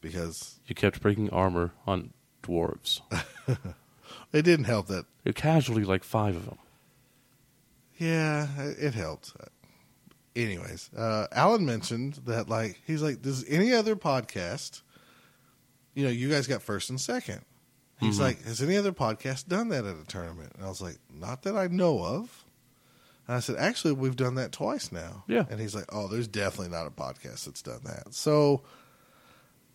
[0.00, 2.12] because You kept breaking armor on
[2.42, 3.00] dwarves.
[4.32, 5.04] it didn't help that.
[5.24, 6.58] You casually like five of them.
[7.98, 9.32] Yeah, it helped.
[10.36, 14.82] Anyways, uh, Alan mentioned that like he's like, does any other podcast?
[15.94, 17.44] You know, you guys got first and second.
[18.00, 18.22] He's Mhm.
[18.22, 20.52] like, has any other podcast done that at a tournament?
[20.56, 22.44] And I was like, not that I know of.
[23.28, 25.22] And I said, actually, we've done that twice now.
[25.28, 25.44] Yeah.
[25.48, 28.12] And he's like, oh, there's definitely not a podcast that's done that.
[28.12, 28.64] So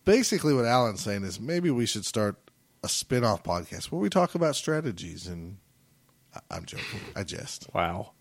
[0.04, 2.36] basically, what Alan's saying is maybe we should start
[2.84, 5.26] a spin off podcast where we talk about strategies.
[5.26, 5.56] And
[6.34, 7.00] I- I'm joking.
[7.16, 7.68] I jest.
[7.74, 8.12] Wow.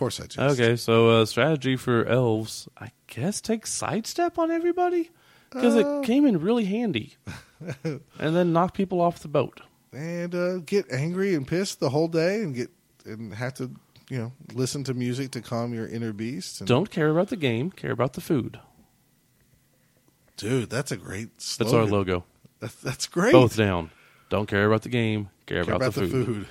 [0.00, 0.38] Of course, I jest.
[0.60, 5.10] Okay, so uh, strategy for elves, I guess take sidestep on everybody
[5.50, 6.00] because Uh.
[6.00, 7.16] it came in really handy,
[7.84, 9.60] and then knock people off the boat.
[9.92, 12.70] and uh, get angry and pissed the whole day and get
[13.04, 13.70] and have to
[14.08, 16.60] you know listen to music to calm your inner beast.
[16.62, 18.58] And, Don't care about the game, care about the food.
[20.38, 21.28] dude, that's a great.
[21.58, 22.24] That's our logo.
[22.60, 23.32] That's, that's great.
[23.32, 23.90] Both down.
[24.30, 26.46] Don't care about the game, care, Care about, the, food.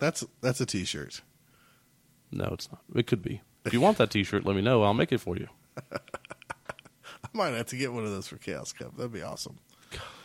[0.00, 1.20] That's that's a T-shirt.
[2.32, 2.82] No, it's not.
[2.94, 3.40] It could be.
[3.64, 4.82] If you want that T-shirt, let me know.
[4.82, 5.48] I'll make it for you.
[5.92, 8.96] I might have to get one of those for Chaos Cup.
[8.96, 9.58] That'd be awesome.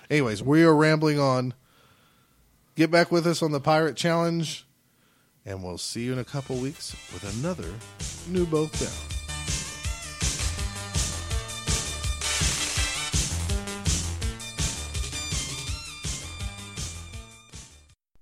[0.10, 1.54] Anyways, we are rambling on.
[2.76, 4.66] Get back with us on the Pirate Challenge,
[5.46, 7.74] and we'll see you in a couple weeks with another
[8.28, 9.15] new Both Down.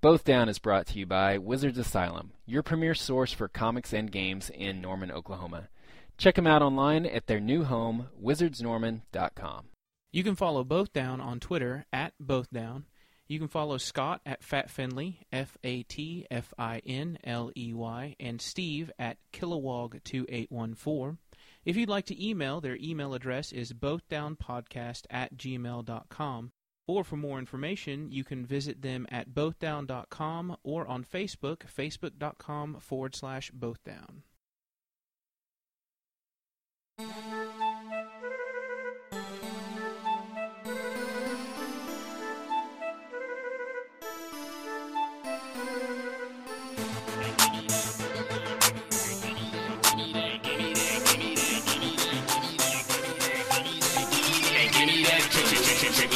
[0.04, 4.12] Both Down is brought to you by Wizards Asylum, your premier source for comics and
[4.12, 5.70] games in Norman, Oklahoma.
[6.18, 9.64] Check them out online at their new home, wizardsnorman.com.
[10.12, 12.84] You can follow Both Down on Twitter at Both Down.
[13.28, 17.72] You can follow Scott at Fat Finley, F A T F I N L E
[17.72, 21.16] Y, and Steve at Kilowog2814.
[21.64, 26.52] If you'd like to email, their email address is bothdownpodcast at gmail.com.
[26.86, 33.14] Or for more information, you can visit them at bothdown.com or on Facebook, facebook.com forward
[33.14, 34.22] slash bothdown.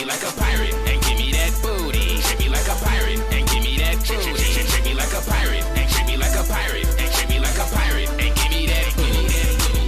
[0.09, 2.17] Like a pirate and give me that booty.
[2.25, 5.65] Treat me like a pirate and give me that treat, treat, me like a pirate
[5.77, 8.65] and treat me like a pirate and treat me like a pirate and give me
[8.73, 9.29] that booty.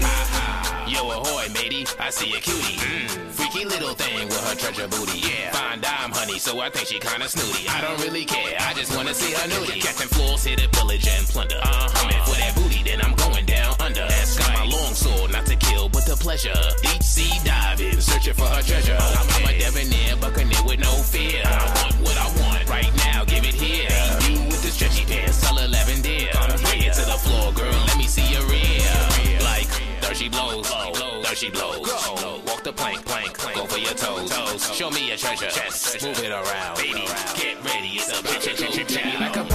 [0.04, 0.84] Ha ha.
[0.86, 1.88] Yo ahoy matey.
[1.98, 2.76] I see a cutie.
[2.76, 3.32] Mm.
[3.32, 5.24] freaky little thing with her treasure booty.
[5.24, 5.56] Yeah.
[5.56, 7.66] Fine dime honey so I think she kinda snooty.
[7.68, 9.80] I don't really care I just wanna see her nudie.
[9.80, 11.60] Captain Floors hit to pillage and plunder.
[11.62, 11.88] Uh-huh.
[11.96, 14.06] Coming for that booty then I'm going down under.
[14.06, 14.36] That's
[14.90, 18.96] long sword not to kill but to pleasure deep sea diving searching for her treasure
[18.98, 23.24] I'm, I'm a debonair buccaneer with no fear I want what I want right now
[23.24, 23.90] give it here
[24.26, 27.98] you with the stretchy pants color lavender come bring it to the floor girl let
[27.98, 28.90] me see your rear
[29.44, 29.70] like
[30.02, 30.66] thirsty blows
[31.22, 31.88] thirsty blows.
[32.44, 33.38] Walk the plank, plank.
[33.54, 34.30] Go for your toes.
[34.30, 34.74] toes.
[34.74, 35.46] Show me your treasure.
[35.46, 36.02] Chest.
[36.02, 36.76] Move it around.
[36.76, 38.00] Baby, get ready.
[38.00, 38.10] It's
[38.58, 39.49] Treat me like a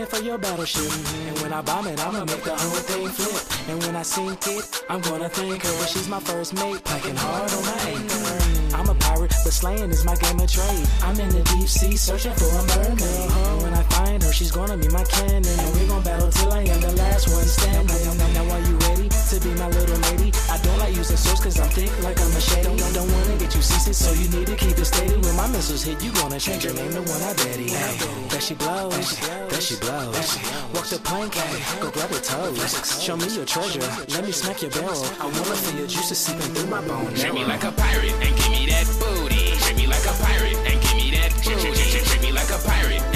[0.00, 0.90] Coming for your battleship.
[1.28, 3.68] And when I bomb it, I'ma make the whole thing flip.
[3.68, 5.86] And when I sink it, I'm gonna thank her.
[5.88, 8.76] She's my first mate, packing hard on my anchor.
[8.76, 10.88] I'm a pirate, but slaying is my game of trade.
[11.02, 13.02] I'm in the deep sea searching for a mermaid.
[13.02, 15.44] And when I find her, she's gonna be my cannon.
[15.44, 18.04] And we gon' battle till I am the last one standing.
[18.06, 20.32] Now, now, now, are you ready to be my little lady?
[20.50, 22.66] I don't like using swords cause I'm thick like I'm a machete.
[22.66, 25.14] Don't, don't wanna get you seasick, so you need to keep it steady.
[25.22, 27.70] When my missiles hit, you gonna change your name to one I bet he.
[27.70, 29.14] There she blows,
[29.50, 30.38] that she blows.
[30.74, 31.34] Walk the plank,
[31.80, 32.74] go grab her toes.
[33.00, 35.04] Show me your treasure, let me smack your barrel.
[35.20, 37.20] I wanna feel your juices seeping through my bones.
[37.20, 39.54] Treat me like a pirate and give me that booty.
[39.62, 42.02] Treat me like a pirate and give me that booty.
[42.02, 43.09] Treat me like a pirate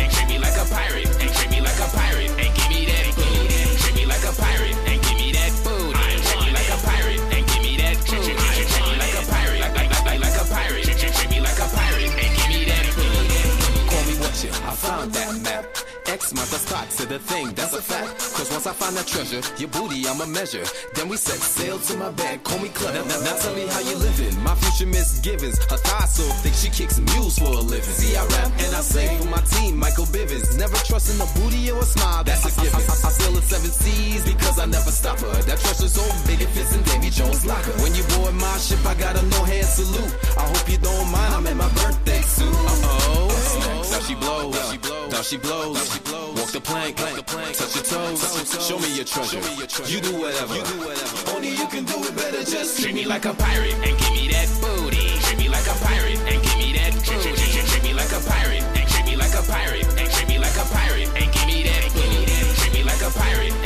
[14.85, 15.65] found that map.
[16.07, 18.21] X marks the spot to the thing, that's a fact.
[18.37, 20.65] Cause once I find that treasure, your booty I'ma measure.
[20.95, 23.01] Then we set sail to my bed, call me clever.
[23.09, 24.37] Now, now, now tell me how you living.
[24.45, 27.97] My future misgivings, her thighs so thick she kicks mules for a living.
[27.97, 30.59] See, I rap and I sing for my team, Michael Bivins.
[30.59, 32.77] Never trusting a booty or a smile, that's a given.
[32.77, 35.33] I, I, I sail the seven seas because I never stop her.
[35.49, 37.73] That treasure's so big it fits in Davy Jones' locker.
[37.81, 40.13] When you board my ship, I got a no hand salute.
[40.37, 42.53] I hope you don't mind, I'm in my birthday suit.
[42.53, 43.24] Uh oh,
[44.05, 44.55] she blows,
[45.11, 45.77] now she blows.
[46.37, 48.21] Walk the plank, touch your toes.
[48.67, 49.41] Show me your treasure.
[49.89, 50.55] You do whatever.
[50.55, 51.31] You do whatever.
[51.33, 52.45] Only you can do it better.
[52.45, 55.09] Just Treat me like a pirate and give me that booty.
[55.25, 57.33] Treat me like a pirate and give me that booty.
[57.65, 60.57] Treat me like a pirate and treat me like a pirate and treat me like
[60.57, 62.61] a pirate and give me that booty.
[62.61, 63.64] Treat me like a pirate